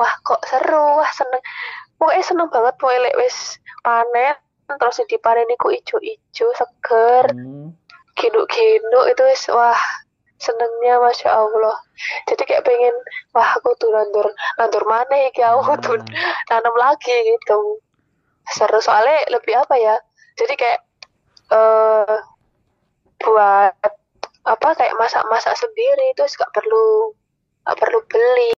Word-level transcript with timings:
wah 0.00 0.14
kok 0.24 0.42
seru. 0.48 1.00
Wah 1.00 1.10
seneng. 1.12 1.42
Pokoknya 1.98 2.24
seneng 2.26 2.48
banget 2.50 2.74
pokoknya 2.80 3.00
lek 3.10 3.16
wis 3.20 3.58
panen 3.84 4.34
terus 4.64 5.00
dipanen 5.06 5.48
iku 5.52 5.68
ijo-ijo 5.70 6.46
seger 6.56 7.28
Hmm. 7.30 7.76
ginuk-ginuk 8.16 9.04
itu 9.12 9.22
wis 9.28 9.44
wah 9.52 9.78
senengnya 10.40 10.98
masya 11.02 11.30
Allah. 11.34 11.76
Jadi 12.30 12.42
kayak 12.48 12.64
pengen 12.64 12.94
wah 13.36 13.56
aku 13.58 13.76
tuh 13.78 13.92
nandur 13.92 14.26
nandur 14.58 14.84
mana 14.88 15.28
iki 15.28 15.42
aku 15.44 15.76
tuh 15.80 15.96
Nah, 16.00 16.34
tanam 16.48 16.74
lagi 16.78 17.12
gitu. 17.12 17.78
Seru 18.50 18.78
soalnya 18.80 19.24
lebih 19.32 19.56
apa 19.56 19.74
ya 19.80 19.96
jadi 20.34 20.54
kayak 20.58 20.80
eh 21.54 22.16
buat 23.22 23.72
apa 24.44 24.68
kayak 24.76 24.96
masak-masak 25.00 25.54
sendiri 25.56 26.12
itu 26.12 26.22
gak 26.36 26.52
perlu 26.52 27.14
gak 27.64 27.78
perlu 27.80 28.00
beli 28.10 28.52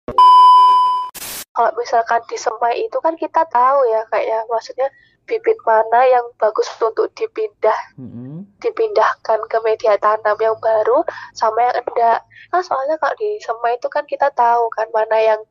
kalau 1.55 1.71
misalkan 1.79 2.19
di 2.27 2.35
semai 2.35 2.83
itu 2.83 2.99
kan 2.99 3.15
kita 3.15 3.47
tahu 3.47 3.79
ya 3.87 4.04
kayak 4.11 4.27
ya 4.27 4.39
maksudnya 4.51 4.91
bibit 5.25 5.57
mana 5.65 6.05
yang 6.05 6.25
bagus 6.37 6.69
untuk 6.77 7.09
dipindah 7.18 7.79
mm-mm. 7.97 8.46
dipindahkan 8.61 9.39
ke 9.50 9.57
media 9.65 9.97
tanam 9.97 10.37
yang 10.37 10.54
baru 10.61 11.01
sama 11.33 11.65
yang 11.65 11.82
enggak. 11.82 12.19
Nah, 12.54 12.61
soalnya 12.61 12.96
kalau 13.01 13.15
di 13.18 13.41
semai 13.41 13.79
itu 13.79 13.89
kan 13.89 14.05
kita 14.05 14.29
tahu 14.37 14.69
kan 14.77 14.86
mana 14.93 15.18
yang 15.18 15.41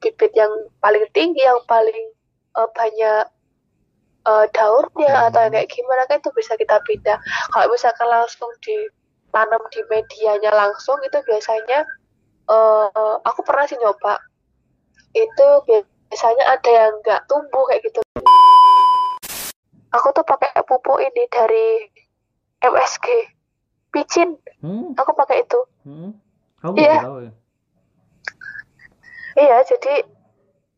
bibit 0.00 0.32
yang 0.32 0.50
paling 0.80 1.04
tinggi, 1.12 1.44
yang 1.44 1.60
paling 1.68 2.06
eh, 2.56 2.68
banyak 2.72 3.24
eh, 4.24 4.46
daunnya 4.56 5.14
atau 5.28 5.40
yang 5.44 5.52
kayak 5.52 5.68
gimana 5.68 6.02
kan 6.08 6.22
itu 6.22 6.30
bisa 6.32 6.56
kita 6.56 6.80
pindah. 6.88 7.18
Kalau 7.52 7.68
misalkan 7.68 8.08
langsung 8.08 8.48
ditanam 8.64 9.62
di 9.68 9.80
medianya 9.92 10.54
langsung 10.54 10.96
itu 11.04 11.18
biasanya 11.28 11.84
eh, 12.48 13.14
aku 13.20 13.40
pernah 13.44 13.68
sih 13.68 13.76
nyoba 13.76 14.16
itu 15.14 15.48
biasanya 15.64 16.44
ada 16.50 16.70
yang 16.70 16.92
nggak 17.00 17.22
tumbuh 17.24 17.64
kayak 17.66 17.82
gitu. 17.82 18.00
Aku 19.94 20.10
tuh 20.10 20.26
pakai 20.26 20.50
pupuk 20.62 20.98
ini 20.98 21.22
dari 21.30 21.86
MSG 22.60 23.06
picin 23.88 24.34
Hmm, 24.58 24.96
aku 24.96 25.14
pakai 25.14 25.44
itu. 25.44 25.60
Hmm. 25.84 26.10
Kamu 26.58 26.74
Iya. 26.74 26.98
tahu 27.00 27.18
ya? 27.22 27.32
iya 29.34 29.58
jadi 29.60 30.06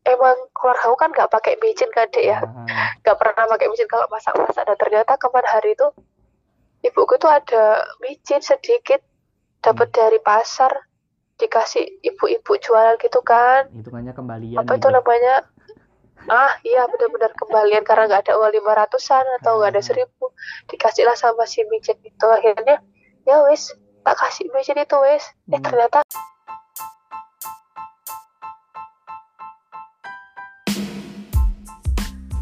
emang 0.03 0.35
keluarga 0.51 0.85
aku 0.85 0.97
kan 0.97 1.09
nggak 1.11 1.29
pakai 1.29 1.53
micin 1.57 1.87
kan 1.93 2.09
dek 2.09 2.25
ya? 2.25 2.39
Ah, 2.41 2.93
nggak 2.99 3.15
pernah 3.15 3.47
pakai 3.47 3.67
micin 3.69 3.87
kalau 3.87 4.05
masak-masak. 4.07 4.63
Dan 4.63 4.77
ternyata 4.77 5.15
kemarin 5.15 5.49
hari 5.49 5.71
itu 5.71 5.87
ibuku 6.83 7.15
tuh 7.15 7.29
ada 7.29 7.79
micin 7.99 8.41
sedikit 8.41 8.99
dapat 9.61 9.87
dari 9.89 10.19
pasar 10.19 10.69
dikasih 11.37 11.85
ibu-ibu 12.01 12.57
jualan 12.57 12.97
gitu 12.97 13.21
kan 13.21 13.69
hitungannya 13.69 14.13
kembalian 14.17 14.57
apa 14.57 14.73
itu 14.73 14.89
gitu. 14.89 14.89
namanya 14.89 15.45
ah 16.27 16.49
iya 16.65 16.89
benar-benar 16.89 17.29
kembalian 17.37 17.85
karena 17.85 18.09
nggak 18.09 18.25
ada 18.25 18.41
uang 18.41 18.57
lima 18.57 18.73
ratusan 18.73 19.21
atau 19.41 19.61
nggak 19.61 19.77
ada 19.77 19.81
Ah. 19.81 19.85
seribu 19.85 20.25
dikasihlah 20.73 21.13
sama 21.13 21.45
si 21.45 21.61
micin 21.69 21.93
itu 22.01 22.25
akhirnya 22.25 22.81
ya 23.29 23.45
wis 23.45 23.69
tak 24.01 24.17
kasih 24.17 24.49
micin 24.49 24.81
itu 24.81 24.97
wis 24.97 25.23
eh 25.53 25.61
Hmm. 25.61 25.61
ternyata 25.61 26.01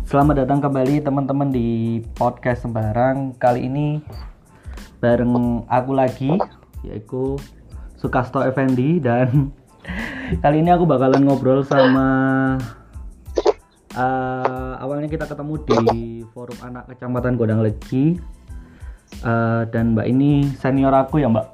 Selamat 0.05 0.47
datang 0.47 0.63
kembali 0.63 1.03
teman-teman 1.03 1.51
di 1.51 1.99
podcast 2.15 2.63
Sembarang. 2.63 3.35
Kali 3.35 3.67
ini 3.67 3.99
bareng 5.03 5.67
aku 5.67 5.91
lagi, 5.91 6.31
yaitu 6.87 7.35
Sukasto 8.05 8.45
Effendi 8.45 9.01
dan 9.01 9.49
kali 10.45 10.61
ini 10.61 10.69
aku 10.69 10.85
bakalan 10.85 11.25
ngobrol 11.25 11.65
sama 11.65 12.05
eh, 13.91 14.73
awalnya 14.77 15.09
kita 15.09 15.25
ketemu 15.25 15.53
di 15.65 15.77
forum 16.29 16.53
anak 16.61 16.85
kecamatan 16.93 17.33
Godang 17.33 17.65
Legi 17.65 18.21
Eh, 19.15 19.61
dan 19.71 19.95
Mbak 19.95 20.05
ini 20.11 20.49
senior 20.59 20.91
aku 20.91 21.17
ya 21.17 21.29
Mbak. 21.31 21.47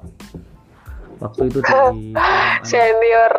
Waktu 1.20 1.42
itu 1.46 1.60
di 1.62 2.10
senior 2.66 3.32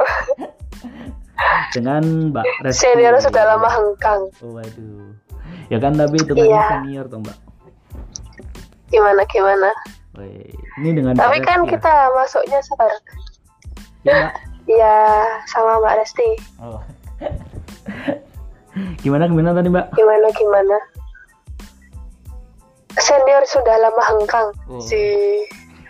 dengan 1.75 2.31
Mbak 2.31 2.45
Resti. 2.63 2.87
senior 2.87 3.19
sudah 3.19 3.43
lama 3.43 3.67
hengkang 3.67 4.21
Oh, 4.41 4.55
waduh. 4.55 5.11
Ya 5.67 5.77
kan 5.77 5.97
tapi 5.97 6.17
itu 6.17 6.31
kan 6.31 6.45
Iya. 6.45 6.61
senior 6.71 7.05
toh 7.09 7.19
Mbak. 7.19 7.37
gimana 8.87 9.21
gimana 9.27 9.69
Ini 10.15 10.89
dengan 10.91 11.13
tapi 11.13 11.37
Mbak 11.37 11.43
kan 11.43 11.57
Resti 11.57 11.65
ya? 11.65 11.71
kita 11.73 11.93
masuknya 12.13 12.59
sabar 12.61 12.91
Ya, 14.03 14.17
ya 14.67 14.95
sama 15.45 15.79
Mbak 15.79 15.93
Resti 15.97 16.29
Oh. 16.59 16.81
gimana 19.01 19.25
gimana 19.25 19.49
tadi 19.51 19.69
Mbak? 19.69 19.85
gimana 19.91 20.27
gimana 20.31 20.77
senior 22.95 23.41
sudah 23.43 23.75
lama 23.79 24.03
hengkang 24.07 24.47
Oh. 24.67 24.77
si 24.79 25.01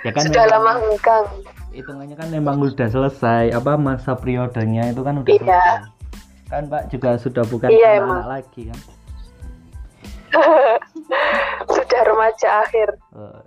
Ya 0.02 0.12
kan 0.12 0.24
sudah 0.24 0.44
memang 0.46 0.54
lama 0.54 0.72
hengkang 0.82 1.26
hitungannya 1.74 2.16
kan 2.16 2.30
memang 2.30 2.56
udah 2.60 2.88
selesai 2.88 3.52
apa 3.52 3.76
masa 3.76 4.14
periodenya 4.14 4.88
itu 4.88 5.02
kan 5.02 5.18
udah 5.18 5.28
Iya. 5.28 5.42
selesai. 5.42 5.92
Kan 6.46 6.62
Mbak 6.68 6.84
juga 6.88 7.10
sudah 7.18 7.44
bukan 7.44 7.68
Iya, 7.68 7.98
anak-anak 7.98 8.28
lagi 8.30 8.62
kan. 8.70 8.80
sudah 11.70 12.02
remaja 12.04 12.50
akhir 12.64 12.88
Oh. 13.12 13.43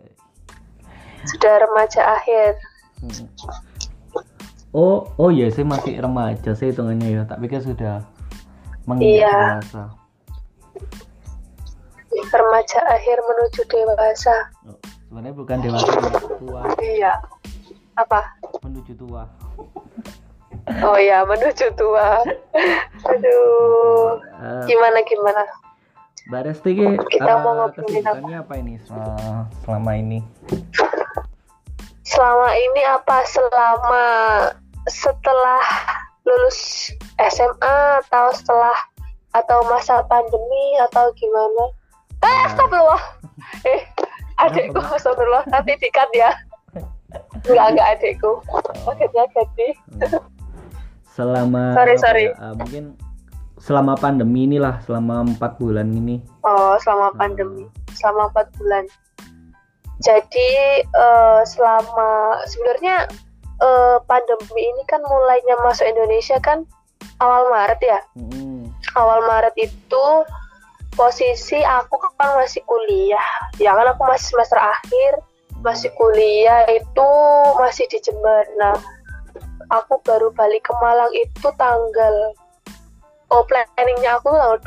Sudah 1.29 1.55
remaja 1.61 2.03
akhir 2.13 2.55
Hmm. 2.97 3.29
Oh, 4.73 5.05
oh 5.15 5.29
ya 5.29 5.49
saya 5.49 5.65
masih 5.65 5.97
remaja 5.97 6.53
saya 6.53 6.69
hitungannya 6.71 7.09
ya, 7.11 7.23
tak 7.25 7.39
pikir 7.39 7.61
sudah 7.61 8.05
menginjak 8.83 9.21
Iya. 9.23 9.37
dewasa. 9.55 9.85
remaja 12.29 12.81
akhir 12.87 13.19
menuju 13.21 13.61
dewasa 13.67 14.37
Oh, 14.65 14.77
sebenarnya 15.05 15.35
bukan 15.35 15.57
dewasa, 15.61 15.93
tua, 16.35 16.63
iya 16.79 17.13
apa 17.95 18.21
menuju 18.63 18.93
tua. 18.97 19.29
oh 20.83 20.99
ya 20.99 21.21
menuju 21.23 21.67
tua 21.75 22.25
aduh 23.13 24.21
Eh, 24.37 24.63
gimana 24.67 24.99
gimana 25.03 25.43
Mbak 26.27 26.41
Resti 26.43 26.71
ki, 26.73 26.87
Kita 27.09 27.29
eh, 27.29 27.39
mau 27.39 27.55
ngobrolin 27.55 28.03
apa? 28.03 28.55
ini 28.57 28.75
selama, 28.83 29.47
selama 29.63 29.93
ini? 29.95 30.19
Selama 32.07 32.49
ini 32.55 32.83
apa? 32.87 33.27
Selama 33.27 34.05
setelah 34.87 35.63
lulus 36.23 36.91
SMA 37.19 37.79
atau 38.07 38.31
setelah 38.31 38.79
atau 39.35 39.67
masa 39.67 40.07
pandemi 40.07 40.79
atau 40.87 41.11
gimana? 41.19 41.65
Eh 42.23 42.37
astagfirullah. 42.47 43.03
Eh 43.67 43.81
adikku 44.39 44.79
astagfirullah. 44.79 45.45
Nanti 45.51 45.75
dikat 45.83 46.09
ya. 46.15 46.31
Enggak 47.47 47.67
enggak 47.75 47.89
adikku. 47.99 48.33
Maksudnya 48.87 49.25
jadi 49.35 49.69
Selama 51.17 51.73
Sorry, 51.73 51.97
sorry. 51.97 52.25
eh, 52.29 52.55
mungkin 52.61 52.85
selama 53.57 53.97
pandemi 53.97 54.45
inilah 54.45 54.85
selama 54.85 55.25
empat 55.25 55.57
bulan 55.57 55.89
ini. 55.89 56.21
oh 56.45 56.77
selama 56.85 57.09
pandemi. 57.17 57.65
Selama 57.97 58.29
empat 58.29 58.53
bulan 58.61 58.85
jadi 60.01 60.51
eh, 60.85 61.41
selama 61.49 62.41
sebenarnya 62.45 63.09
eh, 63.63 63.97
pandemi 64.05 64.61
ini 64.61 64.83
kan 64.85 65.01
mulainya 65.01 65.57
masuk 65.65 65.89
Indonesia 65.89 66.37
kan 66.41 66.69
awal 67.21 67.49
Maret 67.49 67.81
ya? 67.81 68.01
Mm-mm. 68.17 68.69
awal 68.97 69.25
Maret 69.25 69.57
itu 69.57 70.07
posisi 70.97 71.61
aku 71.61 71.97
kan 72.17 72.37
masih 72.41 72.65
kuliah. 72.65 73.29
Ya 73.61 73.73
kan 73.77 73.89
aku 73.93 74.05
masih 74.09 74.37
semester 74.37 74.61
akhir 74.61 75.21
masih 75.65 75.89
kuliah 75.97 76.65
itu 76.69 77.09
masih 77.57 77.89
di 77.89 78.01
Jember. 78.05 78.45
Nah 78.61 78.77
aku 79.73 80.01
baru 80.05 80.29
balik 80.37 80.69
ke 80.69 80.73
Malang 80.81 81.13
itu 81.17 81.49
tanggal 81.57 82.15
oh 83.33 83.43
planningnya 83.49 84.21
aku 84.21 84.29
tanggal 84.29 84.61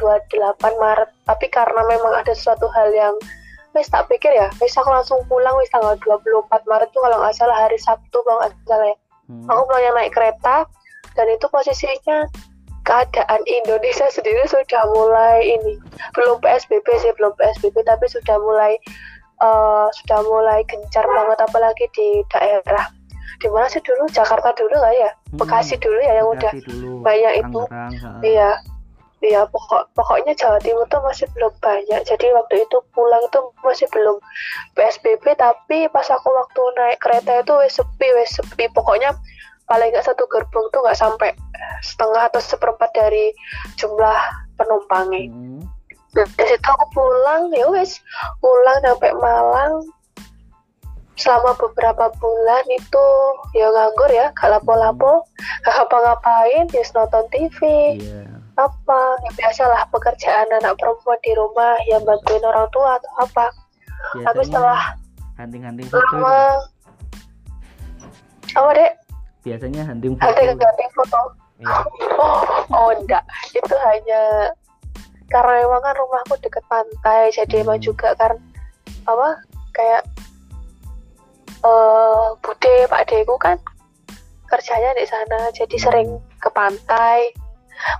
28 0.58 0.58
Maret. 0.82 1.10
Tapi 1.26 1.46
karena 1.54 1.82
memang 1.86 2.14
ada 2.18 2.34
suatu 2.34 2.66
hal 2.74 2.90
yang 2.94 3.16
wis 3.78 3.88
tak 3.90 4.10
pikir 4.10 4.34
ya 4.34 4.50
wis 4.58 4.74
aku 4.74 4.90
langsung 4.90 5.22
pulang 5.30 5.54
wis 5.62 5.70
tanggal 5.70 5.94
24 6.02 6.50
Maret 6.66 6.90
tuh 6.90 7.02
kalau 7.06 7.18
nggak 7.22 7.36
salah 7.38 7.58
hari 7.68 7.78
Sabtu 7.78 8.18
kalau 8.26 8.42
nggak 8.42 8.54
salah 8.66 8.88
ya. 8.90 8.98
Hmm. 9.30 9.46
aku 9.46 9.62
pulangnya 9.70 9.92
naik 9.94 10.14
kereta 10.14 10.66
dan 11.14 11.28
itu 11.30 11.46
posisinya 11.54 12.18
keadaan 12.88 13.42
Indonesia 13.46 14.10
sendiri 14.10 14.42
sudah 14.50 14.84
mulai 14.90 15.60
ini 15.60 15.78
belum 16.18 16.42
PSBB 16.42 16.88
sih 16.98 17.14
belum 17.22 17.38
PSBB 17.38 17.86
tapi 17.86 18.10
sudah 18.10 18.42
mulai 18.42 18.74
eh, 19.38 19.88
sudah 20.02 20.20
mulai 20.26 20.66
gencar 20.66 21.06
banget 21.06 21.38
apalagi 21.46 21.86
di 21.94 22.26
daerah. 22.34 22.90
Di 23.40 23.48
mana 23.48 23.72
sih 23.72 23.80
dulu? 23.80 24.04
Jakarta 24.12 24.52
dulu 24.58 24.74
nggak 24.74 24.96
ya? 25.00 25.12
Hmm. 25.14 25.38
Bekasi 25.40 25.78
dulu 25.80 26.00
ya 26.02 26.14
yang 26.20 26.28
udah 26.34 26.52
Bekasi 26.52 26.66
dulu, 26.66 26.92
banyak 27.06 27.34
itu. 27.46 27.62
Iya 28.26 28.50
iya 29.20 29.44
pokok 29.48 29.92
pokoknya 29.96 30.32
Jawa 30.36 30.60
Timur 30.64 30.88
tuh 30.88 31.04
masih 31.04 31.28
belum 31.36 31.52
banyak. 31.60 32.02
Jadi 32.08 32.26
waktu 32.32 32.64
itu 32.64 32.78
pulang 32.96 33.24
itu 33.28 33.40
masih 33.64 33.88
belum 33.92 34.18
PSBB 34.80 35.36
tapi 35.36 35.92
pas 35.92 36.08
aku 36.08 36.32
waktu 36.32 36.62
naik 36.80 37.00
kereta 37.04 37.44
itu 37.44 37.54
wes 37.60 37.76
sepi 37.76 38.08
wes 38.16 38.32
sepi. 38.32 38.72
Pokoknya 38.72 39.12
paling 39.68 39.92
nggak 39.92 40.08
satu 40.08 40.24
gerbong 40.32 40.72
tuh 40.72 40.82
nggak 40.82 40.98
sampai 40.98 41.36
setengah 41.84 42.32
atau 42.32 42.42
seperempat 42.42 42.90
dari 42.96 43.36
jumlah 43.76 44.20
penumpangnya. 44.56 45.28
Hmm. 45.28 45.62
Nah, 46.10 46.26
dari 46.26 46.58
situ 46.58 46.70
aku 46.74 46.86
pulang 46.96 47.52
ya 47.54 47.68
wes 47.70 48.00
pulang 48.40 48.80
sampai 48.82 49.12
Malang. 49.20 49.84
Selama 51.20 51.52
beberapa 51.60 52.08
bulan 52.16 52.64
itu 52.72 53.08
ya 53.52 53.68
nganggur 53.68 54.08
ya 54.08 54.32
gak 54.40 54.56
lapo-lapo. 54.56 55.28
Gak 55.68 55.76
ngapa-ngapain 55.76 56.64
ya 56.72 56.84
nonton 56.96 57.28
TV 57.28 57.60
Iya. 58.00 58.39
Apa 58.60 59.00
ya 59.24 59.32
biasalah 59.40 59.88
pekerjaan 59.88 60.48
anak 60.60 60.76
perempuan 60.76 61.16
di 61.24 61.32
rumah 61.34 61.80
yang 61.88 62.04
bantuin 62.04 62.44
orang 62.44 62.68
tua 62.70 63.00
atau 63.00 63.12
apa 63.24 63.46
tapi 64.28 64.42
setelah 64.44 64.96
hunting-hunting 65.40 65.88
foto 65.88 66.04
lama 66.20 66.60
apa 68.52 68.70
dek 68.76 68.92
Biasanya 69.40 69.88
hunting 69.88 70.20
foto. 70.20 70.36
ganti 70.60 70.86
foto 70.92 71.22
Iya. 71.60 71.76
oh, 72.16 72.40
oh 72.76 72.90
enggak 72.96 73.24
itu 73.52 73.76
hanya 73.84 74.52
karena 75.28 75.60
emang 75.60 75.84
kan 75.84 75.96
rumahku 75.96 76.36
deket 76.40 76.64
pantai 76.68 77.28
jadi 77.32 77.64
emang 77.64 77.80
Hmm. 77.80 77.88
juga 77.92 78.16
kan 78.16 78.34
apa 79.04 79.44
kayak 79.76 80.04
eh 81.60 82.26
bude 82.40 82.76
pak 82.88 83.04
deku 83.06 83.36
kan 83.36 83.60
kerjanya 84.48 84.96
di 84.96 85.04
sana 85.04 85.52
jadi 85.52 85.76
Hmm. 85.76 85.84
sering 85.84 86.10
ke 86.40 86.50
pantai 86.50 87.36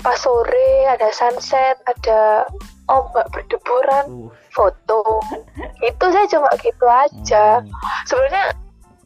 pas 0.04 0.18
sore 0.20 0.88
ada 0.92 1.08
sunset 1.16 1.80
ada 1.88 2.44
ombak 2.92 3.28
berdeburan 3.32 4.06
Uh, 4.10 4.28
foto 4.52 5.22
itu 5.86 6.06
saya 6.10 6.26
cuma 6.28 6.50
gitu 6.60 6.86
aja 6.90 7.62
hmm. 7.62 7.70
sebenarnya 8.10 8.44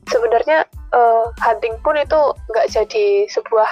sebenarnya 0.09 0.57
eh, 0.95 1.25
hunting 1.43 1.75
pun 1.83 1.99
itu 1.99 2.21
nggak 2.49 2.67
jadi 2.71 3.27
sebuah 3.29 3.69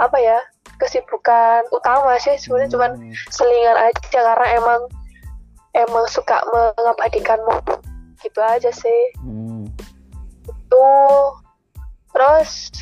apa 0.00 0.16
ya 0.18 0.40
kesibukan 0.80 1.68
utama 1.70 2.16
sih 2.16 2.34
sebenarnya 2.40 2.72
cuman 2.72 2.92
Hmm. 2.96 3.12
selingan 3.28 3.76
aja 3.76 4.18
karena 4.24 4.46
emang 4.56 4.80
emang 5.76 6.04
suka 6.08 6.40
mengabadikan 6.48 7.38
momen 7.44 7.78
gitu 8.24 8.40
aja 8.40 8.72
sih 8.72 9.02
Hmm. 9.20 9.68
tuh 10.72 11.36
terus 12.16 12.72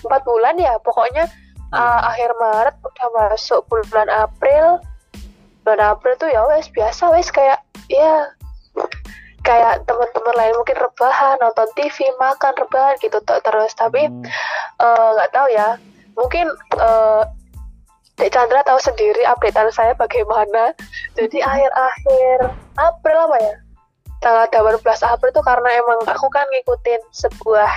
empat 0.00 0.22
bulan 0.24 0.56
ya 0.56 0.78
pokoknya 0.80 1.26
uh, 1.72 2.00
akhir 2.12 2.30
Maret 2.36 2.76
udah 2.84 3.08
masuk 3.16 3.60
bulan 3.68 4.08
April. 4.12 4.78
Bulan 5.64 5.80
April 5.96 6.14
tuh 6.20 6.28
ya 6.28 6.44
wes 6.52 6.68
biasa 6.70 7.10
wes 7.12 7.32
kayak 7.32 7.60
ya 7.88 8.28
kayak 9.42 9.82
teman-teman 9.90 10.34
lain 10.38 10.54
mungkin 10.54 10.78
rebahan 10.78 11.34
nonton 11.42 11.66
TV 11.74 12.06
makan 12.20 12.52
rebahan 12.54 12.94
gitu 13.02 13.18
terus. 13.24 13.72
Tapi 13.74 14.06
Hmm. 14.06 14.22
eh, 14.80 15.08
nggak 15.18 15.32
tahu 15.32 15.48
ya 15.50 15.78
mungkin 16.14 16.46
eh 16.78 17.22
Dek 18.20 18.28
Chandra 18.28 18.60
tahu 18.62 18.76
sendiri 18.76 19.24
updatean 19.24 19.72
saya 19.72 19.96
bagaimana. 19.96 20.76
Jadi 21.16 21.40
akhir-akhir 21.40 22.38
April 22.76 23.18
apa 23.24 23.38
ya? 23.40 23.54
Tanggal 24.22 24.46
18 24.78 25.02
April 25.02 25.34
tuh 25.34 25.42
karena 25.42 25.68
emang 25.80 25.98
aku 26.06 26.28
kan 26.30 26.46
ngikutin 26.52 27.02
sebuah 27.10 27.72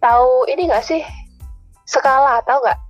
tahu 0.00 0.48
ini 0.48 0.70
nggak 0.70 0.84
sih 0.84 1.02
skala 1.84 2.40
tahu 2.42 2.60
nggak 2.60 2.80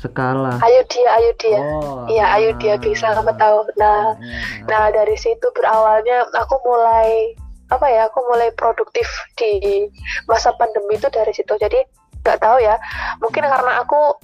Skala. 0.00 0.56
ayo 0.64 0.80
dia 0.88 1.08
ayo 1.12 1.30
dia 1.36 1.60
Oh. 1.60 2.08
iya 2.08 2.24
ayo 2.34 2.56
dia 2.56 2.80
bisa 2.80 3.12
kamu 3.12 3.36
tahu 3.36 3.68
nah 3.76 4.16
Hmm. 4.16 4.64
Nah 4.64 4.88
dari 4.88 5.12
situ 5.14 5.44
berawalnya 5.52 6.24
aku 6.32 6.56
mulai 6.64 7.36
apa 7.68 7.84
ya 7.84 8.08
aku 8.08 8.18
mulai 8.26 8.48
produktif 8.56 9.04
di 9.36 9.86
masa 10.24 10.56
pandemi 10.56 10.96
itu 10.96 11.04
dari 11.06 11.30
situ 11.30 11.52
jadi 11.54 11.84
nggak 12.24 12.40
tahu 12.40 12.58
ya 12.58 12.80
mungkin 13.20 13.44
karena 13.44 13.84
aku 13.84 14.16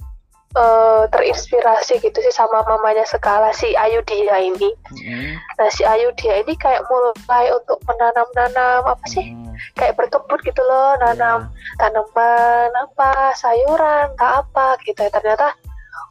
eh, 0.51 1.03
terinspirasi 1.07 2.01
gitu 2.01 2.17
sih 2.19 2.33
sama 2.33 2.65
mamanya 2.65 3.05
Skala 3.05 3.53
si 3.53 3.77
Ayu 3.77 4.01
dia 4.03 4.33
ini 4.41 4.73
Hmm. 4.97 5.37
nah 5.55 5.69
si 5.69 5.85
Ayu 5.85 6.09
dia 6.17 6.41
ini 6.41 6.57
kayak 6.57 6.89
mulai 6.89 7.53
untuk 7.53 7.77
menanam-nanam 7.85 8.81
apa 8.87 9.05
sih 9.05 9.29
Hmm. 9.29 9.46
Kayak 9.77 9.95
berkebun 9.97 10.39
gitu 10.43 10.61
loh 10.63 10.97
nanam 11.01 11.47
Ya. 11.47 11.89
tanaman 11.89 12.69
apa 12.73 13.33
sayuran 13.37 14.13
tak 14.17 14.45
apa 14.45 14.77
gitu. 14.85 14.99
Ya 15.05 15.11
ternyata 15.13 15.53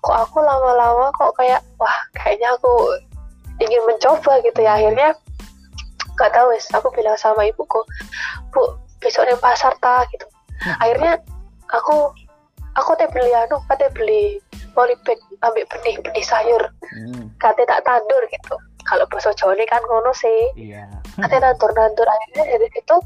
kok 0.04 0.16
aku 0.16 0.38
lama-lama 0.42 1.10
kok 1.18 1.34
kayak 1.34 1.60
wah 1.80 1.96
kayaknya 2.14 2.54
aku 2.54 2.72
ingin 3.58 3.82
mencoba 3.88 4.38
gitu 4.44 4.60
ya. 4.62 4.78
Akhirnya 4.78 5.14
gak 6.16 6.32
tahu 6.32 6.48
wes 6.54 6.64
aku 6.72 6.88
bilang 6.96 7.16
sama 7.20 7.44
ibuku 7.44 7.80
bu 8.52 8.62
besok 9.04 9.28
nih 9.28 9.36
pasar 9.40 9.74
ta 9.82 10.04
gitu. 10.12 10.24
Akhirnya 10.80 11.20
aku 11.72 12.12
aku 12.76 12.90
teh 12.96 13.08
beli 13.12 13.32
anu 13.32 13.60
kate 13.68 13.88
beli 13.92 14.40
polybag 14.76 15.16
ambil 15.44 15.64
benih 15.72 15.96
benih 16.04 16.24
sayur. 16.24 16.62
Hmm. 16.92 17.32
kate 17.40 17.64
tak 17.68 17.84
tandur 17.84 18.22
gitu. 18.32 18.56
Kalau 18.86 19.02
bahasa 19.10 19.34
Jawa 19.34 19.58
ini 19.58 19.66
kan 19.66 19.82
ngono 19.82 20.14
sih. 20.14 20.40
Iya. 20.56 20.86
nanti 21.16 21.36
nantur 21.40 21.72
nantur 21.72 22.04
akhirnya 22.06 22.44
dari 22.44 22.68
situ 22.76 22.96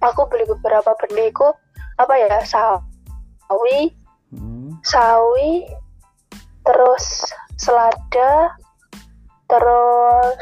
aku 0.00 0.26
beli 0.28 0.44
beberapa 0.48 0.92
benihku 1.06 1.52
apa 2.00 2.14
ya 2.16 2.40
sawi 2.44 3.92
Hmm. 4.30 4.78
sawi 4.86 5.66
terus 6.62 7.26
selada 7.58 8.54
terus 9.50 10.38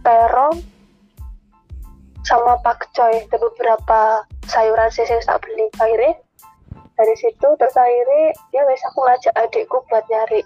terong 0.00 0.64
sama 2.24 2.56
pakcoy 2.64 3.28
dan 3.28 3.36
beberapa 3.36 4.24
sayuran 4.48 4.88
sih 4.88 5.04
yang 5.04 5.20
tak 5.28 5.44
beli 5.44 5.68
akhirnya 5.76 6.16
dari 6.96 7.14
situ 7.20 7.48
terus 7.60 7.76
akhirnya 7.76 8.32
ya 8.56 8.64
wes 8.64 8.80
aku 8.88 9.04
ngajak 9.04 9.34
adikku 9.36 9.76
buat 9.92 10.04
nyari 10.08 10.40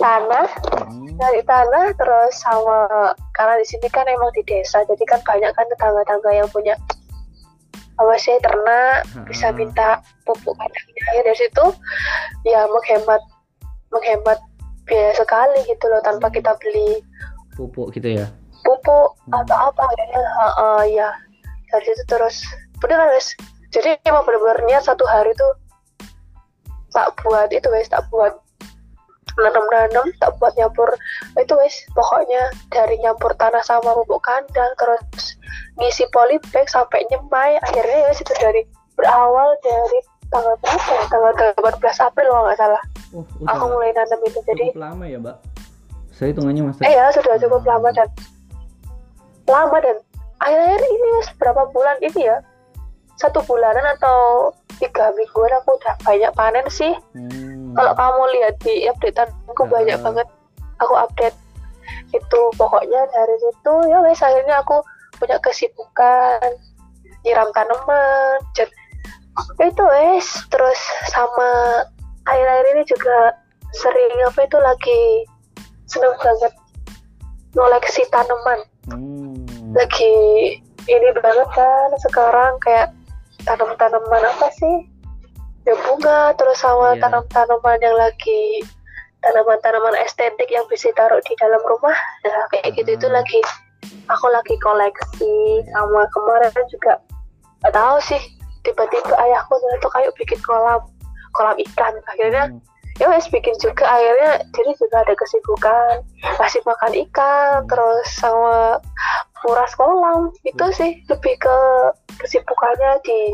tanah 0.00 0.48
Hmm. 0.80 1.12
dari 1.20 1.44
tanah 1.44 1.92
terus 1.92 2.32
sama 2.40 3.12
karena 3.36 3.60
di 3.60 3.66
sini 3.68 3.88
kan 3.92 4.08
emang 4.08 4.32
di 4.32 4.40
desa 4.48 4.80
jadi 4.88 5.04
kan 5.04 5.20
banyak 5.28 5.52
kan 5.52 5.66
tetangga-tetangga 5.68 6.30
yang 6.32 6.48
punya 6.48 6.74
apa 7.94 8.14
sih 8.18 8.34
ternak 8.42 9.06
bisa 9.30 9.48
Hmm. 9.50 9.56
minta 9.56 9.88
pupuk 10.26 10.54
kandangnya 10.58 11.02
ya 11.14 11.20
dari 11.22 11.38
situ 11.38 11.64
ya 12.42 12.66
menghemat 12.66 13.22
menghemat 13.94 14.38
biaya 14.84 15.14
sekali 15.14 15.62
gitu 15.64 15.84
loh 15.86 16.02
tanpa 16.02 16.28
kita 16.28 16.52
beli 16.60 17.00
Pupuk 17.54 17.94
gitu 17.94 18.18
ya. 18.18 18.26
pupuk 18.66 19.14
Hmm. 19.30 19.38
atau 19.44 19.70
apa 19.70 19.82
akhirnya 19.86 20.22
uh, 20.58 20.82
ya 20.84 21.08
dari 21.70 21.84
situ 21.86 22.02
terus 22.06 22.42
bener 22.82 22.98
kan 22.98 23.08
wes 23.14 23.32
jadi 23.70 23.98
emang 24.04 24.26
bener-bener 24.26 24.58
niat 24.66 24.82
satu 24.82 25.06
hari 25.06 25.30
tuh 25.34 25.52
tak 26.90 27.14
buat 27.22 27.50
itu 27.50 27.66
wes 27.70 27.86
tak 27.86 28.02
buat 28.10 28.34
nanam-nanam 29.36 30.06
tak 30.18 30.30
buat 30.38 30.54
nyampur 30.54 30.86
itu 31.34 31.54
wes 31.58 31.74
pokoknya 31.92 32.42
dari 32.70 32.96
nyampur 33.00 33.34
tanah 33.34 33.62
sama 33.62 33.94
pupuk 33.94 34.22
kandang 34.22 34.72
terus 34.78 35.34
ngisi 35.76 36.06
polybag 36.10 36.66
sampai 36.66 37.02
nyemai 37.10 37.58
akhirnya 37.60 37.98
ya 38.02 38.06
wes 38.08 38.20
itu 38.20 38.32
dari 38.38 38.62
berawal 38.94 39.50
dari 39.60 39.98
tanggal 40.30 40.54
berapa 40.62 40.90
ya 40.90 41.02
tanggal 41.10 41.32
18 41.58 42.06
April 42.06 42.26
kalau 42.30 42.44
nggak 42.46 42.58
salah 42.58 42.82
Oh, 43.14 43.22
aku 43.46 43.70
mulai 43.70 43.94
nanam 43.94 44.18
itu 44.26 44.42
jadi 44.42 44.74
cukup 44.74 44.82
lama 44.82 45.06
ya, 45.06 45.22
Mbak. 45.22 45.36
Saya 46.10 46.34
hitungannya 46.34 46.66
Mas. 46.66 46.82
eh 46.82 46.90
ya 46.90 47.14
sudah 47.14 47.38
cukup 47.38 47.62
lama 47.62 47.94
dan 47.94 48.10
lama 49.46 49.76
dan 49.78 49.96
akhir-akhir 50.42 50.82
ini 50.82 51.08
mas 51.14 51.28
berapa 51.38 51.62
bulan 51.70 51.94
ini 52.02 52.26
ya 52.26 52.42
satu 53.14 53.38
bulanan 53.46 53.86
atau 53.94 54.50
tiga 54.82 55.14
mingguan 55.14 55.54
aku 55.62 55.78
udah 55.78 55.94
banyak 56.02 56.32
panen 56.34 56.66
sih 56.66 56.90
Hmm. 57.14 57.53
Kalau 57.74 57.92
kamu 57.94 58.22
lihat 58.38 58.54
di 58.62 58.74
updateanku 58.88 59.62
Ah. 59.62 59.70
banyak 59.70 59.98
banget 60.00 60.28
aku 60.78 60.94
update 60.98 61.38
itu 62.10 62.40
pokoknya 62.56 63.00
dari 63.10 63.36
situ 63.38 63.74
ya 63.90 63.98
wes 64.02 64.22
akhirnya 64.22 64.62
aku 64.62 64.80
punya 65.18 65.36
kesibukan 65.42 66.40
nyiram 67.22 67.50
tanaman 67.54 68.38
dan 68.54 68.68
itu 69.60 69.82
wes 69.82 70.26
terus 70.48 70.80
sama 71.10 71.82
akhir-akhir 72.24 72.66
ini 72.78 72.82
juga 72.86 73.18
sering 73.74 74.14
apa 74.22 74.46
itu 74.46 74.58
lagi 74.62 75.02
seneng 75.90 76.14
banget 76.22 76.52
ngoleksi 77.54 78.02
tanaman 78.10 78.60
Hmm. 78.84 79.32
lagi 79.72 80.16
ini 80.84 81.08
banget 81.16 81.48
kan 81.56 81.88
sekarang 82.04 82.52
kayak 82.60 82.92
tanam-tanaman 83.48 84.22
apa 84.28 84.52
sih 84.52 84.84
ya 85.64 85.74
bunga 85.80 86.32
terus 86.36 86.60
sama 86.60 86.94
Iya. 86.96 87.08
tanam-tanaman 87.08 87.78
yang 87.80 87.96
lagi 87.96 88.60
tanaman-tanaman 89.24 89.96
estetik 90.04 90.48
yang 90.52 90.64
bisa 90.68 90.92
taruh 90.92 91.20
di 91.24 91.32
dalam 91.40 91.60
rumah. 91.64 91.96
Nah 92.24 92.44
kayak 92.52 92.76
gitu 92.76 92.92
itu 92.92 93.06
Hmm. 93.08 93.16
lagi 93.16 93.40
aku 94.12 94.26
lagi 94.28 94.54
koleksi. 94.60 95.64
Sama 95.72 96.04
kemarin 96.12 96.52
juga 96.68 97.00
gak 97.64 97.72
tahu 97.72 97.96
sih 98.04 98.20
tiba-tiba 98.68 99.16
ayahku 99.16 99.56
tuh 99.80 99.90
kayak 99.92 100.12
bikin 100.20 100.40
kolam 100.44 100.84
kolam 101.32 101.56
ikan. 101.56 101.96
Akhirnya 102.12 102.52
Hmm. 102.52 102.60
ya 103.00 103.08
wes 103.08 103.24
bikin 103.32 103.56
juga. 103.56 103.88
Akhirnya 103.88 104.44
jadi 104.52 104.70
juga 104.76 104.96
ada 105.00 105.14
kesibukan 105.16 106.04
kasih 106.36 106.60
makan 106.68 106.92
ikan 107.08 107.64
terus 107.64 108.06
sama 108.12 108.76
muras 109.48 109.72
kolam. 109.80 110.28
Itu 110.44 110.68
sih 110.76 111.00
lebih 111.08 111.34
ke 111.40 111.56
kesibukannya 112.20 113.00
di 113.08 113.32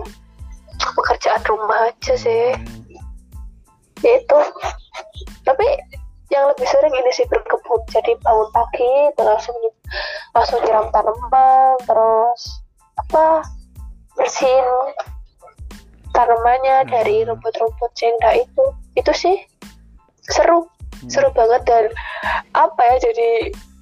pekerjaan 0.96 1.42
rumah 1.44 1.92
aja 1.92 2.14
sih. 2.16 2.56
Ya 4.00 4.12
itu 4.16 4.38
tapi 5.44 5.66
yang 6.30 6.46
lebih 6.46 6.66
sering 6.70 6.94
ini 6.94 7.10
sih 7.10 7.26
berkebun 7.26 7.80
jadi 7.90 8.14
bangun 8.22 8.48
pagi 8.54 8.94
terus 9.18 9.26
langsung 9.28 9.56
langsung 10.32 10.58
nyiram 10.62 10.86
tanaman 10.94 11.74
terus 11.84 12.62
apa 12.96 13.42
bersihin 14.14 14.66
tanamannya 16.14 16.86
dari 16.86 17.22
Hmm. 17.22 17.34
rumput-rumput 17.34 17.90
jengda 17.98 18.46
itu 18.46 18.64
itu 18.94 19.12
sih 19.12 19.36
seru 20.30 20.66
Hmm. 21.02 21.10
seru 21.10 21.28
banget 21.34 21.62
dan 21.66 21.84
apa 22.54 22.80
ya 22.94 23.10
jadi 23.10 23.30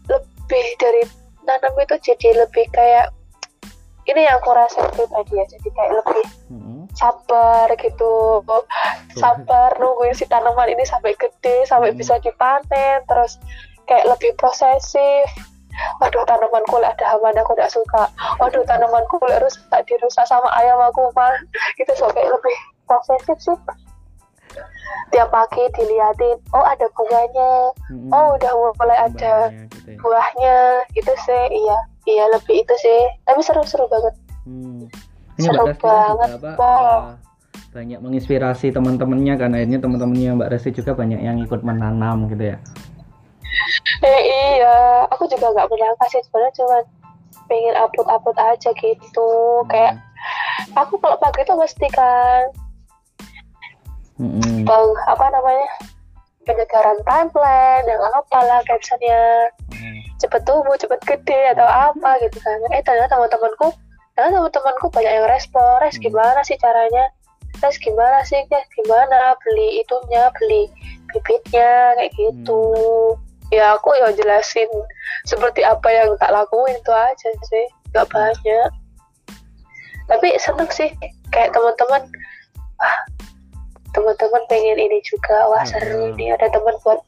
lebih 0.08 0.66
dari 0.80 1.02
nanam 1.44 1.72
itu 1.78 1.96
jadi 2.00 2.44
lebih 2.46 2.64
kayak 2.72 3.12
ini 4.08 4.24
yang 4.24 4.40
aku 4.40 4.56
rasa 4.56 4.88
pribadi 4.96 5.36
ya 5.36 5.44
jadi 5.52 5.68
kayak 5.72 5.92
lebih 6.00 6.24
Hmm. 6.48 6.67
Sabar 6.98 7.70
gitu. 7.78 8.42
Sabar 9.14 9.70
nungguin 9.78 10.18
si 10.18 10.26
tanaman 10.26 10.74
ini 10.74 10.82
sampai 10.82 11.14
gede 11.14 11.62
sampai 11.70 11.94
Hmm. 11.94 11.98
bisa 11.98 12.18
dipanen 12.18 12.98
terus 13.06 13.38
kayak 13.86 14.10
lebih 14.10 14.34
prosesif. 14.34 15.26
Waduh 16.02 16.26
tanamanku 16.26 16.82
lek 16.82 16.98
ada 16.98 17.14
hama 17.14 17.30
aku 17.38 17.54
tidak 17.54 17.70
suka. 17.70 18.10
Waduh 18.42 18.66
tanamanku 18.66 19.22
lek 19.30 19.38
rusak 19.46 19.86
dirusak 19.86 20.26
sama 20.26 20.50
ayam 20.58 20.82
aku 20.82 21.06
mah 21.14 21.38
gitu 21.78 21.94
sampai 21.94 22.26
lebih 22.26 22.56
prosesif 22.90 23.38
sih. 23.38 23.58
Tiap 25.14 25.30
pagi 25.30 25.62
diliatin 25.78 26.36
oh 26.50 26.64
ada 26.66 26.90
bunganya. 26.98 27.70
Hmm. 27.94 28.10
oh 28.10 28.34
udah 28.34 28.52
mulai 28.74 28.98
ada 29.06 29.54
gitu 29.54 29.94
ya. 29.94 29.98
buahnya. 30.02 30.58
Gitu 30.98 31.12
sih 31.22 31.44
iya. 31.54 31.78
Iya 32.08 32.24
lebih 32.34 32.66
itu 32.66 32.74
sih. 32.82 33.00
Tapi 33.22 33.40
seru-seru 33.46 33.86
banget. 33.86 34.14
Hmm. 34.48 34.90
Ini 35.38 35.46
Seru 35.46 35.54
Mbak 35.54 35.66
Resti 35.70 35.86
banget, 35.86 36.28
juga 36.34 36.50
apa 36.58 36.70
eh, 36.74 37.02
banyak 37.68 37.98
menginspirasi 38.02 38.66
teman-temannya 38.74 39.34
kan 39.38 39.50
akhirnya 39.54 39.78
teman-temannya 39.78 40.30
Mbak 40.34 40.50
Resti 40.50 40.70
juga 40.74 40.92
banyak 40.98 41.20
yang 41.22 41.38
ikut 41.38 41.62
menanam 41.62 42.26
gitu 42.26 42.54
ya. 42.54 42.58
Eh 44.02 44.20
iya, 44.58 45.06
aku 45.10 45.30
juga 45.30 45.54
nggak 45.54 45.68
menyangka 45.70 46.04
sih 46.10 46.22
sebenarnya 46.26 46.52
cuma 46.58 46.78
pengen 47.48 47.74
upload-upload 47.78 48.38
aja 48.38 48.70
gitu. 48.74 49.30
Kayak 49.70 50.02
aku 50.74 50.98
kalau 50.98 51.16
pagi 51.22 51.46
itu 51.46 51.54
mesti 51.54 51.88
kan 51.94 52.42
Hmm. 54.18 54.66
bang 54.66 54.88
apa 55.06 55.30
namanya 55.30 55.70
penyegaran 56.42 56.98
timeline 57.06 57.86
yang 57.86 58.02
apalah 58.18 58.58
captionnya 58.66 59.46
Hmm. 59.70 60.02
cepet 60.18 60.42
tumbuh, 60.42 60.74
cepet 60.74 60.98
gede 61.06 61.54
atau 61.54 61.62
apa 61.62 62.18
gitu 62.26 62.42
kan. 62.42 62.58
Eh 62.74 62.82
ternyata 62.82 63.14
teman-temanku, 63.14 63.70
ternyata 64.18 64.50
teman-temanku 64.50 64.90
banyak 64.90 65.14
yang 65.14 65.30
respon, 65.30 65.78
res 65.78 65.94
Hmm. 65.94 66.10
gimana 66.10 66.42
sih 66.42 66.58
caranya? 66.58 67.06
Res 67.62 67.78
gimana 67.78 68.18
sih? 68.26 68.42
Res 68.50 68.66
gimana 68.74 69.38
beli 69.46 69.78
itunya, 69.86 70.26
beli 70.34 70.66
bibitnya 71.14 71.94
kayak 71.94 72.10
gitu. 72.18 72.62
Ya 73.54 73.78
aku 73.78 73.94
ya 73.94 74.10
jelasin 74.10 74.66
seperti 75.22 75.62
apa 75.62 75.86
yang 75.86 76.18
tak 76.18 76.34
lakuin 76.34 76.74
itu 76.74 76.90
aja 76.90 77.30
sih, 77.46 77.66
nggak 77.94 78.10
banyak. 78.10 78.68
Tapi 80.10 80.28
seneng 80.42 80.68
sih 80.74 80.90
kayak 81.30 81.54
teman-teman, 81.54 82.10
ah 82.82 82.98
teman-teman 83.94 84.42
pengen 84.50 84.82
ini 84.82 84.98
juga, 85.06 85.46
wah 85.46 85.62
seru 85.62 86.10
Hmm. 86.10 86.18
nih 86.18 86.34
ada 86.34 86.50
teman 86.50 86.74
buat 86.82 86.98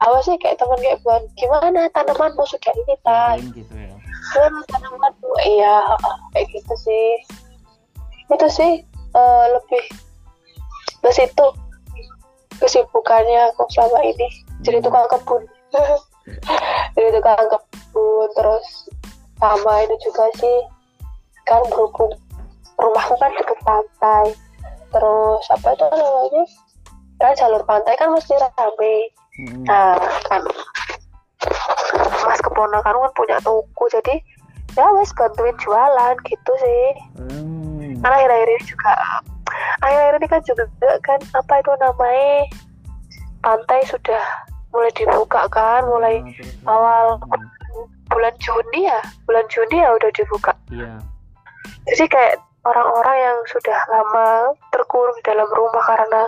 apa 0.00 0.18
sih 0.22 0.38
kayak 0.38 0.62
teman 0.62 0.78
kayak 0.78 1.02
buat 1.02 1.22
gimana 1.34 1.90
tanamanmu 1.92 2.44
sudah 2.46 2.72
ini 2.78 2.94
tak 3.02 3.42
gitu 3.58 3.74
ya. 3.74 3.83
Gimana 4.34 4.60
tanamanmu 4.66 5.30
iya 5.46 5.86
kayak 6.34 6.50
gitu 6.50 6.74
sih. 6.74 7.08
Itu 8.34 8.46
sih 8.50 8.72
eh, 9.14 9.44
lebih 9.54 9.84
ke 11.04 11.10
situ 11.14 11.46
kesibukannya 12.58 13.54
aku 13.54 13.70
selama 13.70 14.02
ini. 14.02 14.28
Jadi 14.66 14.82
Hmm. 14.82 14.86
tukang 14.90 15.06
kebun. 15.06 15.42
Jadi 16.98 17.08
tukang 17.14 17.46
kebun 17.46 18.28
terus 18.34 18.66
sama 19.38 19.72
ini 19.86 19.94
juga 20.02 20.26
sih. 20.42 20.58
Kan 21.46 21.62
berhubung 21.70 22.18
rumahku 22.80 23.14
kan 23.22 23.30
deket 23.38 23.58
pantai. 23.62 24.26
Terus 24.90 25.44
apa 25.50 25.68
itu 25.78 25.84
namanya? 25.86 26.44
Kan 27.22 27.32
jalur 27.38 27.62
pantai 27.62 27.94
kan 27.94 28.10
mesti 28.10 28.34
rame. 28.34 28.96
Hmm. 29.34 29.66
Nah, 29.66 29.98
kan 30.30 30.42
keponakan 32.54 32.94
kan 32.94 33.12
punya 33.18 33.36
toko 33.42 33.84
jadi 33.90 34.22
ya 34.78 34.86
wes 34.94 35.10
bantuin 35.18 35.54
jualan 35.58 36.14
gitu 36.22 36.52
sih. 36.62 36.86
Hmm. 37.18 37.98
Karena 37.98 38.14
akhir-akhir 38.22 38.48
ini 38.48 38.62
juga 38.62 38.92
akhir-akhir 39.82 40.14
ini 40.22 40.26
kan 40.30 40.40
juga 40.46 40.64
kan 41.02 41.18
apa 41.34 41.52
itu 41.58 41.72
namanya 41.82 42.30
pantai 43.42 43.80
sudah 43.90 44.22
mulai 44.70 44.90
dibuka 44.94 45.50
kan 45.50 45.82
mulai 45.86 46.22
terus- 46.38 46.54
awal 46.66 47.18
Hmm. 47.18 47.50
bulan 48.06 48.34
Juni 48.38 48.86
ya 48.86 49.02
bulan 49.26 49.46
Juni 49.50 49.82
ya 49.82 49.90
udah 49.90 50.10
dibuka. 50.14 50.54
Iya. 50.70 51.02
Jadi 51.90 52.04
kayak 52.06 52.34
orang-orang 52.64 53.16
yang 53.18 53.38
sudah 53.50 53.78
lama 53.92 54.54
terkurung 54.72 55.18
dalam 55.26 55.48
rumah 55.52 55.84
karena 55.84 56.22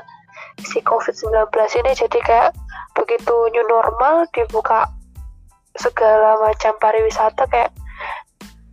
si 0.60 0.80
COVID-19 0.84 1.48
ini 1.80 1.92
jadi 1.96 2.18
kayak 2.24 2.50
begitu 2.96 3.34
new 3.52 3.64
normal 3.68 4.24
dibuka 4.32 4.88
segala 5.78 6.40
macam 6.40 6.72
pariwisata 6.80 7.44
kayak 7.48 7.70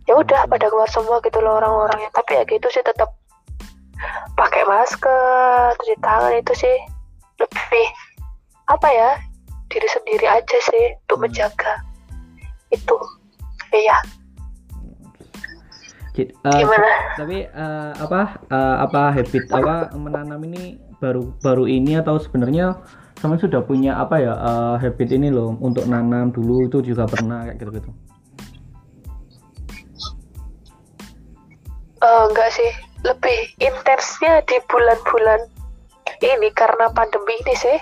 ya 0.04 0.14
udah 0.20 0.44
pada 0.48 0.68
keluar 0.68 0.88
semua 0.90 1.20
gitu 1.24 1.40
loh 1.40 1.60
orang-orangnya. 1.60 2.10
Tapi 2.12 2.40
ya 2.40 2.42
gitu 2.48 2.66
sih 2.72 2.84
tetap 2.84 3.14
pakai 4.36 4.66
masker 4.66 5.78
cuci 5.80 5.96
tangan 6.02 6.34
itu 6.34 6.52
sih 6.52 6.76
lebih 7.40 7.86
apa 8.68 8.88
ya 8.90 9.10
diri 9.72 9.88
sendiri 9.88 10.26
aja 10.28 10.58
sih 10.60 10.84
untuk 11.06 11.18
Hmm. 11.18 11.24
menjaga 11.28 11.72
itu. 12.72 12.98
Iya. 13.74 13.98
Eh, 16.14 16.30
gimana? 16.46 16.90
tapi 17.18 17.42
eh, 17.42 17.92
apa 17.98 18.38
eh, 18.46 18.76
apa 18.86 19.10
habit 19.10 19.50
apa 19.50 19.90
menanam 19.98 20.38
ini 20.46 20.78
baru 21.02 21.34
baru 21.42 21.66
ini 21.66 21.98
atau 21.98 22.22
sebenarnya 22.22 22.78
sama 23.24 23.40
sudah 23.40 23.64
punya 23.64 23.96
apa 23.96 24.20
ya 24.20 24.36
eh, 24.36 24.74
habit 24.84 25.08
ini 25.16 25.32
loh 25.32 25.56
untuk 25.64 25.88
nanam 25.88 26.28
dulu 26.28 26.68
itu 26.68 26.84
juga 26.84 27.08
pernah 27.08 27.48
kayak 27.48 27.56
gitu 27.56 27.72
gitu 27.80 27.90
Eh, 32.04 32.22
enggak 32.28 32.50
sih. 32.52 32.72
Lebih 33.04 33.38
intensnya 33.60 34.44
di 34.44 34.56
bulan-bulan 34.68 35.40
ini 36.20 36.48
karena 36.52 36.92
pandemi 36.92 37.36
ini 37.40 37.54
sih. 37.56 37.78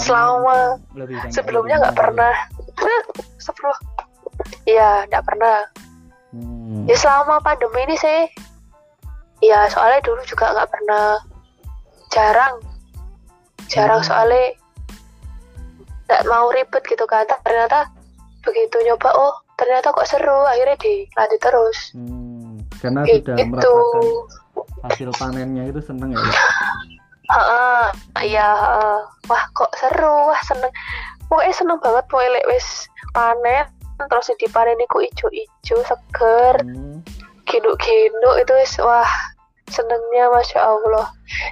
Selama 0.00 0.80
lebih 0.96 1.16
banyak 1.20 1.32
sebelumnya 1.32 1.76
nggak 1.84 1.96
pernah. 1.96 2.34
Sebelum 3.40 3.76
iya 4.68 5.04
nggak 5.08 5.24
pernah. 5.24 5.68
Hmm. 6.36 6.84
ya 6.84 6.96
selama 6.96 7.40
pandemi 7.40 7.84
ini 7.88 7.96
sih. 7.96 8.20
Ya 9.44 9.68
soalnya 9.68 10.00
dulu 10.04 10.20
juga 10.24 10.56
nggak 10.56 10.70
pernah. 10.72 11.20
Jarang. 12.12 12.56
Jarang 13.68 14.00
Hmm. 14.00 14.08
soalnya 14.08 14.56
nggak 16.06 16.22
mau 16.30 16.48
ribet 16.54 16.82
gitu 16.86 17.04
kan 17.04 17.26
ternyata 17.42 17.90
begitu 18.46 18.78
nyoba 18.86 19.10
oh 19.14 19.34
ternyata 19.58 19.90
kok 19.90 20.06
seru 20.06 20.46
akhirnya 20.46 20.78
dilanjut 20.78 21.40
terus 21.42 21.78
Hmm, 21.92 22.62
karena 22.78 23.00
Kayak 23.02 23.18
sudah 23.24 23.36
gitu 23.36 23.48
merasakan 23.50 24.04
hasil 24.86 25.10
panennya 25.18 25.64
itu 25.66 25.80
seneng 25.82 26.14
ya 26.14 26.22
Heeh, 27.26 27.84
iya, 28.22 28.54
heeh. 28.54 28.98
wah 29.26 29.44
kok 29.50 29.74
seru, 29.74 30.30
wah 30.30 30.38
seneng. 30.46 30.70
Pokoknya 31.26 31.54
seneng 31.58 31.78
banget 31.82 32.06
pokoknya 32.06 32.38
lek 32.38 32.46
wis 32.54 32.86
panen 33.10 33.66
terus 33.98 34.30
dipanen 34.38 34.78
iku 34.78 35.02
ijo-ijo 35.02 35.76
seger, 35.82 36.54
Hmm. 36.62 37.02
ginuk-ginuk 37.50 38.34
itu 38.38 38.52
wis 38.54 38.78
wah 38.78 39.10
senengnya 39.70 40.30
masya 40.30 40.60
Allah. 40.62 41.06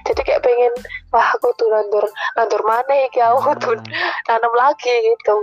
Jadi 0.07 0.21
kayak 0.23 0.43
pengen 0.43 0.73
wah 1.11 1.35
aku 1.35 1.51
tuh 1.59 1.67
nandur 1.71 2.07
nandur 2.39 2.63
mana 2.63 2.95
iki 3.07 3.19
aku 3.19 3.55
tuh 3.59 3.75
tanam 4.27 4.53
lagi 4.55 4.91
gitu. 4.91 5.37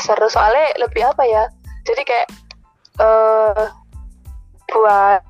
Seru 0.00 0.28
soalnya 0.28 0.72
lebih 0.80 1.04
apa 1.04 1.22
ya? 1.24 1.44
Jadi 1.84 2.02
kayak 2.04 2.28
eh 3.00 3.64
buat 4.72 5.22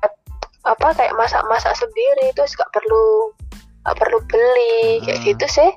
apa 0.65 0.87
kayak 0.97 1.13
masak-masak 1.13 1.77
sendiri 1.77 2.33
itu 2.33 2.41
gak 2.57 2.71
perlu 2.73 3.29
gak 3.85 3.97
perlu 4.01 4.17
beli 4.25 4.97
kayak 5.05 5.21
Ah. 5.21 5.25
gitu 5.29 5.47
sih. 5.47 5.71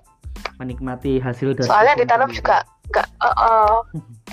menikmati 0.59 1.23
hasil 1.23 1.55
dari 1.55 1.71
Soalnya 1.71 1.95
ditanam 1.95 2.35
juga 2.35 2.67
nggak 2.91 3.07
eh, 3.07 3.37
eh. 3.47 3.75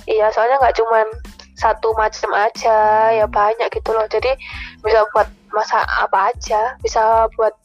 iya 0.10 0.34
soalnya 0.34 0.58
nggak 0.58 0.74
cuman 0.74 1.06
satu 1.54 1.94
macam 1.94 2.34
aja 2.34 2.78
ya 3.14 3.30
banyak 3.30 3.70
gitu 3.70 3.94
loh. 3.94 4.10
Jadi 4.10 4.34
bisa 4.82 5.06
buat 5.14 5.30
masak 5.56 5.82
apa 5.88 6.36
aja, 6.36 6.76
bisa 6.84 7.32
buat 7.40 7.56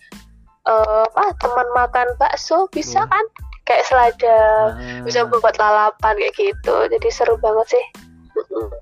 eh, 0.69 1.05
apa 1.19 1.35
teman 1.43 1.69
makan 1.75 2.09
bakso 2.17 2.71
bisa 2.71 3.03
Hmm. 3.03 3.11
kan? 3.11 3.25
Kayak 3.69 3.87
selada 3.87 4.39
Ah, 4.75 5.03
bisa 5.07 5.27
buat 5.31 5.55
lalapan 5.59 6.15
kayak 6.19 6.35
gitu. 6.35 6.77
Jadi 6.91 7.09
seru 7.11 7.39
banget 7.39 7.79
sih. 7.79 7.85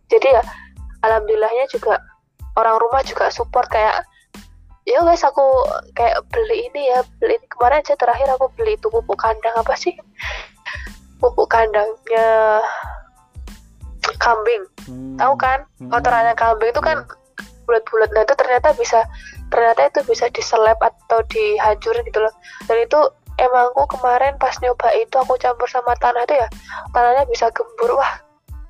Jadi 0.09 0.33
ya 0.33 0.43
alhamdulillahnya 1.05 1.69
juga 1.69 2.01
orang 2.57 2.81
rumah 2.81 3.05
juga 3.05 3.29
support 3.29 3.69
kayak 3.69 4.03
ya 4.89 5.05
guys 5.05 5.21
aku 5.21 5.45
kayak 5.93 6.25
beli 6.33 6.73
ini 6.73 6.89
ya 6.89 7.05
beli 7.21 7.37
ini. 7.37 7.47
Kemarin 7.53 7.85
aja 7.85 7.95
terakhir 8.01 8.33
aku 8.33 8.49
beli 8.57 8.81
itu 8.81 8.89
pupuk 8.89 9.21
kandang 9.21 9.53
apa 9.61 9.77
sih? 9.77 9.93
Pupuk 11.21 11.51
kandangnya 11.53 12.63
kambing. 14.19 14.65
Hmm. 14.89 15.21
tahu 15.21 15.35
kan? 15.37 15.69
Hmm. 15.79 15.91
kotorannya 15.93 16.33
kambing 16.33 16.73
itu 16.73 16.81
kan 16.81 17.05
bulat-bulat 17.69 18.09
nah 18.11 18.25
itu 18.25 18.33
ternyata 18.33 18.73
bisa 18.73 19.05
ternyata 19.53 19.81
itu 19.87 20.01
bisa 20.09 20.25
diseleb 20.33 20.81
atau 20.81 21.21
dihancurin 21.29 22.01
gitu 22.03 22.25
loh 22.25 22.33
dan 22.65 22.81
itu 22.81 23.01
emang 23.37 23.69
aku 23.71 23.85
kemarin 23.95 24.33
pas 24.41 24.57
nyoba 24.59 24.89
itu 24.97 25.13
aku 25.15 25.37
campur 25.37 25.69
sama 25.69 25.93
tanah 25.97 26.25
itu 26.25 26.35
ya 26.35 26.49
tanahnya 26.91 27.29
bisa 27.29 27.53
gembur 27.53 28.01
wah 28.01 28.13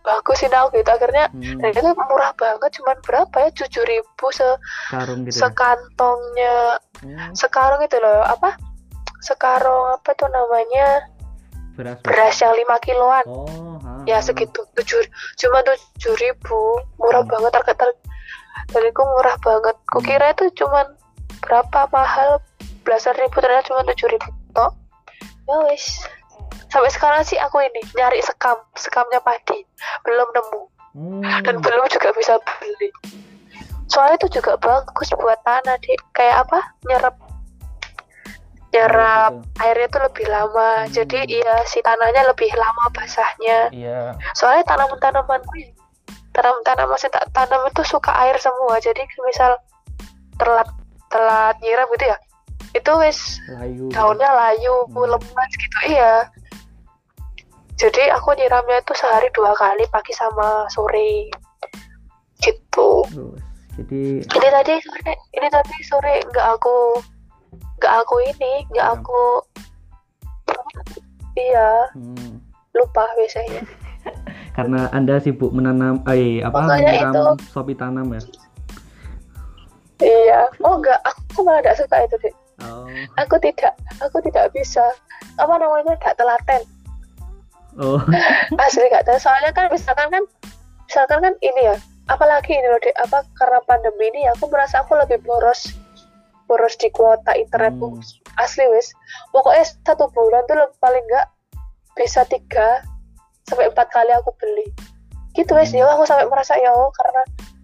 bagus 0.03 0.41
sih 0.41 0.49
tahu 0.49 0.73
gitu 0.73 0.89
akhirnya 0.89 1.29
Hmm. 1.29 1.61
dan 1.61 1.71
itu 1.71 1.91
murah 1.95 2.33
banget 2.35 2.71
cuman 2.81 2.97
berapa 3.05 3.37
ya 3.39 3.51
tujuh 3.55 3.85
ribu 3.85 4.27
se 4.31 4.47
Karung 4.89 5.23
gitu 5.23 5.37
ya. 5.37 5.41
sekantongnya 5.47 6.57
Hmm. 6.99 7.31
sekarung 7.33 7.79
itu 7.81 7.95
loh 7.97 8.25
apa 8.25 8.59
sekarung 9.21 9.95
apa 9.95 10.11
tuh 10.15 10.27
namanya 10.29 11.07
Beras. 11.79 11.95
Beras 12.03 12.35
yang 12.43 12.55
5 12.59 12.75
kiloan 12.83 13.23
Oh, 13.31 13.79
ha, 13.79 14.03
ya 14.03 14.19
ha. 14.19 14.25
segitu 14.25 14.67
tujuh 14.75 14.99
cuma 15.37 15.63
tujuh 15.63 16.15
ribu 16.19 16.59
murah 16.97 17.23
Hmm. 17.23 17.31
banget 17.31 17.55
ter 17.55 17.89
aku 18.75 19.03
murah 19.03 19.37
banget. 19.41 19.77
Hmm. 19.77 19.89
kukira 19.93 20.27
itu 20.33 20.47
cuman 20.65 20.87
berapa 21.45 21.81
mahal? 21.91 22.43
Belasan 22.83 23.17
ribu 23.21 23.37
ternyata 23.45 23.69
cuma 23.69 23.85
tujuh 23.93 24.09
ribu 24.09 24.29
tok 24.57 24.73
ya 25.49 25.57
wis. 25.73 26.05
Sampai 26.69 26.93
sekarang 26.93 27.25
sih 27.25 27.41
aku 27.41 27.65
ini 27.65 27.81
nyari 27.97 28.21
sekam 28.21 28.57
sekamnya 28.77 29.21
padi. 29.25 29.65
Belum 30.05 30.29
nemu. 30.33 30.63
Hmm. 30.99 31.23
dan 31.47 31.63
belum 31.63 31.87
juga 31.95 32.11
bisa 32.17 32.41
beli. 32.43 32.91
Soalnya 33.87 34.19
itu 34.19 34.41
juga 34.41 34.59
bagus 34.59 35.15
buat 35.15 35.39
tanah 35.47 35.79
deh 35.79 35.97
kayak 36.17 36.49
apa? 36.49 36.61
Nyerap. 36.89 37.15
Nyerap 38.75 39.33
gitu. 39.33 39.63
airnya 39.65 39.89
tuh 39.89 40.03
lebih 40.05 40.27
lama. 40.29 40.71
Hmm. 40.85 40.91
jadi 40.93 41.19
iya 41.29 41.55
si 41.65 41.79
tanahnya 41.85 42.27
lebih 42.29 42.51
lama 42.57 42.85
basahnya. 42.93 43.73
Iya. 43.73 44.17
soalnya 44.37 44.65
tanaman-tanamanku 44.69 45.55
yang 45.61 45.78
tanaman-tanaman 46.39 46.95
yang 47.03 47.11
tak 47.11 47.27
tanam 47.35 47.67
itu 47.67 47.83
suka 47.83 48.15
air 48.23 48.39
semua 48.39 48.79
jadi 48.79 49.03
misal 49.27 49.59
telat 50.39 50.71
telat 51.11 51.59
nyiram 51.59 51.91
gitu 51.99 52.07
ya 52.07 52.19
itu 52.79 52.91
wis 53.03 53.43
Layu. 53.59 53.91
gitu. 53.91 53.99
daunnya 53.99 54.31
layu 54.31 54.87
Hmm. 54.87 55.11
lemas 55.11 55.51
gitu 55.59 55.79
iya 55.91 56.31
jadi 57.75 58.15
aku 58.15 58.39
nyiramnya 58.39 58.79
itu 58.79 58.93
sehari 58.95 59.27
dua 59.35 59.51
kali 59.59 59.83
pagi 59.91 60.15
sama 60.15 60.71
sore 60.71 61.27
gitu 62.39 63.03
Terus, 63.11 63.35
Jadi 63.79 63.99
ini 64.23 64.49
tadi 64.51 64.75
sore 64.83 65.13
ini 65.35 65.49
tadi 65.51 65.77
sore 65.87 66.15
nggak 66.31 66.47
aku 66.55 66.77
nggak 67.79 67.95
aku 68.03 68.15
ini 68.27 68.53
nggak 68.71 68.87
Siram. 68.91 68.99
aku 69.03 69.23
iya 71.39 71.71
hmm, 71.95 72.43
lupa 72.75 73.07
biasanya 73.15 73.63
karena 74.59 74.91
Anda 74.91 75.23
sibuk 75.23 75.55
menanam 75.55 76.03
eh 76.11 76.43
apa 76.43 76.67
menyiram 76.67 77.39
sopi 77.55 77.79
tanam 77.79 78.11
ya. 78.11 78.23
iya 80.03 80.41
oh 80.67 80.83
enggak 80.83 80.99
aku 81.07 81.47
malah 81.47 81.63
tidak 81.63 81.79
suka 81.87 81.97
itu 82.03 82.17
deh 82.27 82.35
Oh. 82.59 82.91
aku 83.15 83.39
tidak 83.39 83.79
aku 84.03 84.19
tidak 84.19 84.51
bisa. 84.51 84.83
Apa 85.39 85.63
namanya? 85.63 85.95
Tidak 85.95 86.19
telaten. 86.19 86.63
Oh. 87.79 88.03
asli 88.67 88.83
gak 88.91 89.07
tahu 89.07 89.15
soalnya 89.23 89.55
kan 89.55 89.71
misalkan 89.71 90.11
kan 90.11 90.25
misalkan 90.91 91.23
kan 91.23 91.35
ini 91.39 91.71
ya. 91.71 91.79
Apalagi 92.11 92.51
ini 92.59 92.67
loh 92.67 92.83
dek 92.83 92.99
apa 92.99 93.23
karena 93.39 93.63
pandemi 93.63 94.11
ini 94.11 94.27
aku 94.35 94.51
merasa 94.51 94.83
aku 94.83 94.99
lebih 94.99 95.23
boros. 95.23 95.71
Boros 96.51 96.75
di 96.83 96.91
kuota 96.91 97.31
internetku 97.39 97.95
Hmm. 97.95 98.03
asli 98.43 98.67
wis. 98.75 98.91
Pokoknya 99.31 99.63
satu 99.87 100.11
bulan 100.11 100.43
tuh 100.51 100.59
paling 100.83 101.07
enggak 101.07 101.31
bisa 101.95 102.27
tiga 102.27 102.83
sampai 103.49 103.73
empat 103.73 103.89
kali 103.89 104.13
aku 104.13 104.31
beli. 104.37 104.69
Gitu 105.33 105.51
Hmm. 105.55 105.65
ya 105.73 105.89
aku 105.89 106.05
sampai 106.05 106.27
merasa 106.29 106.55
ya 106.61 106.71
Allah, 106.71 106.93
karena 106.93 107.23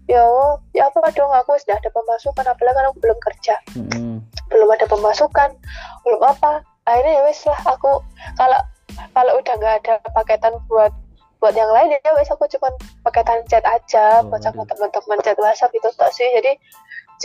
ya 0.09 0.19
Allah, 0.25 0.51
ya 0.73 0.83
apa 0.89 0.99
dong 1.13 1.31
aku 1.31 1.53
sudah 1.61 1.77
ada 1.77 1.89
pemasukan. 1.93 2.45
Apalagi 2.45 2.75
kan 2.75 2.85
aku 2.89 2.97
belum 2.99 3.19
kerja. 3.21 3.55
Mm-mm. 3.77 4.17
belum 4.49 4.69
ada 4.71 4.85
pemasukan. 4.85 5.49
Belum 6.05 6.21
apa. 6.21 6.61
Akhirnya 6.85 7.17
ya 7.17 7.21
wes 7.25 7.41
lah 7.49 7.57
aku 7.65 7.97
kalau 8.37 8.61
kalau 9.17 9.31
udah 9.41 9.53
nggak 9.57 9.75
ada 9.83 9.93
paketan 10.13 10.53
buat 10.69 10.93
buat 11.41 11.57
yang 11.57 11.67
lain 11.73 11.97
ya 11.97 12.11
wes 12.15 12.29
aku 12.29 12.45
cuma 12.47 12.69
paketan 13.01 13.41
chat 13.49 13.65
aja 13.65 14.21
Oh, 14.21 14.29
buat 14.29 14.45
sama 14.45 14.63
teman-teman 14.69 15.17
chat 15.25 15.35
WhatsApp 15.41 15.73
itu 15.73 15.89
tak 15.97 16.13
sih. 16.13 16.29
Jadi 16.37 16.53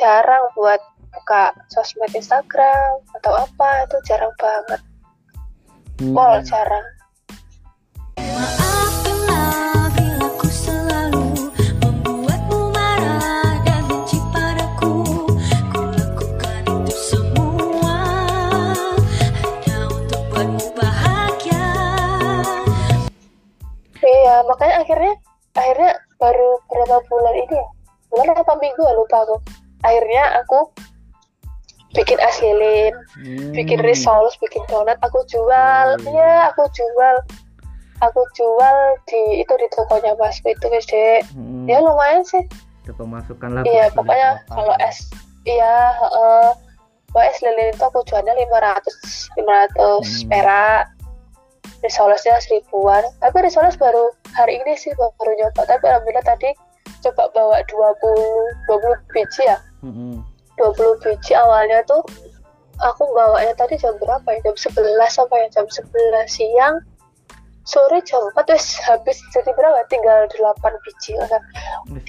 jarang 0.00 0.48
buat 0.56 0.80
buka 1.12 1.52
sosmed 1.68 2.10
Instagram 2.16 3.04
atau 3.20 3.32
apa 3.36 3.84
itu 3.84 3.96
jarang 4.08 4.32
banget. 4.40 4.80
Hmm. 6.00 6.16
pol 6.16 6.40
jarang 6.48 6.86
makanya 24.50 24.82
akhirnya 24.82 25.14
akhirnya 25.54 25.92
baru 26.18 26.50
berapa 26.66 26.96
bulan 27.06 27.34
ini 27.38 27.54
ya 27.54 27.66
bulan 28.10 28.34
apa 28.34 28.52
minggu 28.58 28.82
ya 28.82 28.94
lupa 28.98 29.16
aku 29.22 29.36
akhirnya 29.86 30.24
aku 30.42 30.58
bikin 31.90 32.18
es 32.22 32.38
lilin 32.38 32.94
Hmm. 33.18 33.50
bikin 33.50 33.82
risoles, 33.82 34.38
bikin 34.38 34.62
donat, 34.70 34.94
aku 35.02 35.26
jual, 35.26 35.86
Hmm. 35.98 36.06
ya 36.06 36.54
aku 36.54 36.62
jual, 36.70 37.16
aku 37.98 38.22
jual 38.38 38.76
di 39.10 39.42
itu 39.42 39.52
di 39.58 39.66
tokonya 39.74 40.14
Mas 40.14 40.38
itu 40.40 40.66
guys 40.70 40.86
dek, 40.86 41.26
Hmm. 41.34 41.66
ya 41.66 41.82
lumayan 41.82 42.22
sih, 42.22 42.46
Ada 42.86 42.94
pemasukan 42.94 43.48
lah. 43.50 43.62
iya 43.66 43.90
pokoknya 43.90 44.38
kalau 44.46 44.74
es, 44.78 45.10
iya, 45.42 45.90
kalau 47.10 47.22
es 47.26 47.38
lilin 47.42 47.74
itu 47.74 47.82
aku 47.82 48.00
jualnya 48.06 48.38
500 48.38 49.28
500 49.34 50.22
Hmm. 50.22 50.28
perak, 50.30 50.84
risolesnya 51.80 52.36
seribuan, 52.44 53.04
tapi 53.24 53.40
risoles 53.40 53.76
baru 53.80 54.12
hari 54.36 54.60
ini 54.60 54.76
sih 54.76 54.92
baru 54.96 55.32
nyoba, 55.36 55.64
tapi 55.64 55.84
alhamdulillah 55.88 56.26
tadi 56.26 56.52
coba 57.00 57.32
bawa 57.32 57.64
20 57.68 58.68
20 58.68 59.14
biji 59.16 59.42
ya, 59.48 59.58
Mm-mm. 59.80 60.20
20 60.60 61.04
biji 61.04 61.32
awalnya 61.32 61.80
tuh 61.88 62.04
aku 62.80 63.04
bawanya 63.12 63.52
tadi 63.56 63.76
jam 63.76 63.94
berapa 64.00 64.24
ya? 64.24 64.40
Jam 64.50 64.56
11 64.56 64.96
sampai 65.12 65.48
jam 65.52 65.66
11 65.68 65.86
siang. 66.26 66.76
Sore 67.68 68.00
jam 68.02 68.24
4 68.34 68.50
wes 68.50 68.80
habis 68.88 69.20
jadi 69.36 69.52
berapa? 69.52 69.84
Tinggal 69.92 70.26
8 70.32 70.84
biji. 70.84 71.12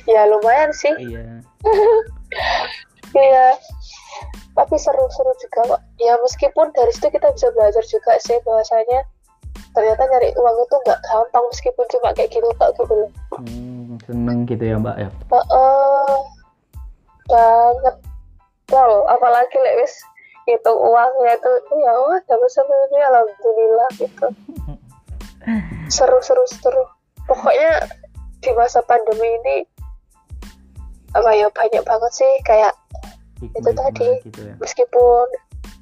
Ya 0.08 0.26
lumayan 0.26 0.72
sih. 0.72 0.96
Iya. 0.96 1.44
iya. 3.28 3.48
Tapi 4.56 4.76
seru-seru 4.80 5.32
juga 5.44 5.76
kok. 5.76 5.82
Ya 6.00 6.16
meskipun 6.24 6.72
dari 6.74 6.92
situ 6.96 7.12
kita 7.12 7.30
bisa 7.36 7.52
belajar 7.54 7.84
juga 7.86 8.16
sih 8.24 8.40
bahwasanya 8.48 9.06
ternyata 9.72 10.04
nyari 10.04 10.30
uang 10.36 10.58
itu 10.62 10.76
nggak 10.84 11.00
gampang 11.06 11.46
meskipun 11.48 11.86
cuma 11.92 12.10
kayak 12.12 12.30
gitu 12.32 12.50
kak 12.60 12.70
gitu 12.76 12.94
loh 12.94 13.10
Hmm, 13.40 13.96
seneng 14.06 14.44
gitu 14.46 14.64
ya 14.64 14.76
Mbak 14.80 14.98
ya. 15.00 15.10
Heeh. 15.32 16.16
banget 17.28 17.96
Pol, 18.68 18.92
apalagi 19.08 19.56
lek 19.60 19.84
wis 19.84 19.94
hitung 20.48 20.80
uangnya 20.80 21.36
itu 21.38 21.52
ya 21.80 21.92
wah 21.96 22.20
dapat 22.24 22.50
sebenarnya 22.50 23.02
alhamdulillah 23.08 23.90
gitu 24.00 24.28
seru 25.96 26.20
seru 26.20 26.44
seru 26.50 26.84
pokoknya 27.30 27.88
di 28.42 28.50
masa 28.58 28.82
pandemi 28.84 29.28
ini 29.44 29.58
apa 31.14 31.30
ya 31.36 31.48
banyak 31.52 31.84
banget 31.84 32.12
sih 32.16 32.32
kayak 32.48 32.74
Hikmah-hikmah 33.42 33.74
tadi. 33.92 34.10
Gitu 34.28 34.40
ya. 34.50 34.54
meskipun 34.60 35.28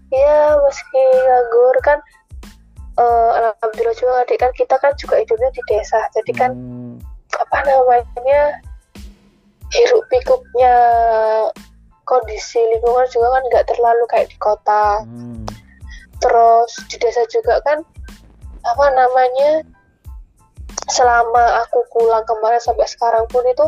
ya 0.10 0.58
meski 0.66 1.04
nganggur 1.28 1.76
kan 1.86 2.00
eh, 3.00 3.32
alhamdulillah 3.40 3.96
juga 3.96 4.14
adik 4.28 4.38
kan 4.44 4.52
kita 4.54 4.76
kan 4.78 4.94
juga 5.00 5.16
hidupnya 5.24 5.50
di 5.56 5.62
desa 5.72 6.00
jadi 6.12 6.32
kan 6.36 6.52
Hmm. 6.52 6.96
apa 7.40 7.58
namanya 7.64 8.42
hiruk 9.72 10.04
pikuknya 10.12 10.76
kondisi 12.04 12.58
lingkungan 12.58 13.06
juga 13.14 13.28
kan 13.38 13.44
nggak 13.54 13.68
terlalu 13.70 14.04
kayak 14.12 14.28
di 14.28 14.38
kota 14.42 15.06
Hmm. 15.06 15.46
terus 16.20 16.72
di 16.92 17.00
desa 17.00 17.24
juga 17.32 17.64
kan 17.64 17.80
apa 18.68 18.86
namanya 18.92 19.64
selama 20.92 21.64
aku 21.64 21.86
pulang 21.96 22.26
kemarin 22.28 22.60
sampai 22.60 22.84
sekarang 22.90 23.24
pun 23.32 23.46
itu 23.48 23.66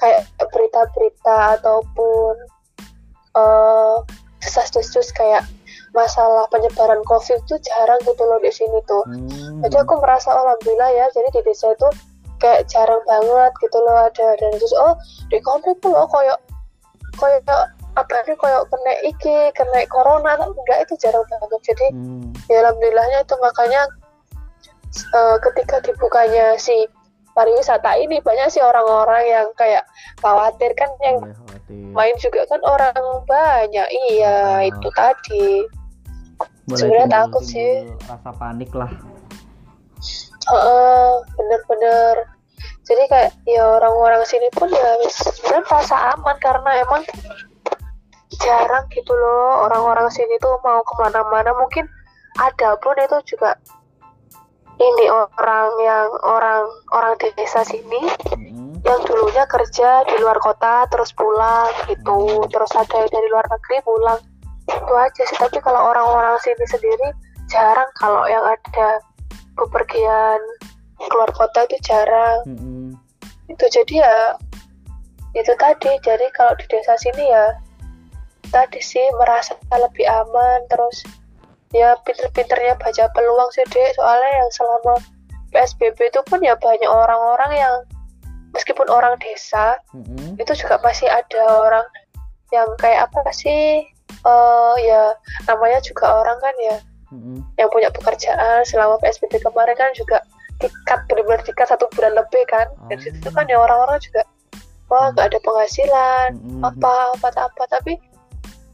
kayak 0.00 0.24
berita-berita 0.40 1.60
ataupun 1.60 2.34
eh 3.36 3.96
desas-desus 4.40 5.10
kayak 5.12 5.42
masalah 5.96 6.44
penyebaran 6.48 7.00
covid 7.02 7.40
itu 7.40 7.56
jarang 7.64 7.96
gitu 8.04 8.22
loh 8.22 8.36
di 8.38 8.52
sini 8.52 8.78
tuh 8.84 9.00
Hmm. 9.08 9.64
jadi 9.64 9.80
aku 9.82 9.96
merasa 9.96 10.30
alhamdulillah 10.30 10.92
ya 10.92 11.06
jadi 11.10 11.28
di 11.32 11.40
desa 11.42 11.72
itu 11.72 11.88
kayak 12.36 12.68
jarang 12.68 13.00
banget 13.02 13.52
gitu 13.58 13.78
loh 13.80 13.96
ada 14.04 14.26
dan 14.36 14.52
terus 14.52 14.74
oh 14.76 14.92
di 15.26 15.40
konflik 15.40 15.80
tuh 15.80 15.90
loh 15.90 16.04
koyok 16.06 16.36
koyok 17.16 17.42
apa 17.96 18.12
nih 18.28 18.36
kayak 18.36 18.62
kena 18.68 18.92
iki 19.08 19.36
kena 19.50 19.80
corona 19.88 20.36
enggak 20.36 20.84
itu 20.84 20.94
jarang 21.00 21.24
banget 21.32 21.60
jadi 21.64 21.86
Hmm. 21.90 22.28
ya 22.46 22.60
alhamdulillahnya 22.60 23.24
itu 23.24 23.34
makanya 23.40 23.82
eh, 25.12 25.36
ketika 25.42 25.80
dibukanya 25.80 26.56
si 26.56 26.84
pariwisata 27.32 28.00
ini 28.00 28.16
banyak 28.20 28.48
sih 28.48 28.64
orang-orang 28.64 29.24
yang 29.24 29.48
kayak 29.56 29.84
khawatir 30.20 30.72
kan 30.72 30.88
yang 31.04 31.20
khawatir. 31.20 31.92
main 31.92 32.16
juga 32.16 32.48
kan 32.48 32.60
orang 32.64 32.96
banyak 33.28 33.88
iya 34.08 34.36
Ah. 34.56 34.64
itu 34.64 34.88
tadi 34.92 35.68
Mulai 36.66 36.78
sebenarnya 36.82 37.08
takut 37.10 37.42
sih. 37.46 37.86
rasa 38.10 38.30
panik 38.34 38.70
lah. 38.74 38.90
Heeh, 40.46 41.10
bener-bener. 41.38 42.26
Jadi 42.86 43.02
kayak 43.10 43.34
ya 43.46 43.62
orang-orang 43.66 44.22
sini 44.26 44.46
pun 44.54 44.70
ya 44.70 44.90
sebenarnya 45.10 45.62
merasa 45.66 45.96
aman 46.14 46.36
karena 46.38 46.70
emang 46.86 47.02
jarang 48.38 48.86
gitu 48.94 49.10
loh 49.10 49.66
orang-orang 49.66 50.06
sini 50.10 50.38
tuh 50.38 50.54
mau 50.62 50.82
ke 50.86 50.94
mana-mana. 51.02 51.50
Mungkin 51.58 51.86
ada 52.38 52.78
pun 52.78 52.94
itu 52.94 53.34
juga 53.34 53.58
ini 54.76 55.06
orang 55.10 55.70
yang 55.82 56.08
orang 56.22 56.62
orang 56.94 57.14
desa 57.18 57.66
sini 57.66 58.06
yang 58.86 59.00
dulunya 59.02 59.42
kerja 59.50 60.06
di 60.06 60.14
luar 60.22 60.38
kota 60.38 60.86
terus 60.86 61.10
pulang 61.10 61.74
gitu. 61.90 62.46
Terus 62.50 62.70
ada 62.74 63.02
yang 63.02 63.10
dari 63.10 63.26
luar 63.34 63.46
negeri 63.50 63.82
pulang 63.82 64.20
itu 64.66 64.94
aja 64.94 65.22
sih. 65.22 65.38
Tapi 65.38 65.58
kalau 65.62 65.94
orang-orang 65.94 66.36
sini 66.42 66.66
sendiri 66.66 67.08
jarang. 67.50 67.90
Kalau 67.98 68.26
yang 68.26 68.42
ada 68.42 69.00
bepergian 69.56 70.40
keluar 71.10 71.30
kota 71.34 71.64
itu 71.70 71.78
jarang. 71.86 72.42
Mm-mm. 72.46 72.98
itu 73.46 73.64
jadi 73.70 73.94
ya 74.02 74.16
itu 75.38 75.52
tadi. 75.58 75.92
Jadi 76.02 76.26
kalau 76.34 76.52
di 76.58 76.66
desa 76.66 76.98
sini 76.98 77.30
ya 77.30 77.54
tadi 78.50 78.82
sih 78.82 79.04
merasa 79.18 79.54
lebih 79.74 80.06
aman. 80.06 80.66
Terus 80.66 81.06
ya 81.74 81.94
pinter-pinternya 82.02 82.78
baca 82.78 83.04
peluang 83.12 83.50
sih 83.52 83.66
dek 83.68 83.98
soalnya 83.98 84.30
yang 84.42 84.50
selama 84.54 84.94
PSBB 85.50 86.12
itu 86.12 86.20
pun 86.26 86.40
ya 86.42 86.54
banyak 86.58 86.88
orang-orang 86.88 87.52
yang 87.54 87.74
meskipun 88.54 88.86
orang 88.88 89.18
desa 89.20 89.76
Mm-mm. 89.92 90.40
itu 90.40 90.52
juga 90.56 90.80
masih 90.80 91.10
ada 91.10 91.42
orang 91.44 91.86
yang 92.54 92.68
kayak 92.78 93.10
apa 93.10 93.20
sih 93.34 93.84
eh 94.26 94.74
ya 94.82 95.02
namanya 95.46 95.78
juga 95.80 96.22
orang 96.22 96.38
kan 96.42 96.54
ya 96.58 96.76
Mm-mm. 97.14 97.38
yang 97.56 97.70
punya 97.70 97.88
pekerjaan 97.94 98.66
selama 98.66 98.98
PSBB 98.98 99.38
kemarin 99.38 99.76
kan 99.78 99.90
juga 99.94 100.18
dikat 100.58 101.04
benar-benar 101.06 101.44
dikat 101.44 101.68
satu 101.68 101.86
bulan 101.94 102.16
lebih 102.16 102.42
kan 102.48 102.66
dan 102.88 102.96
Oh. 102.98 103.02
situ 103.02 103.28
kan 103.30 103.44
ya 103.46 103.60
orang-orang 103.60 104.00
juga 104.00 104.24
wah 104.88 105.12
nggak 105.12 105.30
ada 105.34 105.38
penghasilan 105.44 106.30
apa 106.64 106.92
apa 107.14 107.28
apa 107.36 107.62
tapi 107.68 107.94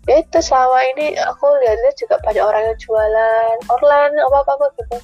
ya 0.06 0.22
itu 0.22 0.38
selama 0.40 0.78
ini 0.94 1.14
aku 1.18 1.46
lihat-lihat 1.62 1.96
juga 1.98 2.16
banyak 2.22 2.44
orang 2.44 2.62
yang 2.72 2.78
jualan 2.78 3.56
online 3.68 4.14
apa 4.18 4.36
apa, 4.46 4.52
-apa 4.56 4.66
gitu 4.78 4.96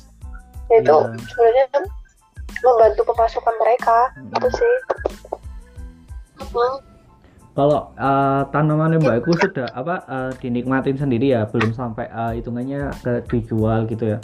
ya 0.69 0.77
itu 0.81 0.97
Iya. 0.97 1.17
sebenarnya 1.29 1.67
kan 1.75 1.85
membantu 2.65 3.03
pemasukan 3.07 3.55
mereka 3.61 3.99
Mm-mm. 4.17 4.37
itu 4.41 4.49
sih 4.57 4.75
Mm. 6.49 6.81
Kalau 7.59 7.91
eh, 7.99 8.43
tanamannya 8.55 9.03
Mbak 9.03 9.17
Iku 9.19 9.33
sudah 9.35 9.67
apa 9.75 9.95
eh, 10.07 10.31
dinikmatin 10.39 10.95
sendiri 10.95 11.35
ya, 11.35 11.43
belum 11.51 11.75
sampai 11.75 12.07
eh, 12.07 12.39
hitungannya 12.39 12.95
ke 13.03 13.27
dijual 13.27 13.83
gitu 13.91 14.15
ya. 14.15 14.19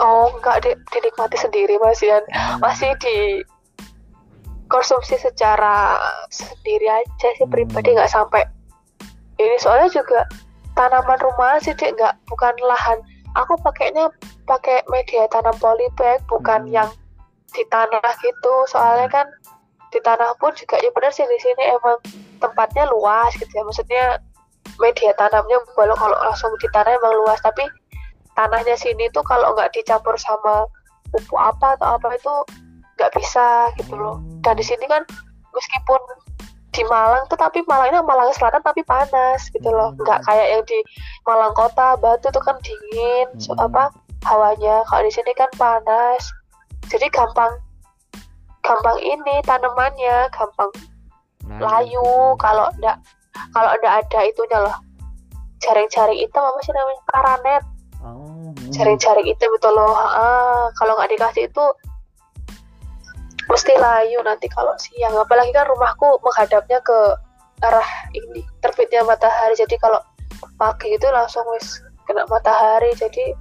oh 0.00 0.32
nggak 0.40 0.64
di, 0.64 0.72
dinikmati 0.88 1.36
sendiri 1.36 1.76
masih 1.78 2.08
dan 2.10 2.24
masih 2.64 2.90
di 2.98 3.44
konsumsi 4.66 5.20
secara 5.20 6.00
sendiri 6.32 6.88
aja 6.88 7.28
sih 7.36 7.44
Hmm. 7.44 7.52
pribadi 7.52 7.92
nggak 7.92 8.08
sampai 8.08 8.42
ini 9.36 9.52
soalnya 9.60 9.92
juga 9.92 10.24
tanaman 10.74 11.20
rumahan 11.20 11.60
sih 11.60 11.76
Dek, 11.76 11.92
nggak 11.94 12.14
bukan 12.24 12.54
lahan 12.64 12.98
aku 13.36 13.52
pakainya 13.60 14.08
pakai 14.48 14.80
media 14.88 15.28
tanam 15.28 15.54
polybag 15.60 16.24
bukan 16.26 16.66
Hmm. 16.66 16.74
yang 16.82 16.90
di 17.52 17.62
tanah 17.68 18.12
gitu 18.24 18.54
soalnya 18.66 19.12
kan 19.12 19.28
di 19.92 20.00
tanah 20.00 20.32
pun 20.40 20.50
juga 20.56 20.80
ya 20.80 20.88
benar 20.96 21.12
sih 21.12 21.28
di 21.28 21.38
sini 21.38 21.62
emang 21.76 22.00
tempatnya 22.40 22.88
luas 22.88 23.30
gitu 23.36 23.52
ya 23.52 23.62
maksudnya 23.62 24.04
media 24.80 25.12
tanamnya 25.20 25.60
walau 25.76 25.94
kalau 25.94 26.16
langsung 26.24 26.50
di 26.58 26.68
tanah 26.72 26.96
emang 26.96 27.14
luas 27.22 27.38
tapi 27.44 27.68
tanahnya 28.32 28.72
sini 28.74 29.12
tuh 29.12 29.20
kalau 29.28 29.52
nggak 29.52 29.68
dicampur 29.76 30.16
sama 30.16 30.64
pupuk 31.12 31.36
apa 31.36 31.76
atau 31.76 32.00
apa 32.00 32.16
itu 32.16 32.34
nggak 32.96 33.12
bisa 33.12 33.68
gitu 33.76 33.92
loh 33.92 34.16
dan 34.40 34.56
di 34.56 34.64
sini 34.64 34.88
kan 34.88 35.04
meskipun 35.52 36.00
di 36.72 36.80
Malang 36.88 37.28
tuh 37.28 37.36
tapi 37.36 37.60
Malang 37.68 37.92
ini 37.92 38.00
Malang 38.00 38.32
Selatan 38.32 38.64
tapi 38.64 38.80
panas 38.88 39.44
gitu 39.52 39.68
loh 39.68 39.92
Hmm. 39.92 40.00
nggak 40.08 40.24
kayak 40.24 40.46
yang 40.56 40.62
di 40.64 40.78
Malang 41.28 41.52
Kota 41.52 42.00
Batu 42.00 42.32
tuh 42.32 42.40
kan 42.40 42.56
dingin 42.64 43.28
so, 43.36 43.52
Hmm. 43.52 43.68
apa 43.68 43.92
hawanya 44.24 44.80
kalau 44.88 45.04
di 45.04 45.12
sini 45.12 45.36
kan 45.36 45.52
panas 45.60 46.32
jadi 46.88 47.12
gampang 47.12 47.52
gampang 48.62 48.98
ini 49.02 49.34
tanamannya 49.42 50.30
gampang 50.30 50.70
layu 51.58 52.38
kalau 52.38 52.70
enggak 52.78 52.96
kalau 53.50 53.70
enggak 53.76 53.94
ada 54.06 54.18
itunya 54.26 54.58
loh. 54.62 54.76
Jaring-jaring 55.62 56.18
hitam 56.18 56.42
apa 56.42 56.58
sih 56.62 56.74
namanya? 56.74 57.02
Karanet 57.10 57.64
Oh. 58.02 58.50
hmm. 58.50 58.74
jaring-jaring 58.74 59.30
hitam 59.30 59.46
itu 59.46 59.68
loh 59.70 59.94
ah, 59.94 60.66
kalau 60.74 60.98
nggak 60.98 61.14
dikasih 61.14 61.46
itu 61.46 61.64
mesti 63.46 63.74
layu 63.78 64.18
nanti 64.26 64.50
kalau 64.50 64.74
siang. 64.78 65.14
Apalagi 65.14 65.54
kan 65.54 65.66
rumahku 65.70 66.18
menghadapnya 66.22 66.82
ke 66.82 66.98
arah 67.62 67.88
ini 68.10 68.42
terbitnya 68.58 69.06
matahari. 69.06 69.54
Jadi 69.54 69.78
kalau 69.78 70.02
pagi 70.58 70.94
itu 70.94 71.06
langsung 71.14 71.46
wis 71.54 71.78
kena 72.10 72.26
matahari. 72.26 72.90
Jadi 72.98 73.34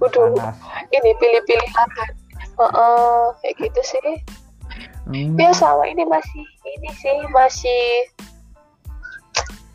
udah 0.00 0.52
ini 0.92 1.10
pilih-pilih 1.16 1.70
lahan 1.72 2.12
Heeh, 2.56 3.24
kayak 3.44 3.54
gitu 3.68 3.80
sih 3.84 4.08
Hmm. 5.06 5.38
ya 5.38 5.54
selama 5.54 5.86
ini 5.86 6.02
masih 6.02 6.42
ini 6.66 6.90
sih 6.98 7.16
masih 7.30 7.82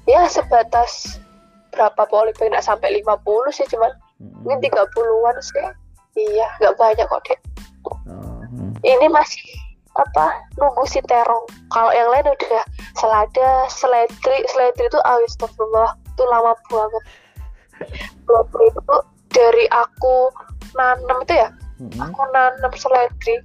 ya 0.03 0.27
sebatas 0.27 1.23
berapa 1.71 2.03
polybag 2.11 2.51
nggak 2.51 2.67
sampai 2.67 2.99
50 2.99 3.55
sih 3.55 3.67
cuman 3.71 3.91
Hmm. 4.21 4.45
ini 4.45 4.69
30-an 4.69 5.37
sih 5.41 5.65
iya 6.13 6.45
nggak 6.61 6.77
banyak 6.77 7.09
kok 7.09 7.25
dek 7.25 7.39
hmm. 8.05 8.77
ini 8.85 9.09
masih 9.09 9.41
apa 9.97 10.45
nunggu 10.61 10.85
si 10.85 11.01
terong 11.09 11.41
kalau 11.73 11.89
yang 11.89 12.05
lain 12.13 12.29
udah 12.29 12.63
selada 13.01 13.65
seledri 13.65 14.45
seledri 14.45 14.85
itu 14.85 14.99
astagfirullah 15.01 15.97
itu 15.97 16.23
lama 16.29 16.53
banget 16.69 17.03
seledri 18.29 18.65
itu 18.69 18.97
dari 19.33 19.65
aku 19.73 20.29
nanam 20.77 21.23
itu 21.25 21.35
ya 21.39 21.49
Hmm. 21.81 21.97
aku 21.97 22.21
nanam 22.29 22.69
seledri 22.77 23.41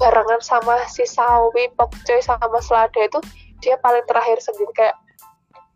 barengan 0.00 0.40
sama 0.40 0.80
si 0.88 1.04
sawi 1.04 1.68
pokcoy 1.76 2.24
sama 2.24 2.58
selada 2.64 2.96
itu 2.96 3.20
dia 3.60 3.76
paling 3.84 4.02
terakhir 4.08 4.40
sendiri. 4.40 4.72
Kayak 4.72 4.96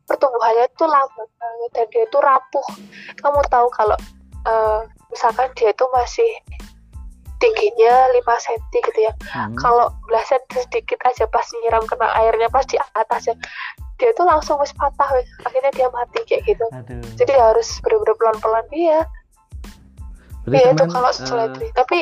pertumbuhannya 0.09 0.65
itu 0.65 0.85
lambat 0.89 1.29
banget 1.37 1.71
dan 1.77 1.87
dia 1.93 2.03
itu 2.09 2.19
rapuh. 2.19 2.67
Kamu 3.21 3.41
tahu 3.53 3.69
kalau 3.77 3.97
eh, 4.49 4.81
misalkan 5.13 5.53
dia 5.55 5.71
itu 5.77 5.85
masih 5.93 6.31
tingginya 7.45 8.09
5 8.17 8.25
cm 8.25 8.63
gitu 8.73 9.01
ya. 9.05 9.13
Hmm. 9.37 9.53
kalau 9.61 9.93
belasan 10.09 10.41
sedikit 10.49 10.97
aja 11.05 11.29
pas 11.29 11.45
nyiram 11.61 11.85
kena 11.85 12.09
airnya 12.25 12.49
pas 12.49 12.65
di 12.65 12.81
atas 12.81 13.29
ya 13.29 13.35
dia 14.01 14.11
tuh 14.17 14.25
langsung 14.25 14.57
wis 14.59 14.73
patah 14.75 15.07
wis. 15.13 15.29
akhirnya 15.45 15.71
dia 15.77 15.89
mati 15.93 16.25
kayak 16.25 16.43
gitu. 16.49 16.67
Aduh. 16.73 17.05
jadi 17.21 17.37
harus 17.37 17.69
bener-bener 17.85 18.17
pelan-pelan. 18.17 18.65
Berarti 20.45 20.57
iya 20.57 20.73
itu 20.73 20.85
kalau 20.89 21.11
eh, 21.13 21.15
seledri 21.15 21.69
tapi 21.77 21.99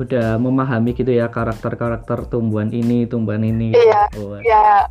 udah 0.00 0.40
memahami 0.40 0.96
gitu 0.96 1.12
ya 1.12 1.28
karakter-karakter 1.28 2.24
tumbuhan 2.32 2.72
ini, 2.72 3.04
tumbuhan 3.04 3.44
ini. 3.44 3.76
Iya, 3.76 4.08
Oh, 4.16 4.40
ya 4.40 4.88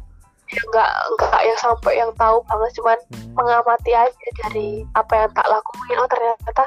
ya 0.50 0.62
nggak 0.74 0.92
nggak 1.14 1.42
yang 1.46 1.60
sampai 1.62 1.94
yang 2.02 2.12
tahu 2.18 2.42
banget 2.50 2.72
cuman 2.82 2.98
hmm. 3.14 3.34
mengamati 3.38 3.92
aja 3.94 4.28
dari 4.46 4.82
apa 4.98 5.14
yang 5.14 5.32
tak 5.38 5.46
lakuin 5.46 6.02
oh 6.02 6.10
ternyata 6.10 6.66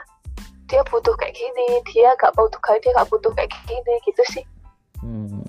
dia 0.70 0.82
butuh 0.86 1.14
kayak 1.18 1.34
gini 1.34 1.82
dia 1.90 2.14
gak 2.16 2.32
butuh 2.38 2.56
kayak 2.62 2.80
dia 2.86 2.94
gak 2.94 3.10
butuh 3.10 3.34
kayak 3.34 3.50
gini 3.66 3.94
gitu 4.06 4.22
sih 4.30 4.44
Hmm. 5.02 5.42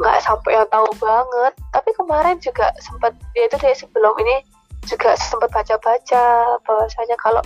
nggak 0.00 0.16
sampai 0.24 0.56
yang 0.56 0.64
tahu 0.72 0.88
banget 0.96 1.52
tapi 1.76 1.92
kemarin 1.92 2.40
juga 2.40 2.72
sempat 2.80 3.12
ya 3.36 3.44
itu 3.44 3.60
dari 3.60 3.76
sebelum 3.76 4.16
ini 4.16 4.40
juga 4.88 5.12
sempat 5.12 5.52
baca-baca 5.52 6.56
bahwasanya 6.64 7.12
kalau 7.20 7.44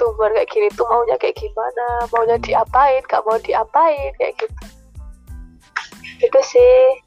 tumbuhan 0.00 0.32
kayak 0.32 0.48
gini 0.48 0.68
tuh 0.72 0.88
maunya 0.88 1.16
kayak 1.20 1.36
gimana? 1.36 2.08
Maunya 2.08 2.36
diapain? 2.40 3.04
Gak 3.04 3.20
mau 3.28 3.36
diapain? 3.36 4.10
Kayak 4.16 4.34
gitu. 4.40 4.60
Itu 6.24 6.40
sih. 6.40 7.04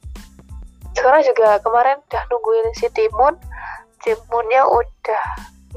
Sekarang 0.94 1.26
juga 1.26 1.58
kemarin 1.66 1.98
udah 2.06 2.24
nungguin 2.30 2.70
si 2.78 2.86
timun. 2.94 3.34
Timunnya 4.06 4.62
udah 4.70 5.24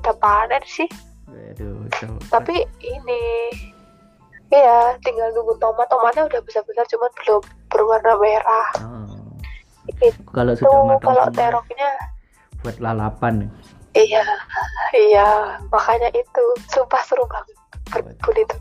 udah 0.05 0.15
panen 0.21 0.61
sih. 0.69 0.89
Aduh, 1.27 1.89
tapi 2.29 2.69
ini 2.85 3.23
iya 4.53 4.93
tinggal 5.01 5.33
nunggu 5.33 5.57
tomat. 5.57 5.89
Tomatnya 5.89 6.29
udah 6.29 6.41
besar-besar 6.45 6.85
cuman 6.93 7.11
belum 7.25 7.41
berwarna 7.73 8.13
merah. 8.21 8.69
Oh. 8.85 9.33
itu 9.87 10.11
Kalau 10.35 10.53
sudah 10.59 10.83
matang 10.85 11.15
kalau 11.15 11.27
teroknya 11.31 11.91
buat 12.67 12.77
lalapan. 12.83 13.47
Iya, 13.97 14.23
iya, 14.93 15.29
makanya 15.73 16.13
itu 16.13 16.45
sumpah 16.69 17.01
seru 17.09 17.25
banget 17.25 17.57
berkebun 17.89 18.37
itu. 18.45 18.57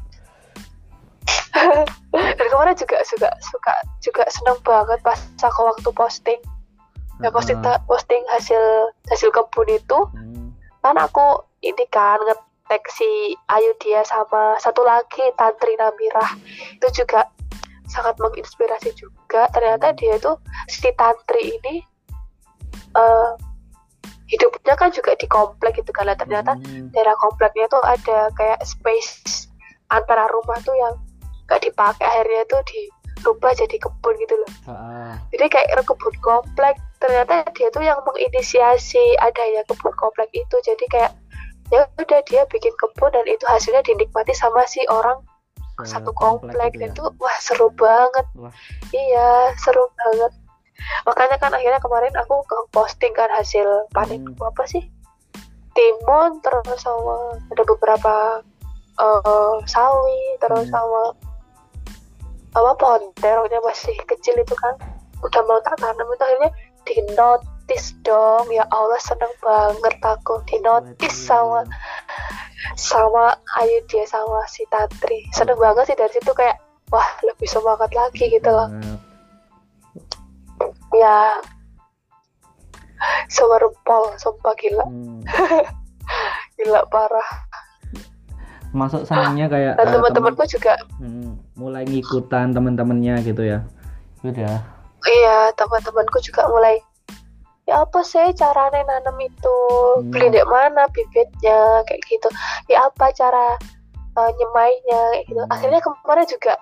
Dan 2.39 2.48
kemarin 2.52 2.76
juga 2.80 3.04
suka 3.04 3.30
suka 3.43 3.74
juga 4.00 4.24
seneng 4.32 4.60
banget 4.63 5.00
pas 5.04 5.19
aku 5.43 5.67
waktu 5.67 5.89
posting, 5.91 6.39
ya 7.19 7.28
posting 7.32 7.60
posting 7.88 8.24
hasil 8.32 8.91
hasil 9.12 9.30
kebun 9.36 9.67
itu. 9.67 10.00
Hmm. 10.15 10.56
kan 10.86 11.02
aku 11.02 11.41
ini 11.65 11.82
kan 11.89 12.21
ngetek 12.21 12.86
si 12.93 13.34
Ayu 13.50 13.74
dia 13.82 14.06
sama 14.06 14.54
satu 14.62 14.86
lagi 14.86 15.34
Tantri 15.36 15.74
Namirah. 15.76 16.32
Itu 16.78 17.04
juga 17.04 17.26
sangat 17.89 18.21
menginspirasi 18.21 18.93
juga. 18.93 19.50
Ternyata 19.50 19.98
dia 19.98 20.21
tuh 20.21 20.38
si 20.69 20.86
Tantri 20.93 21.58
ini 21.58 21.82
eh 22.95 23.32
hidupnya 24.25 24.73
kan 24.73 24.89
juga 24.89 25.13
di 25.17 25.29
komplek 25.29 25.77
gitu 25.81 25.91
kan 25.93 26.09
ternyata 26.17 26.57
Hmm. 26.57 26.89
daerah 26.89 27.13
kompleknya 27.21 27.69
tuh 27.69 27.81
ada 27.85 28.29
kayak 28.33 28.59
space 28.65 29.45
antara 29.93 30.25
rumah 30.33 30.57
tuh 30.65 30.73
yang 30.73 30.97
gak 31.45 31.61
dipakai 31.61 32.01
akhirnya 32.01 32.41
tuh 32.49 32.61
dirubah 32.65 33.53
jadi 33.53 33.77
kebun 33.77 34.13
gitu 34.17 34.33
loh. 34.33 34.51
Ah, 34.65 35.13
jadi 35.29 35.45
kayak 35.45 35.85
kebun 35.85 36.15
komplek. 36.25 36.75
Ternyata 36.97 37.45
dia 37.53 37.69
tuh 37.69 37.85
yang 37.85 38.01
menginisiasi 38.01 39.03
adanya 39.21 39.61
kebun 39.69 39.93
komplek 39.93 40.29
itu. 40.33 40.57
Jadi 40.65 40.85
kayak 40.89 41.13
ya 41.69 41.85
udah 42.01 42.21
dia 42.25 42.49
bikin 42.49 42.73
kebun 42.81 43.13
dan 43.13 43.25
itu 43.29 43.45
hasilnya 43.45 43.85
dinikmati 43.85 44.33
sama 44.33 44.65
si 44.65 44.81
orang 44.89 45.21
satu 45.85 46.15
komplek 46.15 46.71
gitu 46.77 46.88
ya. 46.88 46.93
itu 46.93 47.03
wah 47.21 47.38
seru 47.38 47.69
banget. 47.77 48.25
Wah. 48.39 48.53
iya 48.95 49.53
seru 49.59 49.85
banget 49.93 50.33
makanya 51.07 51.38
kan 51.39 51.51
akhirnya 51.53 51.79
kemarin 51.79 52.13
aku 52.15 52.43
ke- 52.45 52.67
posting 52.71 53.13
kan 53.15 53.29
hasil 53.31 53.65
panen 53.91 54.23
Hmm. 54.25 54.47
apa 54.47 54.63
sih? 54.67 54.83
Timun 55.75 56.39
terus 56.39 56.79
sama 56.79 57.35
ada 57.51 57.63
beberapa 57.67 58.39
eh, 58.95 59.55
sawi 59.67 60.39
terus 60.39 60.71
Hmm. 60.71 60.75
sama 60.75 61.03
apa 62.55 62.71
pohon 62.79 63.03
terongnya 63.19 63.59
masih 63.59 63.95
kecil 64.07 64.39
itu 64.39 64.55
kan. 64.55 64.75
Udah 65.19 65.41
mau 65.43 65.59
tak 65.59 65.75
tanam 65.83 66.07
itu 66.07 66.23
akhirnya 66.23 66.51
di 66.88 66.95
notice 67.17 67.91
dong. 68.07 68.47
Ya 68.47 68.63
Allah 68.71 68.99
seneng 69.03 69.31
banget 69.43 69.99
aku 69.99 70.39
di 70.47 70.63
notice 70.63 71.27
sama 71.27 71.67
sama 72.73 73.35
Ayu 73.61 73.83
dia 73.85 74.07
sama 74.09 74.41
si 74.49 74.65
Tantri 74.73 75.21
seneng 75.29 75.59
banget 75.61 75.91
sih 75.91 75.97
dari 75.97 76.11
situ 76.11 76.31
kayak 76.33 76.57
wah 76.89 77.05
lebih 77.21 77.45
semangat 77.45 77.93
lagi 77.93 78.25
gitu 78.25 78.49
loh 78.49 78.67
Ya 80.95 81.39
semerempol 83.27 84.15
sumpah 84.15 84.55
gila 84.55 84.86
Hmm. 84.86 85.19
gila 86.58 86.88
parah 86.88 87.29
Masuk 88.71 89.03
senangnya 89.03 89.47
kayak 89.47 89.75
eh, 89.75 89.88
teman-temanku 89.88 90.43
juga 90.45 90.75
temen- 90.75 90.99
hmm, 90.99 91.31
mulai 91.55 91.84
ngikutan 91.84 92.51
teman-temannya 92.51 93.23
gitu 93.23 93.43
ya. 93.45 93.63
Udah. 94.21 94.58
iya 95.05 95.53
teman-temanku 95.53 96.17
juga 96.19 96.49
mulai 96.49 96.81
ya 97.63 97.81
apa 97.81 98.01
sih 98.01 98.25
caranya 98.34 98.81
nanam 98.84 99.15
itu 99.19 99.58
Hmm. 99.95 100.10
beli 100.10 100.27
di 100.29 100.41
mana 100.43 100.89
bibitnya 100.89 101.60
kayak 101.84 102.01
gitu 102.05 102.25
ya 102.65 102.86
apa 102.86 103.10
cara 103.12 103.53
eh, 104.12 104.31
nyemainya 104.34 105.01
kayak 105.12 105.25
gitu 105.25 105.39
Hmm. 105.39 105.51
akhirnya 105.51 105.79
kemarin 105.79 106.25
juga 106.25 106.53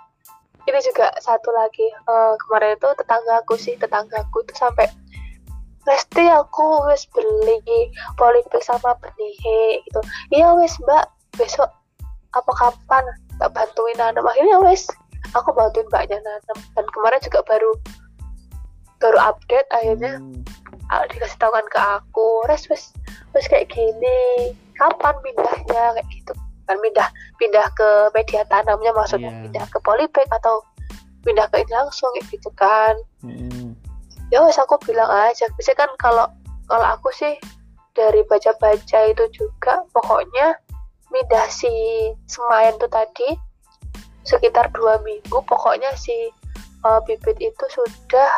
ini 0.64 0.80
juga 0.84 1.12
satu 1.20 1.50
lagi 1.52 1.88
eh, 1.88 2.34
kemarin 2.48 2.76
itu 2.80 2.90
tetanggaku 3.00 3.54
sih 3.60 3.76
tetanggaku 3.76 4.44
itu 4.44 4.54
sampai 4.56 4.88
Lesti 5.84 6.32
aku 6.32 6.88
wis 6.88 7.04
beli 7.12 7.60
polybag 8.16 8.64
sama 8.64 8.96
benih 9.04 9.36
gitu. 9.84 10.00
Iya 10.32 10.56
wis 10.56 10.80
mbak 10.80 11.12
besok 11.36 11.68
apa 12.32 12.52
kapan? 12.56 13.04
Tak 13.36 13.52
bantuin 13.52 14.00
nanam. 14.00 14.24
Akhirnya 14.24 14.64
wis 14.64 14.88
aku 15.36 15.52
bantuin 15.52 15.84
mbaknya 15.92 16.24
nanam. 16.24 16.58
Dan 16.80 16.86
kemarin 16.96 17.20
juga 17.20 17.44
baru 17.44 17.72
baru 19.04 19.20
update 19.20 19.68
akhirnya 19.76 20.24
Hmm. 20.24 20.40
dikasih 21.12 21.36
tahu 21.36 21.52
kan 21.52 21.68
ke 21.68 21.80
aku. 22.00 22.28
Res 22.48 22.64
wes 22.72 22.96
wes 23.36 23.46
kayak 23.52 23.68
gini. 23.68 24.56
Kapan 24.80 25.20
pindahnya? 25.20 26.00
Kayak 26.00 26.08
gitu 26.16 26.34
kan 26.64 26.78
pindah 26.80 27.08
pindah 27.38 27.68
ke 27.74 27.90
media 28.12 28.42
tanamnya 28.48 28.92
maksudnya 28.92 29.30
Iya. 29.30 29.42
pindah 29.44 29.66
ke 29.68 29.78
polybag 29.82 30.28
atau 30.32 30.64
pindah 31.22 31.48
ke 31.48 31.62
ini 31.62 31.72
langsung 31.72 32.12
kayak 32.14 32.28
gitu 32.30 32.50
kan 32.54 32.96
Hmm. 33.20 33.76
ya 34.30 34.42
wes 34.42 34.58
aku 34.58 34.76
bilang 34.82 35.08
aja 35.08 35.48
biasanya 35.54 35.78
kan 35.80 35.92
kalau 35.98 36.28
kalau 36.66 36.88
aku 36.90 37.12
sih 37.12 37.36
dari 37.94 38.26
baca-baca 38.26 39.00
itu 39.06 39.26
juga 39.32 39.86
pokoknya 39.92 40.58
pindah 41.08 41.46
si 41.48 41.70
semayan 42.26 42.74
tuh 42.78 42.90
tadi 42.90 43.38
sekitar 44.24 44.72
dua 44.72 44.98
minggu 45.00 45.38
pokoknya 45.46 45.94
si 45.94 46.32
uh, 46.82 46.98
bibit 47.04 47.38
itu 47.38 47.66
sudah 47.70 48.32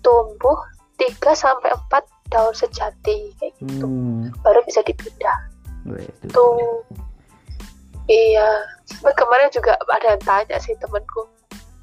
tumbuh 0.00 0.56
3 0.94 1.10
sampai 1.34 1.72
4 1.90 2.06
daun 2.30 2.54
sejati 2.54 3.34
kayak 3.34 3.52
gitu 3.58 3.84
Hmm. 3.84 4.30
baru 4.40 4.62
bisa 4.62 4.80
dipindah 4.80 5.34
tuh 6.30 6.84
iya. 8.08 8.48
Kemarin 9.00 9.48
juga 9.48 9.80
ada 9.88 10.16
yang 10.16 10.22
tanya 10.22 10.56
sih 10.60 10.76
temenku 10.76 11.24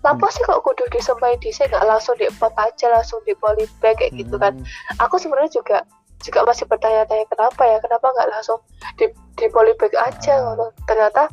Kenapa 0.01 0.34
sih 0.34 0.41
kok 0.49 0.65
kudu 0.65 0.81
disemai 0.89 1.38
di 1.45 1.53
nggak 1.53 1.86
langsung 1.86 2.17
di 2.17 2.25
pot 2.41 2.49
aja 2.57 2.89
langsung 2.89 3.21
di 3.21 3.38
polybag 3.38 4.01
kayak 4.01 4.17
gitu 4.17 4.34
kan. 4.41 4.57
Hmm. 4.57 4.65
aku 4.97 5.21
sebenarnya 5.21 5.62
juga 5.62 5.86
juga 6.25 6.41
masih 6.41 6.65
bertanya-tanya 6.65 7.25
kenapa 7.29 7.62
ya? 7.69 7.77
Kenapa 7.77 8.10
nggak 8.10 8.29
langsung 8.34 8.57
di 8.97 9.05
di 9.38 9.45
polybag 9.53 9.93
aja? 9.93 10.34
Gitu. 10.41 10.65
ternyata 10.89 11.29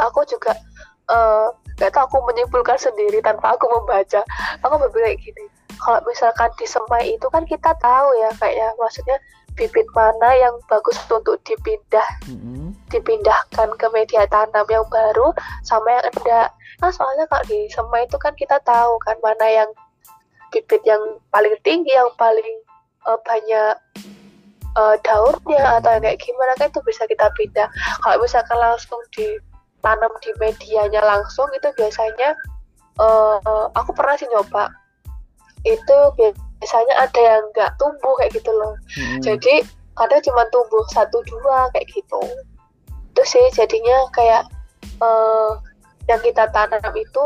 aku 0.00 0.24
juga 0.24 0.56
eh, 1.12 1.46
nggak 1.76 1.92
tahu 1.92 2.04
aku 2.08 2.16
menyimpulkan 2.32 2.80
sendiri 2.80 3.20
tanpa 3.20 3.52
aku 3.52 3.68
membaca. 3.68 4.24
Aku 4.64 4.74
berpikir 4.80 5.12
kayak 5.12 5.20
gini 5.20 5.44
kalau 5.76 6.00
misalkan 6.08 6.48
disemai 6.56 7.12
itu 7.12 7.28
kan 7.28 7.44
kita 7.44 7.76
tahu 7.76 8.08
ya 8.24 8.32
kayak 8.40 8.56
ya. 8.56 8.68
Maksudnya 8.80 9.20
bibit 9.56 9.88
mana 9.96 10.28
yang 10.36 10.54
bagus 10.68 11.00
untuk 11.08 11.40
dipindah. 11.48 12.06
Hmm. 12.28 12.76
dipindahkan 12.86 13.74
ke 13.82 13.86
media 13.90 14.28
tanam 14.30 14.62
yang 14.70 14.86
baru 14.86 15.34
sama 15.66 15.90
yang 15.90 16.06
enggak 16.14 16.48
nah 16.78 16.92
soalnya 16.92 17.26
kalau 17.26 17.42
di 17.48 17.66
semai 17.72 18.04
itu 18.06 18.14
kan 18.20 18.36
kita 18.36 18.60
tahu 18.62 18.94
kan 19.02 19.16
mana 19.24 19.46
yang 19.48 19.70
bibit 20.56 20.82
yang 20.86 21.00
paling 21.34 21.54
tinggi 21.60 21.92
yang 21.92 22.10
paling 22.16 22.56
eh, 23.06 23.18
banyak 23.26 23.74
eh, 24.76 24.96
daunnya 25.02 25.80
atau 25.80 25.90
yang 25.98 26.02
kayak 26.04 26.20
gimana 26.22 26.52
kan 26.56 26.68
itu 26.70 26.80
bisa 26.84 27.04
kita 27.08 27.28
pindah. 27.34 27.68
Kalau 28.00 28.22
misalkan 28.22 28.58
langsung 28.60 29.00
ditanam 29.12 30.12
di 30.22 30.30
medianya 30.40 31.02
langsung 31.02 31.48
itu 31.52 31.68
biasanya 31.74 32.32
eh, 33.00 33.36
aku 33.74 33.90
pernah 33.92 34.16
sih 34.16 34.28
nyoba. 34.30 34.70
Itu 35.66 36.14
biasanya 36.66 36.94
ada 36.98 37.20
yang 37.22 37.42
nggak 37.54 37.70
tumbuh 37.78 38.18
kayak 38.18 38.34
gitu 38.34 38.50
loh. 38.50 38.74
Hmm. 38.98 39.22
jadi 39.22 39.62
kadang 39.94 40.18
cuma 40.26 40.42
tumbuh 40.50 40.82
satu 40.90 41.22
dua 41.30 41.70
kayak 41.70 41.86
gitu. 41.94 42.18
Itu 43.14 43.22
sih 43.22 43.46
jadinya 43.54 44.10
kayak 44.10 44.50
eh, 44.82 45.50
yang 46.10 46.18
kita 46.26 46.50
tanam 46.50 46.90
itu 46.98 47.24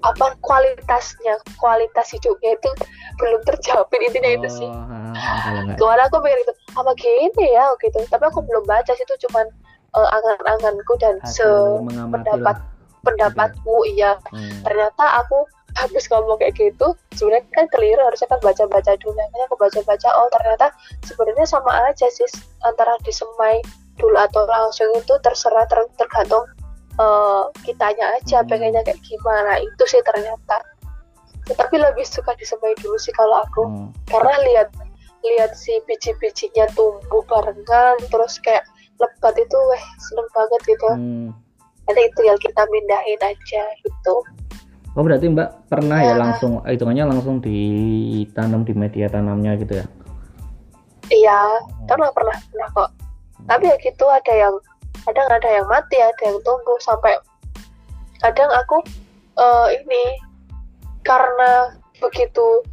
apa 0.00 0.34
kualitasnya 0.40 1.36
kualitas 1.60 2.16
hidupnya 2.16 2.56
itu 2.56 2.70
belum 3.20 3.44
terjamin 3.44 4.00
intinya 4.08 4.30
itu 4.40 4.48
sih. 4.64 4.70
Oh, 4.72 5.76
kemarin 5.76 6.08
aku 6.08 6.16
mikir 6.24 6.40
itu 6.48 6.54
apa 6.80 6.90
gini 6.96 7.46
ya? 7.52 7.68
Gitu. 7.76 7.98
Tapi 8.08 8.24
aku 8.24 8.40
belum 8.40 8.64
baca 8.64 8.88
sih 8.88 9.04
itu 9.04 9.28
cuman 9.28 9.44
eh, 10.00 10.08
angan-anganku 10.16 10.96
dan 10.96 11.20
sependapat 11.28 12.56
lah. 12.56 12.56
pendapatku 13.04 13.84
iya. 13.92 14.16
Hmm. 14.32 14.64
ternyata 14.64 15.22
aku 15.22 15.44
habis 15.78 16.10
ngomong 16.10 16.38
kayak 16.42 16.58
gitu 16.58 16.92
sebenarnya 17.14 17.46
kan 17.54 17.66
keliru 17.70 18.02
harusnya 18.02 18.28
kan 18.28 18.40
baca-baca 18.42 18.92
dulu 18.98 19.14
makanya 19.14 19.46
aku 19.46 19.56
baca-baca 19.56 20.08
oh 20.18 20.28
ternyata 20.34 20.66
sebenarnya 21.06 21.46
sama 21.46 21.70
aja 21.86 22.06
sih 22.10 22.26
antara 22.66 22.98
disemai 23.06 23.62
dulu 23.98 24.14
atau 24.18 24.42
langsung 24.46 24.90
itu 24.94 25.14
terserah 25.22 25.66
ter- 25.70 25.90
tergantung 25.98 26.44
eh, 26.98 27.44
kitanya 27.62 28.18
aja 28.18 28.42
Hmm. 28.42 28.48
pengennya 28.50 28.82
kayak 28.82 28.98
gimana 29.06 29.62
itu 29.62 29.82
sih 29.86 30.02
ternyata 30.02 30.58
tapi 31.48 31.80
lebih 31.80 32.04
suka 32.04 32.34
disemai 32.36 32.74
dulu 32.82 32.98
sih 32.98 33.14
kalau 33.14 33.40
aku 33.40 33.62
Hmm. 33.64 33.88
karena 34.10 34.34
lihat 34.50 34.68
lihat 35.22 35.54
si 35.54 35.74
biji-bijinya 35.86 36.66
tumbuh 36.74 37.22
barengan 37.26 37.98
terus 38.10 38.38
kayak 38.42 38.66
lebat 38.98 39.34
itu 39.38 39.56
weh 39.70 39.84
seneng 39.98 40.28
banget 40.34 40.60
gitu 40.66 40.88
Hmm. 40.90 41.30
nanti 41.86 42.02
tinggal 42.18 42.38
kita 42.42 42.62
mindahin 42.68 43.20
aja 43.22 43.62
gitu 43.80 44.14
Oh 44.96 45.04
berarti 45.04 45.28
Mbak 45.30 45.68
pernah 45.68 45.98
ya 46.00 46.12
Ya. 46.12 46.16
langsung 46.16 46.64
hitungannya 46.64 47.04
langsung 47.06 47.38
ditanam 47.44 48.64
di 48.64 48.72
media 48.74 49.06
tanamnya 49.08 49.54
gitu 49.60 49.84
ya? 49.84 49.86
Iya, 51.08 51.40
pernah 51.88 52.12
pernah 52.12 52.36
pernah 52.52 52.68
kok. 52.74 52.90
Tapi 53.48 53.64
ya 53.70 53.76
gitu 53.80 54.04
ada 54.10 54.32
yang 54.34 54.54
kadang 55.06 55.28
ada 55.30 55.48
yang 55.48 55.66
mati, 55.70 55.96
ada 55.96 56.22
yang 56.24 56.36
tumbuh 56.44 56.76
sampai 56.82 57.16
kadang 58.20 58.50
aku 58.50 58.82
eh, 59.38 59.66
ini 59.78 60.02
karena 61.06 61.78
begitu 62.02 62.66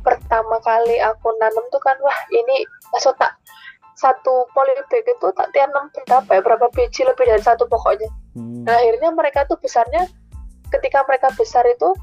pertama 0.00 0.56
kali 0.64 0.96
aku 1.04 1.28
nanam 1.38 1.64
tuh 1.70 1.82
kan 1.84 1.94
wah 2.00 2.18
ini 2.32 2.64
langsung 2.94 3.12
tak 3.20 3.36
satu 3.96 4.48
polybag 4.56 5.04
itu 5.04 5.28
tak 5.36 5.48
tanam 5.52 5.88
berapa 6.08 6.30
ya 6.30 6.40
berapa 6.40 6.66
biji 6.72 7.04
lebih 7.04 7.26
dari 7.28 7.42
satu 7.44 7.68
pokoknya 7.68 8.08
Hmm. 8.36 8.68
Nah, 8.68 8.76
akhirnya 8.76 9.08
mereka 9.16 9.48
tuh 9.48 9.56
besarnya 9.56 10.04
ketika 10.72 11.04
mereka 11.06 11.28
besar 11.34 11.62
itu 11.66 11.94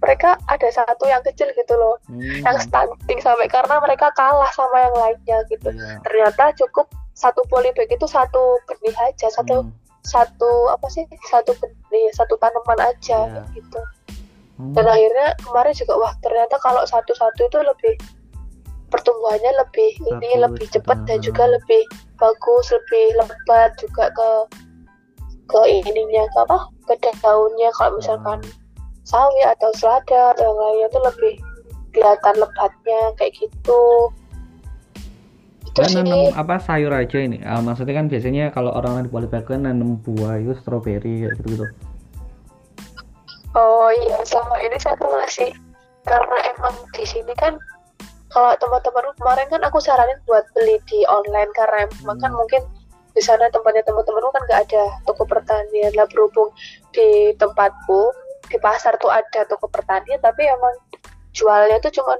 mereka 0.00 0.40
ada 0.48 0.68
satu 0.72 1.04
yang 1.04 1.20
kecil 1.20 1.48
gitu 1.52 1.74
loh 1.76 2.00
Hmm. 2.08 2.40
yang 2.40 2.56
stunting 2.56 3.20
sampai 3.20 3.46
karena 3.46 3.76
mereka 3.78 4.08
kalah 4.16 4.48
sama 4.56 4.88
yang 4.88 4.96
lainnya 4.96 5.38
gitu 5.52 5.68
Iya. 5.68 6.00
ternyata 6.02 6.56
cukup 6.56 6.88
satu 7.12 7.44
polybag 7.52 7.88
itu 7.92 8.06
satu 8.08 8.56
benih 8.64 8.96
aja 9.04 9.28
satu 9.28 9.68
Hmm. 9.68 9.72
satu 10.00 10.72
apa 10.72 10.88
sih 10.88 11.04
satu 11.28 11.52
benih 11.60 12.08
satu 12.16 12.40
tanaman 12.40 12.80
aja 12.80 13.28
Iya. 13.28 13.42
gitu 13.52 13.80
Hmm. 14.56 14.72
dan 14.72 14.88
akhirnya 14.88 15.36
kemarin 15.44 15.74
juga 15.76 15.94
wah 16.00 16.12
ternyata 16.24 16.56
kalau 16.60 16.80
satu-satu 16.84 17.40
itu 17.44 17.58
lebih 17.60 17.94
pertumbuhannya 18.90 19.52
lebih 19.54 19.90
ini 20.02 20.30
lebih 20.40 20.66
cepat 20.66 21.06
dan 21.06 21.20
betul. 21.22 21.30
juga 21.30 21.44
lebih 21.46 21.82
bagus 22.18 22.66
lebih 22.74 23.06
lebat 23.20 23.70
juga 23.78 24.10
ke 24.10 24.28
ke 25.50 25.60
ininya 25.66 26.24
ke 26.30 26.38
apa 26.46 26.58
ke 26.86 27.10
daunnya 27.18 27.70
kalau 27.74 27.98
misalkan 27.98 28.38
sawi 29.02 29.42
atau 29.42 29.70
selada 29.74 30.34
atau 30.34 30.46
yang 30.46 30.56
lainnya 30.56 30.86
itu 30.86 30.98
lebih 31.02 31.34
kelihatan 31.90 32.34
lebatnya 32.38 33.00
kayak 33.18 33.34
gitu 33.34 33.82
itu 35.70 35.78
Kan 35.78 35.90
sih 35.90 36.02
nanam 36.02 36.34
apa 36.34 36.58
sayur 36.58 36.90
aja 36.90 37.18
ini? 37.22 37.38
Ah, 37.46 37.62
maksudnya 37.62 37.94
kan 37.94 38.10
biasanya 38.10 38.50
kalau 38.50 38.74
orang 38.74 39.06
di 39.06 39.10
polybag 39.10 39.46
kan 39.46 39.62
nanam 39.62 40.02
buah 40.02 40.42
itu 40.42 40.54
stroberi 40.58 41.26
kayak 41.26 41.38
gitu 41.38 41.46
gitu. 41.54 41.66
Oh 43.54 43.90
iya, 43.90 44.18
selama 44.26 44.58
ini 44.62 44.78
saya 44.78 44.98
tuh 44.98 45.10
masih 45.10 45.50
karena 46.06 46.36
emang 46.54 46.74
di 46.94 47.04
sini 47.06 47.34
kan 47.38 47.54
kalau 48.30 48.54
teman-teman 48.58 49.10
kemarin 49.18 49.46
kan 49.50 49.62
aku 49.66 49.78
saranin 49.82 50.18
buat 50.26 50.46
beli 50.54 50.78
di 50.86 51.02
online 51.06 51.50
karena 51.54 51.86
emang 52.02 52.18
kan 52.18 52.30
Hmm. 52.30 52.38
mungkin 52.38 52.62
di 53.20 53.28
sana 53.28 53.52
tempatnya 53.52 53.84
teman-temanku 53.84 54.32
kan 54.32 54.42
nggak 54.48 54.60
ada 54.72 54.84
toko 55.04 55.28
pertanian 55.28 55.92
lah 55.92 56.08
berhubung 56.08 56.48
di 56.96 57.36
tempatku 57.36 58.16
di 58.48 58.56
pasar 58.56 58.96
tuh 58.96 59.12
ada 59.12 59.44
toko 59.44 59.68
pertanian 59.68 60.16
tapi 60.24 60.48
emang 60.48 60.72
jualnya 61.36 61.76
tuh 61.84 61.92
cuman 62.00 62.16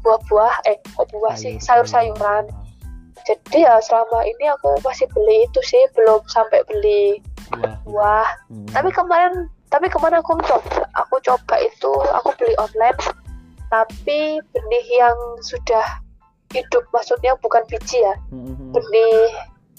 buah-buah 0.00 0.64
eh 0.64 0.80
kok 0.96 1.12
buah 1.12 1.36
sih 1.36 1.60
sayur-sayuran 1.60 2.48
jadi 3.28 3.68
ya 3.68 3.74
selama 3.84 4.24
ini 4.24 4.48
aku 4.48 4.80
masih 4.80 5.04
beli 5.12 5.44
itu 5.44 5.60
sih 5.60 5.84
belum 5.92 6.24
sampai 6.24 6.64
beli 6.64 7.20
Buah. 7.52 7.76
buah 7.84 8.28
Hmm. 8.48 8.64
tapi 8.72 8.88
kemarin 8.96 9.52
tapi 9.68 9.92
kemarin 9.92 10.24
aku 10.24 10.40
coba 10.40 10.88
aku 10.96 11.20
coba 11.20 11.54
itu 11.60 11.92
aku 12.16 12.32
beli 12.40 12.56
online 12.56 12.96
tapi 13.68 14.40
benih 14.56 14.86
yang 14.96 15.18
sudah 15.44 16.00
hidup 16.50 16.82
maksudnya 16.96 17.36
bukan 17.44 17.60
biji 17.68 18.00
ya 18.00 18.16
Hmm, 18.32 18.42
hmm, 18.48 18.54
hmm. 18.56 18.70
benih 18.72 19.28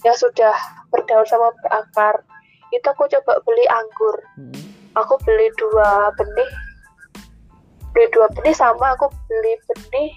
yang 0.01 0.17
sudah 0.17 0.55
berdaun 0.89 1.25
sama 1.29 1.53
berakar 1.61 2.21
itu 2.71 2.87
aku 2.87 3.05
coba 3.11 3.33
beli 3.45 3.65
anggur 3.69 4.15
Hmm. 4.39 4.55
aku 4.95 5.15
beli 5.27 5.51
dua 5.59 6.09
benih 6.15 6.49
beli 7.91 8.07
dua 8.15 8.27
benih 8.33 8.55
sama 8.55 8.95
aku 8.95 9.11
beli 9.27 9.53
benih 9.67 10.11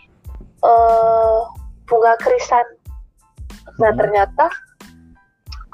eh 0.65 1.41
bunga 1.85 2.15
krisan 2.23 2.65
nah 3.83 3.91
Hmm. 3.91 3.99
ternyata 3.99 4.47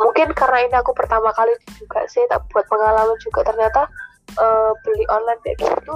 mungkin 0.01 0.33
karena 0.33 0.64
ini 0.64 0.77
aku 0.81 0.96
pertama 0.96 1.29
kali 1.37 1.53
juga 1.77 2.09
sih 2.09 2.25
tak 2.33 2.40
buat 2.49 2.64
pengalaman 2.73 3.16
juga 3.20 3.44
ternyata 3.44 3.85
eh, 4.40 4.73
beli 4.83 5.05
online 5.12 5.40
kayak 5.44 5.61
gitu 5.61 5.94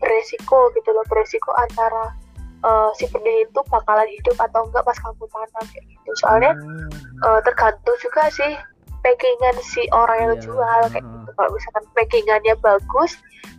beresiko 0.00 0.70
gitu 0.78 0.90
loh 0.94 1.04
beresiko 1.10 1.50
antara 1.58 2.14
eh, 2.60 2.90
si 2.96 3.04
benih 3.08 3.44
itu 3.44 3.60
bakalan 3.68 4.08
hidup 4.08 4.36
atau 4.36 4.66
enggak 4.68 4.84
pas 4.84 4.96
kamu 4.98 5.24
tanam 5.28 5.64
kayak 5.72 5.84
gitu 5.88 6.10
soalnya 6.20 6.52
Hmm. 6.56 6.88
eh, 7.24 7.40
tergantung 7.44 7.96
juga 8.00 8.28
sih 8.32 8.52
packingan 9.00 9.56
si 9.64 9.82
orang 9.96 10.18
yang 10.20 10.32
Iya, 10.36 10.42
jual 10.44 10.80
kayak 10.92 11.00
heeh. 11.00 11.12
gitu 11.24 11.30
kalau 11.32 11.50
misalkan 11.56 11.84
packingannya 11.96 12.54
bagus 12.60 13.12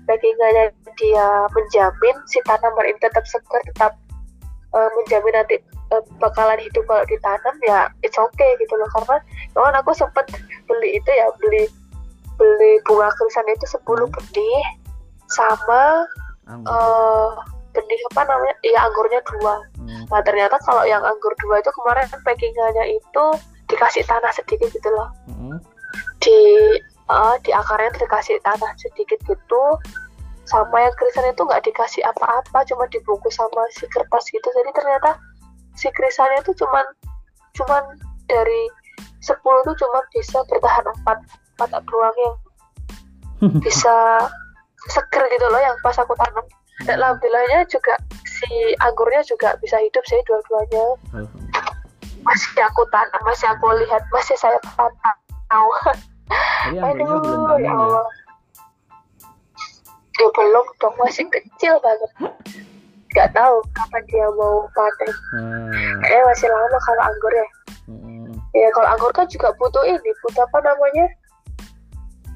packingannya 0.06 0.66
dia 1.02 1.28
menjamin 1.50 2.16
si 2.30 2.38
tanaman 2.46 2.86
ini 2.86 3.00
tetap 3.02 3.26
segar 3.26 3.62
tetap 3.66 3.94
eh, 4.72 4.90
menjamin 4.98 5.34
nanti 5.34 5.58
bakalan 6.24 6.56
hidup 6.62 6.88
kalau 6.88 7.04
ditanam 7.04 7.56
ya 7.68 7.90
it's 8.00 8.16
okay 8.16 8.56
gitu 8.64 8.74
loh 8.80 8.88
karena 8.96 9.18
kawan 9.52 9.76
aku 9.76 9.92
sempet 9.92 10.24
beli 10.70 10.96
itu 10.96 11.10
ya 11.12 11.28
beli 11.42 11.68
beli 12.40 12.80
bunga 12.88 13.12
krisan 13.20 13.44
itu 13.52 13.66
10 13.68 14.08
benih 14.08 14.64
sama 15.28 16.08
Anggur. 16.48 16.72
Benih 17.72 18.00
apa 18.12 18.22
namanya 18.28 18.56
ya 18.64 18.80
anggurnya 18.88 19.20
dua 19.28 19.56
Hmm. 19.92 20.08
Nah 20.08 20.22
ternyata 20.24 20.56
kalau 20.64 20.88
yang 20.88 21.04
anggur 21.04 21.34
dua 21.42 21.60
itu 21.60 21.72
kemarin 21.76 22.08
packingannya 22.24 22.96
itu 22.96 23.26
dikasih 23.68 24.06
tanah 24.08 24.32
sedikit 24.32 24.72
gitu 24.72 24.90
loh. 24.94 25.10
Hmm. 25.28 25.58
Di 26.24 26.40
eh, 27.12 27.36
di 27.44 27.52
akarnya 27.52 27.92
dikasih 27.98 28.40
tanah 28.46 28.72
sedikit 28.80 29.20
gitu. 29.28 29.64
Sama 30.48 30.84
yang 30.84 30.96
krisan 31.00 31.32
itu 31.32 31.48
nggak 31.48 31.64
dikasih 31.64 32.04
apa-apa, 32.12 32.66
cuma 32.68 32.84
dibungkus 32.92 33.40
sama 33.40 33.64
si 33.72 33.88
kertas 33.88 34.26
gitu. 34.32 34.48
Jadi 34.52 34.72
ternyata 34.76 35.16
si 35.76 35.88
krisannya 35.92 36.44
itu 36.44 36.52
cuman 36.60 36.84
cuman 37.56 37.84
dari 38.28 38.68
10 39.22 39.38
tuh 39.38 39.76
cuma 39.76 40.00
bisa 40.12 40.40
bertahan 40.48 40.88
4 41.04 41.68
4 41.68 41.90
doang 41.92 42.16
yang 42.20 42.36
bisa 43.66 44.28
seger 44.92 45.24
gitu 45.30 45.46
loh 45.52 45.62
yang 45.62 45.76
pas 45.84 45.96
aku 46.00 46.16
tanam. 46.18 46.44
Alhamdulillahnya 46.88 47.68
juga 47.70 47.94
si 48.26 48.50
anggurnya 48.82 49.22
juga 49.26 49.54
bisa 49.62 49.78
hidup 49.78 50.04
sih 50.08 50.20
dua-duanya. 50.26 50.86
Masih 52.22 52.62
aku 52.62 52.86
tanam 52.94 53.22
masih 53.26 53.48
aku 53.50 53.66
lihat 53.82 54.02
masih 54.14 54.38
saya 54.38 54.58
pantau. 54.78 55.68
Anggurnya 56.66 57.06
belum 57.06 57.42
aduh 57.44 57.46
panen 57.50 57.64
ya 57.66 57.70
ya. 57.70 57.72
Allah. 57.76 58.08
Ya 60.22 60.28
belum 60.38 60.66
dong 60.78 60.96
masih 61.02 61.26
kecil 61.30 61.74
banget. 61.82 62.12
Nggak 63.12 63.30
tahu 63.36 63.56
kapan 63.76 64.04
dia 64.08 64.28
mau 64.40 64.64
panen 64.72 65.12
kayaknya 66.02 66.24
masih 66.32 66.48
lama 66.48 66.78
kalau 66.88 67.04
anggur 67.04 67.34
ya. 67.34 67.48
Hmm. 67.92 68.32
ya 68.56 68.68
kalau 68.72 68.88
anggur 68.88 69.12
kan 69.12 69.28
juga 69.28 69.52
butuh 69.60 69.84
ini 69.84 70.12
butuh 70.24 70.44
apa 70.48 70.60
namanya 70.64 71.06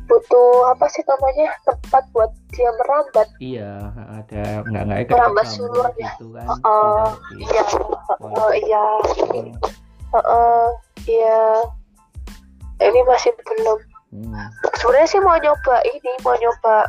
butuh 0.05 0.49
apa 0.69 0.85
sih 0.87 1.01
namanya 1.03 1.49
tempat 1.63 2.03
buat 2.11 2.29
dia 2.49 2.69
merambat 2.75 3.27
Iya, 3.37 3.71
ada 4.11 4.43
nggak 4.63 4.83
nggak 4.83 4.97
kayak 5.03 5.11
Merambat 5.11 5.47
sulurnya. 5.47 6.09
gitu 6.13 6.25
kan. 6.31 6.45
oh 6.61 7.09
di- 7.27 7.41
iya 7.43 7.63
oh 8.21 8.51
iya 8.53 8.85
Hmm. 9.27 9.51
Heeh, 10.13 10.65
iya 11.05 11.41
ini 12.81 12.99
masih 13.03 13.33
belum 13.35 13.79
Hmm. 14.07 14.47
sebenarnya 14.73 15.09
sih 15.09 15.19
mau 15.19 15.35
nyoba 15.35 15.75
ini 15.85 16.11
mau 16.21 16.35
nyoba 16.35 16.87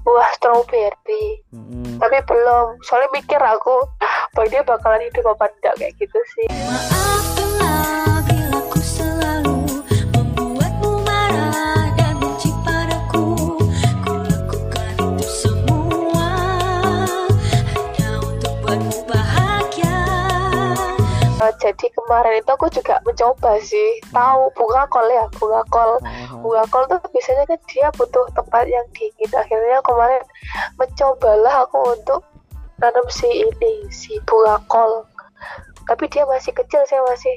buah 0.00 0.28
strawberry 0.32 1.42
Hmm. 1.48 1.98
tapi 1.98 2.18
belum 2.24 2.78
soalnya 2.80 3.10
mikir 3.12 3.38
aku 3.38 3.82
bahwa 4.30 4.46
dia 4.46 4.62
bakalan 4.62 5.02
hidup 5.02 5.34
apa 5.34 5.50
enggak 5.50 5.74
kayak 5.76 5.94
gitu 5.96 6.18
sih 6.30 6.46
Maafkanlah 6.46 7.29
Jadi 21.58 21.90
kemarin 21.90 22.38
itu 22.38 22.50
aku 22.52 22.68
juga 22.70 23.00
mencoba 23.02 23.58
sih. 23.58 23.98
Tahu 24.12 24.42
bunga 24.54 24.86
kol 24.92 25.08
ya 25.10 25.24
bunga 25.34 25.62
kol. 25.72 25.98
Oh, 25.98 26.00
bunga 26.44 26.62
kol 26.70 26.84
tuh 26.86 27.00
biasanya 27.10 27.44
kan 27.48 27.60
dia 27.66 27.88
butuh 27.96 28.26
tempat 28.36 28.68
yang 28.68 28.86
dingin. 28.94 29.30
Akhirnya 29.34 29.82
kemarin 29.82 30.22
mencobalah 30.78 31.66
aku 31.66 31.96
untuk 31.98 32.20
nanam 32.78 33.06
si 33.10 33.26
ini 33.26 33.88
si 33.90 34.20
bunga 34.28 34.60
kol. 34.70 35.04
Tapi 35.88 36.04
dia 36.06 36.22
masih 36.28 36.54
kecil 36.54 36.84
saya 36.86 37.02
masih 37.08 37.34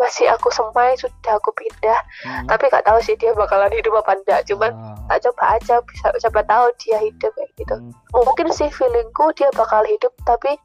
masih 0.00 0.26
aku 0.34 0.48
semai 0.50 0.96
sudah 0.98 1.36
aku 1.38 1.52
pindah. 1.54 2.00
Hmm. 2.26 2.46
tapi 2.50 2.66
nggak 2.66 2.82
tahu 2.82 2.98
sih 3.04 3.14
dia 3.14 3.30
bakalan 3.36 3.70
hidup 3.70 3.92
apa 4.02 4.18
enggak 4.18 4.40
cuman 4.50 4.72
Ah. 4.74 4.98
tak 5.14 5.28
coba 5.30 5.44
aja 5.60 5.74
bisa 5.84 6.06
coba 6.26 6.40
tahu 6.48 6.66
dia 6.82 6.98
hidup 6.98 7.30
kayak 7.38 7.50
gitu. 7.60 7.74
Hmm. 7.76 7.92
mungkin 8.24 8.48
sih 8.50 8.66
feelingku 8.72 9.30
dia 9.36 9.46
bakal 9.54 9.84
hidup 9.86 10.10
tapi 10.26 10.58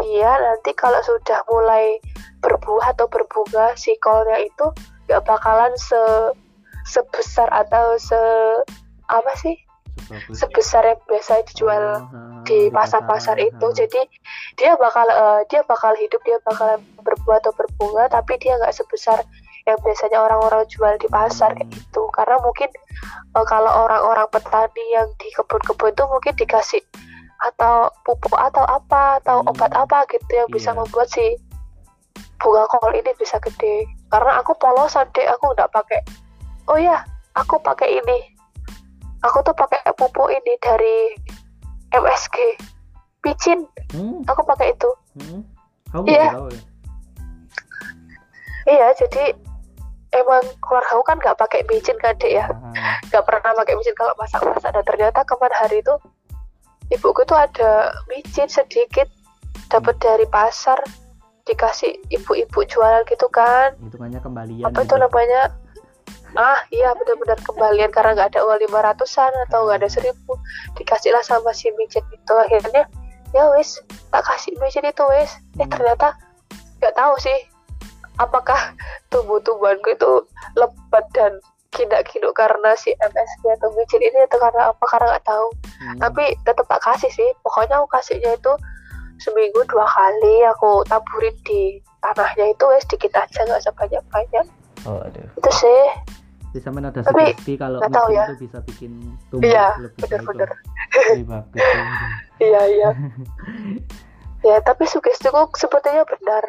dia 0.00 0.30
nanti 0.40 0.74
kalau 0.74 0.98
sudah 1.02 1.40
mulai 1.46 1.98
berbuah 2.40 2.92
atau 2.92 3.06
berbunga 3.08 3.72
si 3.74 3.94
kolnya 4.00 4.38
itu 4.40 4.66
nggak 5.06 5.22
bakalan 5.24 5.72
se 5.76 6.00
sebesar 6.84 7.48
atau 7.48 7.96
se 7.96 8.18
apa 9.08 9.32
sih 9.36 9.56
Sebagus. 9.94 10.36
sebesar 10.42 10.82
yang 10.84 11.00
biasa 11.06 11.32
dijual 11.48 11.84
Oh, 12.02 12.42
di 12.44 12.68
pasar-pasar 12.68 13.40
itu 13.40 13.66
jadi 13.72 14.04
dia 14.58 14.76
bakal 14.76 15.06
eh, 15.08 15.40
dia 15.48 15.64
bakal 15.64 15.96
hidup 15.96 16.20
dia 16.28 16.36
bakalan 16.44 16.82
berbuah 17.00 17.40
atau 17.40 17.54
berbunga 17.56 18.10
tapi 18.12 18.36
dia 18.36 18.58
nggak 18.60 18.74
sebesar 18.74 19.22
yang 19.64 19.80
biasanya 19.80 20.20
orang-orang 20.20 20.68
jual 20.68 20.92
di 21.00 21.08
pasar 21.08 21.56
kayak 21.56 21.64
Hmm. 21.64 21.72
gitu 21.72 22.02
karena 22.12 22.36
mungkin 22.44 22.68
eh, 23.32 23.46
kalau 23.48 23.72
orang-orang 23.86 24.28
petani 24.28 24.84
yang 24.92 25.08
di 25.16 25.32
kebun-kebun 25.32 25.94
itu 25.94 26.04
mungkin 26.04 26.34
dikasih 26.36 26.82
atau 27.40 27.90
pupuk 28.02 28.32
atau 28.32 28.62
apa 28.64 29.18
atau 29.18 29.42
Hmm. 29.42 29.50
obat 29.50 29.72
apa 29.72 30.06
gitu 30.08 30.30
yang 30.30 30.48
bisa 30.48 30.70
Iya. 30.70 30.78
membuat 30.78 31.08
si 31.08 31.26
bunga 32.38 32.68
kol 32.68 32.92
ini 32.92 33.08
bisa 33.16 33.40
gede 33.40 33.88
karena 34.08 34.38
aku 34.38 34.52
polosan 34.54 35.08
deh 35.12 35.24
aku 35.26 35.48
nggak 35.50 35.72
pakai 35.72 36.00
oh 36.68 36.76
ya 36.76 37.00
aku 37.32 37.56
pakai 37.58 37.98
ini 37.98 38.18
aku 39.20 39.40
tuh 39.40 39.56
pakai 39.56 39.80
pupuk 39.96 40.28
ini 40.28 40.52
dari 40.60 41.16
MSG 41.90 42.36
picin 43.20 43.64
Hmm, 43.90 44.20
aku 44.26 44.44
pakai 44.44 44.72
itu 44.72 44.90
hmm. 45.16 45.40
Kamu 45.88 46.04
Iya. 46.04 46.30
tahu 46.32 46.48
ya? 46.50 46.60
iya 48.66 48.86
jadi 48.92 49.24
emang 50.14 50.44
keluarga 50.60 50.90
aku 50.92 51.04
kan 51.04 51.16
nggak 51.18 51.38
pakai 51.38 51.60
micin 51.66 51.96
kan 51.98 52.14
dek 52.16 52.32
ya 52.32 52.46
nggak 53.08 53.24
pernah 53.24 53.52
pakai 53.54 53.74
micin 53.74 53.94
kalau 53.94 54.12
masak-masak 54.16 54.70
dan 54.70 54.84
ternyata 54.84 55.20
kemarin 55.24 55.56
hari 55.56 55.80
itu 55.80 55.94
ibuku 56.92 57.24
tuh 57.24 57.38
ada 57.38 57.92
micin 58.10 58.48
sedikit 58.50 59.08
dapat 59.72 59.96
dari 60.02 60.26
pasar 60.28 60.76
dikasih 61.44 62.00
ibu-ibu 62.08 62.64
jualan 62.64 63.04
gitu 63.08 63.28
kan. 63.28 63.76
Hitungannya 63.80 64.20
kembalian 64.20 64.64
apa 64.64 64.80
gitu. 64.80 64.88
itu 64.88 64.94
namanya? 64.96 65.42
Ah 66.34 66.58
iya 66.74 66.90
benar-benar 66.98 67.38
kembalian 67.46 67.90
karena 67.94 68.16
nggak 68.18 68.28
ada 68.34 68.40
uang 68.42 68.58
lima 68.64 68.80
ratusan 68.82 69.30
atau 69.48 69.68
nggak 69.68 69.84
ada 69.84 69.90
seribu. 69.92 70.34
Dikasihlah 70.74 71.22
sama 71.22 71.52
si 71.52 71.70
micin 71.76 72.02
itu. 72.10 72.34
Akhirnya 72.34 72.88
ya 73.36 73.44
wis 73.54 73.78
tak 74.10 74.24
kasih 74.24 74.56
micin 74.58 74.88
itu 74.88 75.04
wis. 75.14 75.30
Eh 75.60 75.64
Hmm. 75.64 75.70
ternyata 75.70 76.16
nggak 76.80 76.94
tahu 76.96 77.14
sih 77.20 77.38
apakah 78.18 78.74
tumbuh-tumbuhanku 79.10 79.94
itu 79.94 80.12
lebat 80.54 81.06
dan 81.14 81.38
kindak-kinduk 81.74 82.32
karena 82.32 82.70
si 82.74 82.94
MSG 82.94 83.42
atau 83.52 83.68
micin 83.74 83.98
ini 83.98 84.22
atau 84.22 84.38
karena 84.38 84.70
apa 84.70 84.84
karena 84.86 85.06
nggak 85.12 85.26
tahu 85.26 85.48
Hmm. 85.74 85.98
tapi 85.98 86.24
tetap 86.40 86.64
tak 86.64 86.80
kasih 86.80 87.10
sih 87.10 87.28
pokoknya 87.42 87.76
aku 87.76 87.90
kasihnya 87.90 88.32
itu 88.32 88.52
seminggu 89.16 89.60
dua 89.66 89.84
kali 89.84 90.40
aku 90.48 90.80
taburin 90.84 91.34
di 91.42 91.76
tanahnya 92.00 92.48
itu 92.48 92.64
wes 92.64 92.86
dikit 92.86 93.12
aja 93.12 93.42
nggak 93.42 93.60
usah 93.60 93.74
banyak-banyak 93.74 94.46
Oh, 94.84 95.00
aduh. 95.00 95.28
itu 95.34 95.50
sih 95.52 95.82
Bisa 96.52 96.70
mana 96.70 96.88
ada 96.88 97.02
Tapi, 97.02 97.34
sugesti 97.34 97.52
kalau 97.56 97.80
nggak 97.80 97.90
tahu 97.90 98.08
ya. 98.10 98.24
itu 98.24 98.36
bisa 98.40 98.58
bikin 98.62 98.90
tumbuh 99.26 99.42
iya 99.42 99.66
lebih 99.74 100.06
lebih 100.06 101.26
bagus. 101.26 101.64
iya 102.46 102.60
iya 102.64 102.90
ya 104.46 104.56
tapi 104.60 104.84
sugestiku 104.84 105.50
sepertinya 105.52 106.06
benar 106.06 106.44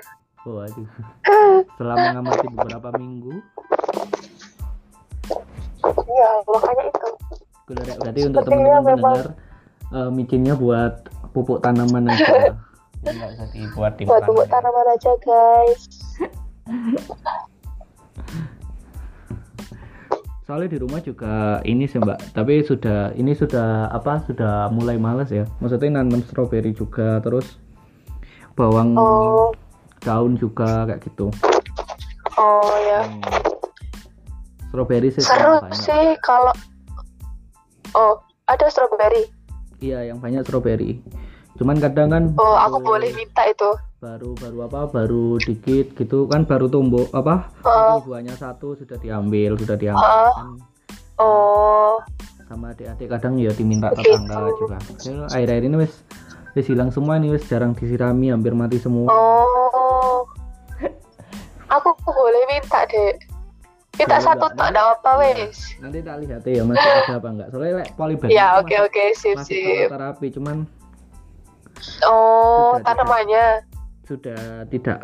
Oh, 0.46 0.62
aduh. 0.62 0.86
Setelah 1.74 1.96
mengamati 2.06 2.46
beberapa 2.48 2.94
minggu, 2.94 3.42
iya 6.06 6.30
makanya 6.46 6.84
itu 6.88 7.08
berarti 7.66 8.22
untuk 8.26 8.42
teman-teman 8.46 8.82
memang- 8.84 8.86
pendengar 8.86 9.28
eh, 9.94 10.10
micinnya 10.10 10.54
buat 10.54 10.94
pupuk 11.32 11.60
tanaman 11.62 12.10
aja. 12.12 12.26
Ya, 13.06 13.14
nggak 13.14 13.38
usah 13.38 13.48
dibuat 13.54 13.92
di 14.02 14.10
buat 14.10 14.26
pupuk 14.26 14.50
tanaman 14.50 14.88
aja 14.98 15.14
guys 15.22 15.82
Soalnya 20.42 20.74
di 20.74 20.80
rumah 20.82 21.02
juga 21.02 21.62
ini 21.62 21.86
sih 21.86 21.98
mbak, 21.98 22.34
tapi 22.34 22.62
sudah 22.62 23.14
ini 23.14 23.34
sudah 23.34 23.90
apa 23.90 24.22
sudah 24.26 24.70
mulai 24.70 24.98
males 24.98 25.30
ya. 25.30 25.46
Maksudnya 25.58 26.02
nanam 26.02 26.22
stroberi 26.22 26.70
juga, 26.70 27.18
terus 27.22 27.58
bawang 28.54 28.94
oh 28.94 29.50
daun 30.02 30.38
juga 30.38 30.86
kayak 30.86 31.02
gitu. 31.02 31.34
oh 32.38 32.76
ya 32.86 33.02
Hmm. 33.06 33.55
Stroberi 34.76 35.08
sih 35.10 35.22
seru 35.22 35.56
banyak. 35.58 35.72
sih 35.74 36.06
kalau 36.20 36.52
oh 37.94 38.20
ada 38.46 38.68
strawberry 38.68 39.24
Iya 39.78 40.06
yang 40.06 40.20
banyak 40.20 40.44
stroberi. 40.44 41.00
Cuman 41.56 41.80
kadang 41.80 42.08
kan 42.10 42.24
oh 42.36 42.56
aku 42.58 42.78
baru- 42.78 42.88
boleh 42.94 43.10
minta 43.14 43.44
itu 43.46 43.72
baru 43.98 44.36
baru 44.36 44.58
apa 44.66 44.80
baru 44.88 45.26
dikit 45.38 45.96
gitu 45.96 46.28
kan 46.28 46.44
baru 46.44 46.68
tumbuh 46.68 47.08
apa 47.10 47.50
baru 47.60 48.04
buahnya 48.04 48.36
satu 48.36 48.76
sudah 48.76 48.96
diambil 48.96 49.56
sudah 49.56 49.74
diambil 49.74 50.04
Oh. 50.06 50.32
kan 50.32 50.48
oh 51.18 51.96
sama 52.46 52.70
adik-adik 52.70 53.10
kadang 53.10 53.36
ya 53.36 53.50
diminta 53.50 53.90
Begitu. 53.90 54.14
tetangga 54.14 54.52
juga 54.54 54.78
ya, 55.02 55.26
air-air 55.34 55.64
ini 55.64 55.76
wes 55.80 56.06
wes 56.54 56.68
hilang 56.68 56.92
semua 56.92 57.18
nih 57.18 57.34
wes 57.34 57.44
jarang 57.44 57.74
disirami 57.74 58.30
hampir 58.30 58.54
mati 58.54 58.78
semua 58.78 59.10
Oh, 59.10 60.22
aku 61.74 61.90
boleh 62.06 62.44
minta 62.48 62.86
deh. 62.86 63.16
Minta 63.96 64.20
Boleh 64.20 64.26
satu 64.28 64.46
tak 64.54 64.68
ada 64.76 64.82
apa 64.92 65.12
wes. 65.18 65.58
nanti 65.80 66.04
tak 66.04 66.20
lihat 66.20 66.44
ya 66.44 66.62
masih 66.62 66.84
ada 66.84 67.16
apa 67.16 67.28
enggak 67.32 67.48
soalnya 67.50 67.72
lek 67.80 67.90
polybag 67.96 68.28
Ya 68.28 68.60
oke 68.60 68.76
oke 68.76 69.04
sip 69.16 69.40
masih 69.40 69.64
sip. 69.64 69.88
terapi 69.88 70.28
cuman 70.36 70.58
Oh 72.04 72.76
Sudah, 72.76 72.84
tanamannya. 72.84 73.46
sudah 74.04 74.42
tidak 74.68 75.00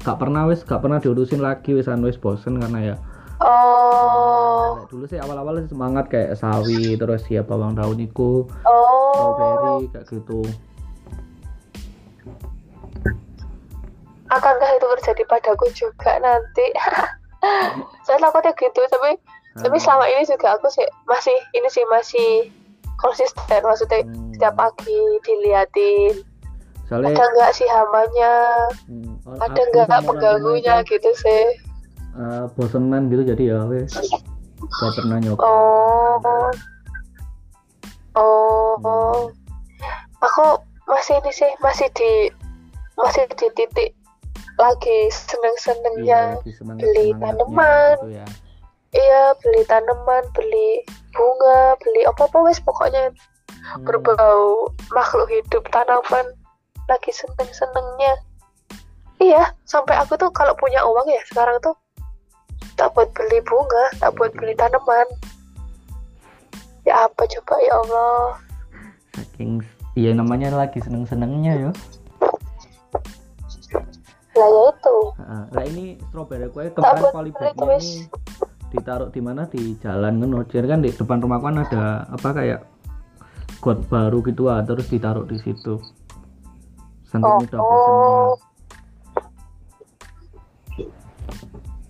gak 0.00 0.18
pernah 0.18 0.44
wes 0.46 0.60
gak 0.62 0.80
pernah 0.80 0.98
diurusin 0.98 1.40
lagi 1.40 1.72
wes 1.72 1.88
anu 1.88 2.06
wes 2.06 2.16
bosen 2.16 2.60
karena 2.60 2.92
ya 2.92 2.96
Oh 3.38 4.82
Lek 4.82 4.90
dulu 4.90 5.04
sih 5.06 5.16
awal-awal 5.16 5.62
sih 5.62 5.70
semangat 5.70 6.10
kayak 6.10 6.34
sawi 6.34 6.94
terus 6.94 7.22
ya 7.26 7.40
bawang 7.40 7.74
daun 7.74 7.96
iku 7.96 8.44
oh. 8.62 9.10
strawberry 9.14 9.88
kayak 9.90 10.06
gitu 10.10 10.42
Akankah 14.28 14.70
itu 14.76 14.86
terjadi 15.00 15.24
padaku 15.24 15.66
juga 15.72 16.20
nanti? 16.20 16.68
Saya 18.04 18.18
takutnya 18.18 18.52
gitu 18.56 18.80
tapi 18.90 19.18
tapi 19.58 19.76
Ah, 19.78 19.82
selama 19.82 20.06
ini 20.06 20.22
juga 20.22 20.54
aku 20.54 20.70
sih 20.70 20.86
masih 21.10 21.34
ini 21.54 21.66
sih 21.66 21.82
masih 21.90 22.30
konsisten 22.98 23.60
maksudnya 23.62 24.06
Hmm. 24.06 24.30
setiap 24.34 24.54
pagi 24.54 25.02
diliatin 25.26 26.22
soalnya 26.86 27.10
ada 27.14 27.24
nggak 27.26 27.50
sih 27.52 27.66
hamanya 27.66 28.34
hmm, 28.86 29.18
ada 29.42 29.62
nggak 29.74 30.02
pengganggunya 30.06 30.82
gitu 30.86 31.10
sih 31.18 31.44
eh, 32.18 32.44
bosenan 32.54 33.10
gitu 33.10 33.22
jadi 33.34 33.42
ya 33.54 33.58
wes 33.66 33.92
gak 34.58 34.90
pernah 34.94 35.18
nyoba 35.22 35.42
Oh. 35.42 36.50
Oh. 38.18 38.74
Hmm. 38.78 39.30
Aku 40.18 40.46
masih 40.90 41.22
ini 41.22 41.30
sih, 41.30 41.50
masih 41.62 41.86
di 41.94 42.26
masih 42.98 43.30
di 43.38 43.46
titik 43.54 43.94
lagi 44.58 44.98
seneng-senengnya. 45.08 46.36
semangat- 46.42 46.82
beli 46.82 47.06
semangatnya 47.14 47.22
tanaman. 47.22 47.96
gitu 48.02 48.10
ya 48.12 48.26
Iya, 48.88 49.24
beli 49.44 49.62
tanaman, 49.68 50.24
beli 50.32 50.68
bunga, 51.12 51.76
beli 51.78 52.08
apa-apa 52.08 52.40
wes 52.48 52.56
pokoknya 52.58 53.12
Hmm, 53.68 53.84
berbau 53.84 54.72
makhluk 54.96 55.28
hidup 55.28 55.60
tanaman 55.68 56.24
lagi 56.88 57.12
seneng-senengnya. 57.12 58.16
Iya, 59.20 59.52
sampai 59.68 59.92
aku 60.00 60.16
tuh 60.16 60.32
kalau 60.32 60.56
punya 60.56 60.80
uang 60.88 61.04
ya 61.04 61.20
sekarang 61.28 61.60
tuh 61.60 61.76
tak 62.80 62.88
buat 62.96 63.12
beli 63.12 63.44
bunga, 63.44 63.92
tak 64.00 64.16
buat 64.16 64.32
beli 64.32 64.56
tanaman. 64.56 65.04
Ya 66.88 67.04
apa 67.04 67.28
coba 67.28 67.54
ya 67.60 67.74
Allah. 67.76 68.40
saking 69.12 69.60
iya 69.92 70.14
namanya 70.14 70.54
lagi 70.54 70.78
seneng-senengnya 70.80 71.68
ya 71.68 71.70
Lah 74.38 74.48
ya 74.48 74.62
itu. 74.70 74.96
Lah 75.52 75.64
ini 75.66 75.84
strawberry 76.08 76.48
kue 76.54 76.70
kemarin 76.70 77.02
polybagnya 77.10 77.66
wes. 77.66 77.82
ini 77.82 78.06
ditaruh 78.68 79.08
di 79.08 79.24
mana 79.24 79.48
di 79.48 79.80
jalan 79.80 80.20
kan 80.20 80.28
kan 80.68 80.84
di 80.84 80.92
depan 80.92 81.24
rumah 81.24 81.40
kan 81.40 81.64
ada 81.64 82.04
apa 82.12 82.28
kayak 82.36 82.60
got 83.64 83.80
baru 83.88 84.20
gitu 84.20 84.52
ah 84.52 84.60
terus 84.60 84.92
ditaruh 84.92 85.24
di 85.24 85.40
situ 85.40 85.80
saking 87.08 87.24
Oh, 87.24 87.40
udah 87.40 87.60
oh. 87.60 88.32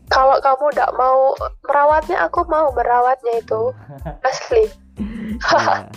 Kalau 0.09 0.41
kamu 0.41 0.73
tidak 0.73 0.93
mau 0.97 1.37
merawatnya, 1.69 2.17
aku 2.25 2.41
mau 2.49 2.73
merawatnya 2.73 3.45
itu 3.45 3.63
asli. 4.29 4.65
Iya. 4.97 5.85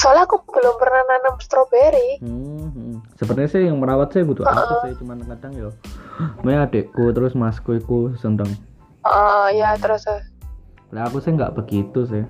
Soalnya 0.00 0.24
aku 0.24 0.40
belum 0.48 0.74
pernah 0.80 1.02
nanam 1.06 1.36
stroberi. 1.38 2.18
Hmm. 2.24 2.65
Sebenarnya 3.16 3.50
sih 3.50 3.62
yang 3.68 3.80
merawat 3.80 4.12
saya 4.12 4.28
butuh 4.28 4.44
aku 4.44 4.74
sih 4.88 4.92
cuman 5.00 5.24
kadang 5.24 5.52
ya 5.56 5.70
Maya 6.44 6.64
adekku 6.68 7.12
terus 7.12 7.36
masku 7.36 7.76
iku 7.76 8.12
seneng 8.16 8.48
Oh 9.06 9.46
ya 9.52 9.78
terus. 9.78 10.04
eh. 10.10 10.22
lah 10.90 11.06
aku 11.08 11.18
sih 11.22 11.32
nggak 11.34 11.54
begitu 11.56 12.04
sih 12.06 12.24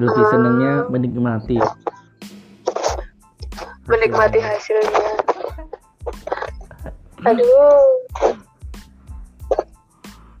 lebih 0.00 0.24
senengnya 0.32 0.88
menikmati 0.88 1.60
menikmati 3.90 4.38
hasilnya. 4.38 5.12
Aduh, 7.20 7.84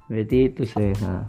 berarti 0.08 0.48
itu 0.48 0.62
sih 0.64 0.96
nah. 1.04 1.28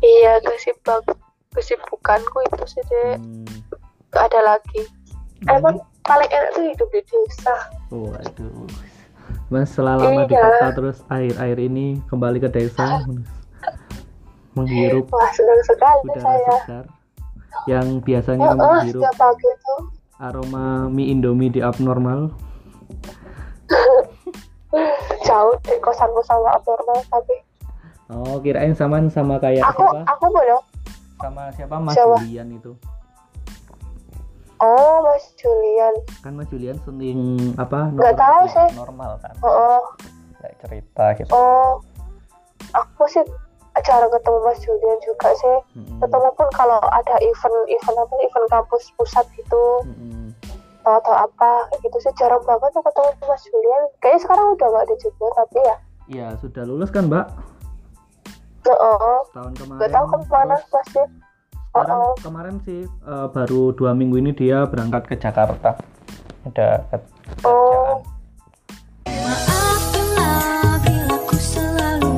iya 0.00 0.40
kesibuk 0.40 1.04
kesibukanku 1.52 2.38
itu 2.46 2.64
sih 2.64 2.82
deh. 2.88 3.20
Hmm. 3.20 3.69
Gak 4.10 4.24
ada 4.26 4.40
lagi. 4.44 4.82
Emang 5.46 5.76
paling 6.02 6.28
enak 6.28 6.50
tuh 6.52 6.64
hidup 6.64 6.88
di 6.88 7.00
desa. 7.04 7.54
Waduh. 7.88 8.66
Mas 9.46 9.70
setelah 9.70 9.94
lama 9.96 10.22
di 10.24 10.34
Iya. 10.34 10.42
kota 10.42 10.68
terus 10.74 10.98
air-air 11.08 11.58
ini 11.58 11.86
kembali 12.06 12.38
ke 12.38 12.48
desa. 12.48 13.02
menghirup 14.50 15.06
Wah, 15.08 15.30
senang 15.30 15.62
sekali 15.62 16.02
udara 16.04 16.22
saya. 16.24 16.54
segar 16.58 16.84
yang 17.66 17.86
biasanya 18.00 18.50
Oh, 18.50 18.58
oh, 18.58 18.82
hirup 18.82 18.98
setiap 18.98 19.14
pagi 19.16 19.46
itu 19.46 19.74
aroma 20.18 20.64
mie 20.86 21.06
indomie 21.08 21.46
di 21.48 21.60
abnormal 21.60 22.34
jauh 25.22 25.54
di 25.62 25.74
kosanku 25.78 26.20
sama 26.22 26.50
abnormal 26.52 26.98
tapi 27.06 27.34
oh 28.08 28.38
kirain 28.40 28.72
sama 28.72 28.98
sama 29.06 29.38
kayak 29.38 29.62
aku 29.64 29.82
siapa 29.82 30.02
aku 30.08 30.24
belum 30.28 30.62
sama 31.16 31.42
siapa 31.52 31.74
Mas 31.78 31.94
Siapa? 31.94 32.16
Julian 32.18 32.48
itu 32.52 32.72
oh 34.60 34.94
Mas 35.04 35.24
Julian. 35.40 35.94
Kan 36.20 36.32
Mas 36.36 36.48
Julian 36.52 36.76
syuting 36.84 37.20
apa? 37.56 37.90
Nggak 37.92 38.14
nongkrong 38.14 38.20
tahu 38.20 38.40
di 38.40 38.50
sih. 38.52 38.68
normal 38.76 39.10
kan. 39.20 39.34
Oh 39.40 39.48
oh, 39.48 39.80
kayak 40.40 40.56
cerita 40.62 41.04
gitu. 41.18 41.30
Oh. 41.32 41.80
aku 42.70 43.02
sih 43.10 43.24
jarang 43.82 44.12
ketemu 44.12 44.38
Mas 44.44 44.60
Julian 44.62 44.98
juga 45.02 45.28
sih. 45.32 45.56
Mm-mm. 45.74 45.98
ketemu 45.98 46.28
pun 46.36 46.48
kalau 46.54 46.78
ada 46.92 47.16
event 47.24 47.56
event 47.72 47.98
apa 47.98 48.14
event 48.20 48.46
kampus 48.52 48.92
pusat 48.94 49.26
gitu. 49.34 49.64
Mm-mm. 49.88 50.30
atau 50.84 51.14
apa 51.16 51.68
gitu 51.80 51.96
sih. 52.00 52.12
Jarang 52.20 52.44
banget 52.44 52.70
tuh 52.76 52.84
ketemu 52.84 53.08
Mas 53.26 53.42
Julian. 53.48 53.82
Kayaknya 54.04 54.20
sekarang 54.22 54.46
udah 54.54 54.66
nggak 54.68 54.84
ada 54.86 54.96
juga 55.00 55.26
tapi 55.34 55.58
ya. 55.58 55.76
Iya 56.10 56.26
sudah 56.42 56.62
lulus 56.66 56.90
kan 56.92 57.06
Mbak? 57.08 57.26
Oh, 58.68 58.76
oh. 58.76 59.18
tahun 59.32 59.52
kemarin. 59.56 59.78
Nggak 59.80 59.90
tahu 59.96 60.06
ke 60.06 60.18
mana 60.28 60.54
terus 60.60 60.68
pasti 60.68 61.00
oh, 61.00 61.08
sekarang 61.70 62.00
oh. 62.00 62.14
kemarin 62.18 62.56
sih 62.60 62.82
eh, 62.84 63.26
baru 63.28 63.70
dua 63.70 63.92
minggu 63.92 64.18
ini 64.18 64.32
dia 64.32 64.66
berangkat 64.66 65.06
ke 65.06 65.14
Jakarta 65.16 65.78
ada 66.42 66.68
ke- 66.88 67.08
Oh. 67.40 68.02
kerjaan 69.04 69.22
Maafkanlah 69.30 70.42
bila 70.82 71.16
ku 71.22 71.36
selalu 71.36 72.14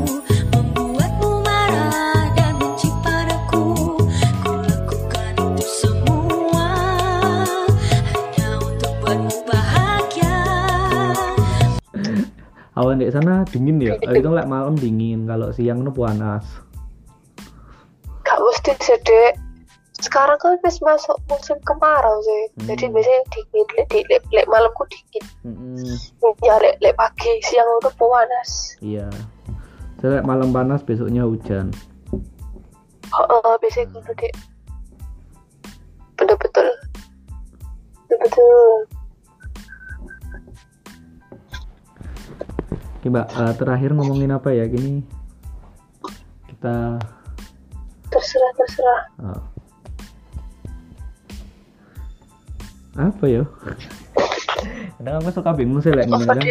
membuatmu 0.49 1.31
marah 1.43 1.93
dan 2.33 2.57
benci 2.57 2.89
padaku. 2.99 3.63
Ku 4.41 4.53
lakukan 4.57 5.35
itu 5.37 5.63
semua 5.85 6.69
hanya 8.09 8.49
untuk 8.59 8.93
buatmu 8.99 9.37
bahagia. 9.45 10.39
awan 12.73 12.97
di 12.97 13.11
sana 13.11 13.45
dingin 13.45 13.77
ya 13.79 13.95
itu 14.01 14.29
lek 14.29 14.49
malam 14.49 14.75
dingin 14.75 15.29
kalau 15.29 15.53
siang 15.53 15.85
itu 15.85 15.93
panas 15.93 16.45
gak 18.23 18.39
mesti 18.39 18.73
sih 18.81 18.97
dek 18.99 19.33
sekarang 20.03 20.39
kan 20.43 20.59
wis 20.67 20.83
masuk 20.83 21.15
musim 21.31 21.57
kemarau 21.63 22.19
sih. 22.27 22.43
Jadi 22.67 22.91
Hmm. 22.91 22.95
biasanya 22.99 23.23
dingin 23.31 23.67
lek 23.79 23.87
di 23.89 24.01
lek, 24.11 24.23
lek 24.35 24.47
malamku 24.51 24.83
dingin 24.91 25.25
Mm-mm. 25.47 25.79
ya 26.43 26.59
lek 26.59 26.77
lek 26.83 26.95
pagi 26.99 27.33
siang 27.47 27.69
itu 27.79 27.91
panas. 27.95 28.51
Iya. 28.83 29.09
Saya 30.03 30.19
lek 30.19 30.27
malam 30.27 30.51
panas 30.51 30.83
besoknya 30.83 31.23
hujan. 31.23 31.71
Oh, 33.15 33.27
oh 33.31 33.55
biasanya 33.63 33.95
gitu 33.95 34.13
dek. 34.19 34.35
Betul 36.19 36.37
betul. 36.43 36.69
Betul. 38.11 38.19
Betul 38.21 39.01
Oke 43.03 43.11
mbak 43.11 43.35
eh, 43.35 43.55
terakhir 43.59 43.91
ngomongin 43.99 44.31
apa 44.31 44.55
ya? 44.55 44.63
Gini. 44.71 45.03
Kita 46.47 47.03
terserah 48.15 48.53
terserah. 48.55 49.03
Eh, 49.27 49.41
apa 52.93 53.25
ya? 53.25 53.43
Kadang 55.01 55.15
aku 55.19 55.31
suka 55.33 55.51
bingung 55.57 55.81
sih 55.81 55.91
gini 55.91 56.07
kadang 56.07 56.45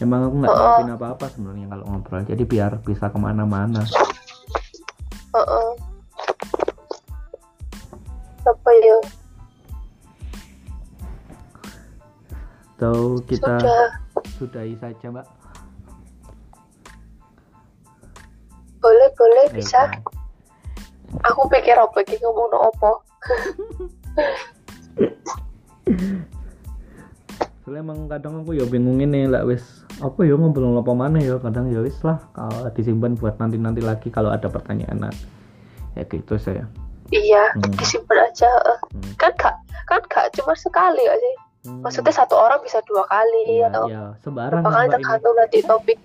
emang 0.00 0.20
aku 0.28 0.34
nggak 0.38 0.48
Oh, 0.48 0.56
oh. 0.56 0.64
ngertiin 0.64 0.92
apa-apa 0.94 1.24
sebenarnya 1.32 1.66
kalau 1.68 1.84
ngobrol. 1.88 2.22
Jadi 2.24 2.42
biar 2.44 2.72
bisa 2.80 3.08
ke 3.08 3.18
mana-mana. 3.18 3.84
Oh, 5.32 5.40
oh. 5.40 5.70
apa 8.40 8.70
ya? 8.72 8.96
Atau 12.74 13.20
kita 13.28 13.60
sudah. 13.60 13.84
sudahi 14.40 14.72
saja 14.74 15.06
mbak? 15.12 15.26
Boleh 18.80 19.08
boleh 19.12 19.44
Ya, 19.48 19.52
bisa. 19.52 19.80
oke. 19.84 20.00
aku 21.20 21.42
pikir 21.52 21.76
apa 21.76 22.00
iki 22.00 22.16
ngomong 22.22 22.48
no 22.48 22.58
opo 22.72 22.92
soalnya 27.60 27.80
emang 27.86 28.08
kadang 28.10 28.42
aku 28.42 28.56
ya 28.56 28.66
bingung 28.66 28.98
ini 28.98 29.30
lah 29.30 29.46
wis 29.46 29.62
apa 30.02 30.26
ya 30.26 30.34
ngobrol 30.34 30.80
apa 30.80 30.90
mana 30.90 31.22
ya 31.22 31.38
kadang 31.38 31.70
ya 31.70 31.84
wis 31.84 31.94
lah 32.02 32.18
kalau 32.34 32.66
disimpan 32.74 33.14
buat 33.14 33.38
nanti 33.38 33.60
nanti 33.60 33.84
lagi 33.84 34.08
kalau 34.10 34.32
ada 34.32 34.50
pertanyaan 34.50 35.06
nah, 35.06 35.14
ya 35.94 36.02
gitu 36.08 36.34
saya 36.40 36.66
iya 37.14 37.52
Hmm. 37.54 37.74
disimpan 37.78 38.26
aja 38.26 38.46
eh. 38.46 38.78
Hmm. 38.90 39.12
kan 39.18 39.30
gak 39.38 39.54
kan 39.86 40.02
gak 40.10 40.26
cuma 40.34 40.54
sekali 40.58 41.06
gak 41.06 41.20
sih 41.20 41.36
Hmm. 41.60 41.84
maksudnya 41.84 42.08
satu 42.08 42.40
orang 42.40 42.56
bisa 42.64 42.80
dua 42.88 43.04
kali 43.04 43.60
ya, 43.60 43.68
atau 43.68 43.84
ya 43.84 44.16
sembarang 44.24 44.64
ini 44.64 44.88
tergantung 44.96 45.36
nanti 45.36 45.60
topik 45.60 46.00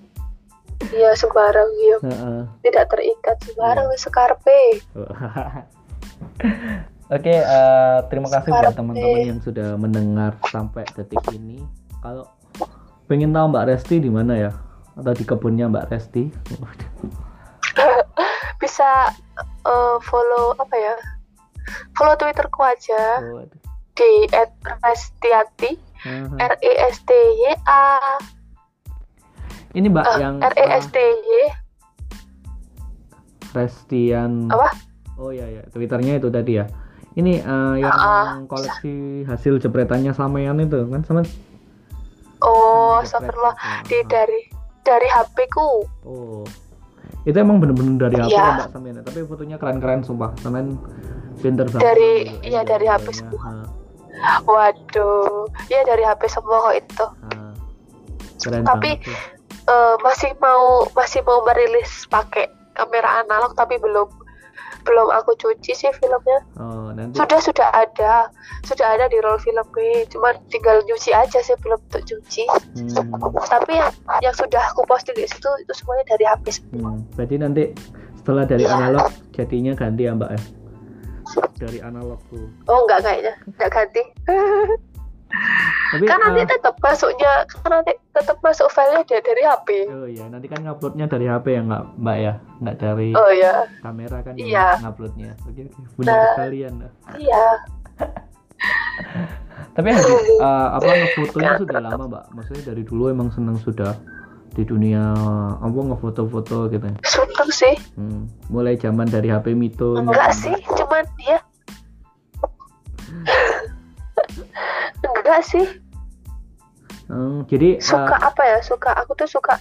iya 0.92 1.16
sembarang 1.16 1.70
ya 1.80 1.98
Heeh. 2.04 2.40
tidak 2.68 2.92
terikat 2.92 3.40
sembarang 3.40 3.88
wis 3.88 4.04
sekarpe 4.04 4.84
Oke, 7.06 7.38
eh, 7.38 7.98
terima 8.10 8.26
kasih 8.34 8.50
buat 8.50 8.74
teman-teman 8.74 9.30
yang 9.30 9.42
sudah 9.42 9.78
mendengar 9.78 10.34
sampai 10.50 10.90
detik 10.98 11.22
ini. 11.38 11.62
Kalau 12.02 12.26
pengen 13.06 13.30
tahu 13.30 13.54
Mbak 13.54 13.66
Resti 13.70 14.02
di 14.02 14.10
mana 14.10 14.34
ya? 14.34 14.52
Atau 14.98 15.14
di 15.14 15.22
kebunnya 15.22 15.70
Mbak 15.70 15.86
Resti? 15.94 16.24
bisa 18.62 19.12
eh, 19.68 19.98
follow 20.02 20.56
apa 20.58 20.74
ya 20.74 20.96
follow 21.94 22.16
twitterku 22.16 22.64
aja 22.64 23.20
Oh, 23.22 23.44
di 23.96 24.12
@restiati 24.82 25.76
aha. 26.08 26.36
r 26.40 26.54
e 26.64 26.72
s 26.90 26.98
t 27.04 27.12
y 27.14 27.52
a 27.68 28.00
Ini 29.76 29.88
Mbak 29.92 30.06
eh, 30.08 30.18
yang 30.24 30.36
r 30.40 30.56
e 30.56 30.66
s 30.80 30.88
t 30.90 30.98
y 30.98 31.30
Restian. 33.54 34.50
apa 34.52 34.72
Oh 35.16 35.32
iya 35.32 35.48
ya, 35.48 35.64
Twitternya 35.72 36.20
itu 36.20 36.28
tadi 36.28 36.60
ya. 36.60 36.68
Ini 37.16 37.34
eh, 37.38 37.76
yang 37.80 37.92
Ah, 37.92 38.44
koleksi 38.44 38.94
hasil 39.24 39.58
jepretannya 39.58 40.12
sampean 40.12 40.60
itu 40.60 40.84
kan 40.86 41.02
sama 41.02 41.24
oh 42.42 43.00
astagfirullah 43.00 43.56
Ah, 43.56 43.80
di 43.82 44.04
dari 44.06 44.52
dari 44.82 45.08
HP 45.08 45.48
ku 45.48 45.88
Oh. 46.04 46.44
Itu 47.24 47.34
emang 47.36 47.58
bener-bener 47.58 47.98
dari 48.06 48.16
HP 48.18 48.30
Iya. 48.30 48.38
ya 48.38 48.54
Mbak 48.54 48.70
sampean, 48.70 48.96
tapi 49.02 49.20
fotonya 49.24 49.58
keren-keren 49.58 50.04
sumpah. 50.04 50.30
Sampean 50.38 50.78
pinter 51.40 51.66
banget. 51.66 51.82
Dari- 51.82 52.26
iya, 52.44 52.62
dari 52.62 52.86
HP 52.86 53.08
semua. 53.12 53.66
Waduh 54.46 55.44
ya 55.68 55.84
dari 55.84 56.02
HP 56.02 56.22
semua 56.28 56.58
kok 56.62 56.76
itu 56.78 57.06
ah. 57.26 57.52
Keren 58.38 58.64
Tapi- 58.64 59.00
banget. 59.00 59.34
Eh, 59.66 59.96
masih 60.00 60.32
mau 60.38 60.86
masih 60.94 61.20
mau 61.22 61.42
merilis 61.42 62.06
pakai 62.06 62.46
kamera 62.74 63.20
analog 63.20 63.56
tapi 63.56 63.76
belum 63.76 64.06
belum 64.86 65.10
aku 65.12 65.34
cuci 65.36 65.74
sih 65.74 65.90
filmnya 65.92 66.40
Oh, 66.56 66.94
nanti 66.94 67.18
sudah 67.18 67.40
sudah 67.42 67.70
ada 67.74 68.30
sudah 68.64 68.88
ada 68.94 69.10
di 69.10 69.18
roll 69.20 69.42
film 69.42 69.66
gue 69.74 70.06
cuma 70.08 70.32
tinggal 70.48 70.80
nyuci 70.86 71.10
aja 71.10 71.42
sih 71.42 71.58
belum 71.60 71.82
untuk 71.82 72.06
cuci 72.06 72.46
hmm, 72.46 73.10
tapi 73.44 73.76
yang 73.76 73.90
yang 74.22 74.32
sudah 74.32 74.62
aku 74.70 74.86
posting 74.86 75.18
di 75.18 75.26
situ 75.26 75.50
itu 75.60 75.74
semuanya 75.74 76.06
dari 76.08 76.24
HP 76.24 76.46
semua 76.54 76.94
hmm. 76.94 77.02
Berarti 77.18 77.36
nanti 77.36 77.64
setelah 78.16 78.46
dari 78.46 78.64
Iya. 78.64 78.74
analog 78.74 79.06
jadinya 79.32 79.74
ganti 79.74 80.04
ya 80.06 80.14
Mbak 80.14 80.32
ya. 80.32 80.42
Dari 81.58 81.80
analog 81.82 82.20
tuh. 82.30 82.46
oh 82.66 82.80
enggak 82.86 83.00
kayaknya 83.02 83.34
enggak 83.50 83.70
ganti 83.74 84.02
Tapi 85.86 86.06
kan 86.06 86.18
nanti 86.18 86.42
eh, 86.42 86.48
tetap 86.48 86.76
masuknya 86.78 87.32
kan 87.46 87.70
nanti 87.72 87.92
tetap 88.10 88.38
masuk 88.40 88.68
filenya 88.68 89.04
dari, 89.04 89.22
dari 89.22 89.44
HP 89.44 89.68
Oh 89.88 90.06
iya, 90.06 90.26
nanti 90.26 90.46
kan 90.46 90.60
nguploadnya 90.62 91.06
dari 91.06 91.26
HP 91.26 91.46
ya 91.50 91.62
nggak 91.64 91.84
Mbak 91.98 92.18
ya, 92.18 92.34
nggak 92.60 92.76
dari 92.78 93.10
oh 93.12 93.32
ya 93.32 93.54
kamera 93.80 94.18
kan 94.22 94.34
Iya. 94.36 94.68
nguploadnya. 94.82 95.32
Oke, 95.44 95.62
oke. 95.66 95.80
benar 95.96 96.14
Nah. 96.14 96.28
sekalian. 96.34 96.74
iya 97.16 97.46
Tapi 99.76 99.88
eh, 99.92 100.68
apa 100.72 100.88
ngefotonya 100.88 101.52
sudah 101.60 101.80
lama 101.80 102.04
Mbak? 102.08 102.24
Maksudnya 102.32 102.64
dari 102.66 102.84
dulu 102.84 103.04
emang 103.10 103.30
senang 103.30 103.58
sudah 103.58 103.94
di 104.52 104.64
dunia 104.64 105.12
apa 105.60 105.68
ngefoto-foto 105.76 106.72
gitu. 106.72 106.80
ya? 106.82 106.96
seneng 107.04 107.50
sih 107.52 107.76
Hmm. 107.94 108.32
Mulai 108.48 108.76
zaman 108.76 109.04
dari 109.06 109.28
HP 109.28 109.52
Mito. 109.52 110.00
enggak 110.00 110.32
sih 110.32 110.56
cuman 110.74 111.04
dia 111.18 111.44
enggak 115.36 115.52
sih. 115.52 115.68
Hmm, 117.12 117.44
jadi 117.52 117.78
suka 117.84 118.16
apa 118.24 118.42
ya? 118.48 118.58
Suka 118.64 118.96
aku 118.96 119.12
tuh 119.20 119.28
suka 119.28 119.60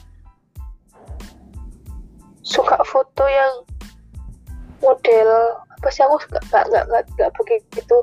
suka 2.46 2.78
foto 2.86 3.26
yang 3.26 3.66
model 4.78 5.58
apa 5.74 5.88
sih? 5.90 6.06
Aku 6.06 6.22
suka 6.22 6.38
nggak 6.46 6.64
nggak 6.70 6.84
nggak 6.86 7.02
nggak 7.18 7.30
begitu 7.34 7.96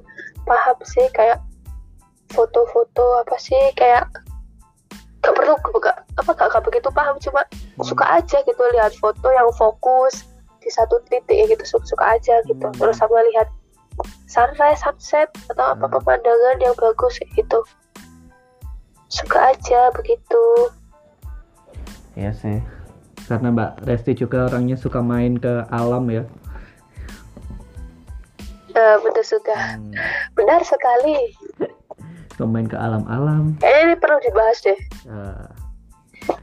paham 0.43 0.77
sih. 0.83 1.07
Kayak 1.15 1.39
foto-foto 2.35 3.23
apa 3.23 3.39
sih? 3.39 3.59
Kayak 3.79 4.11
gak 5.21 5.37
perlu 5.37 5.53
gak, 5.79 6.01
apa 6.17 6.31
gak, 6.35 6.49
gak 6.51 6.63
begitu 6.67 6.89
paham. 6.91 7.15
Cuma 7.23 7.41
hmm, 7.47 7.87
suka 7.87 8.03
aja 8.19 8.43
gitu 8.43 8.61
lihat 8.75 8.91
foto 8.99 9.31
yang 9.31 9.47
fokus 9.55 10.27
di 10.59 10.69
satu 10.69 10.99
titik 11.07 11.33
ya 11.33 11.45
gitu 11.49 11.63
suka-suka 11.65 12.19
aja 12.19 12.35
gitu. 12.45 12.61
Hmm. 12.61 12.77
terus 12.77 13.01
sama 13.01 13.17
lihat 13.33 13.49
sunrise 14.25 14.79
sunset 14.79 15.27
atau 15.47 15.71
apa 15.71 15.85
Hmm. 15.85 15.93
pemandangan 15.95 16.57
yang 16.59 16.75
bagus 16.75 17.15
gitu 17.29 17.59
suka 19.07 19.51
aja 19.51 19.91
begitu 19.91 20.43
Iya 22.11 22.31
sih. 22.31 22.59
Karena 23.23 23.47
Mbak 23.49 23.87
Resti 23.87 24.11
juga 24.13 24.43
orangnya 24.45 24.75
suka 24.75 24.99
main 24.99 25.35
ke 25.35 25.63
alam 25.67 26.07
ya. 26.07 26.27
nah 28.71 28.95
betul 28.99 29.23
suka 29.27 29.55
Hmm. 29.75 29.91
benar 30.33 30.59
sekali 30.61 31.35
Suka 32.31 32.45
main 32.45 32.65
ke 32.65 32.75
alam-alam. 32.75 33.59
kayaknya 33.59 33.83
ini 33.85 33.95
perlu 33.95 34.17
dibahas 34.21 34.57
deh 34.61 34.79
Ya, 35.03 35.23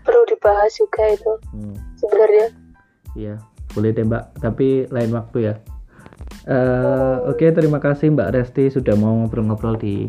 perlu 0.03 0.23
dibahas 0.27 0.73
juga 0.73 1.03
itu 1.09 1.33
hmm. 1.53 1.77
sebenarnya 1.97 2.47
Iya, 3.13 3.35
boleh 3.73 3.91
deh 3.91 4.05
Mbak. 4.05 4.25
Tapi 4.39 4.67
lain 4.89 5.11
waktu 5.11 5.39
ya. 5.43 5.55
Eh, 6.49 7.17
Oke, 7.29 7.53
terima 7.53 7.77
kasih 7.77 8.09
Mbak 8.17 8.33
Resti 8.33 8.73
sudah 8.73 8.97
mau 8.97 9.13
ngobrol-ngobrol 9.21 9.77
di 9.77 10.09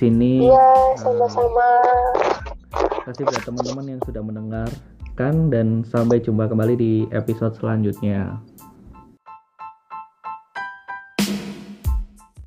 sini. 0.00 0.48
iya 0.48 0.96
sama-sama 0.96 1.84
Terima 2.72 3.04
kasih 3.04 3.22
buat 3.28 3.42
teman-teman 3.44 3.84
yang 3.84 4.00
sudah 4.08 4.22
mendengarkan 4.24 5.34
dan 5.52 5.84
sampai 5.84 6.24
jumpa 6.24 6.48
kembali 6.48 6.72
di 6.72 6.92
episode 7.12 7.52
selanjutnya. 7.60 8.40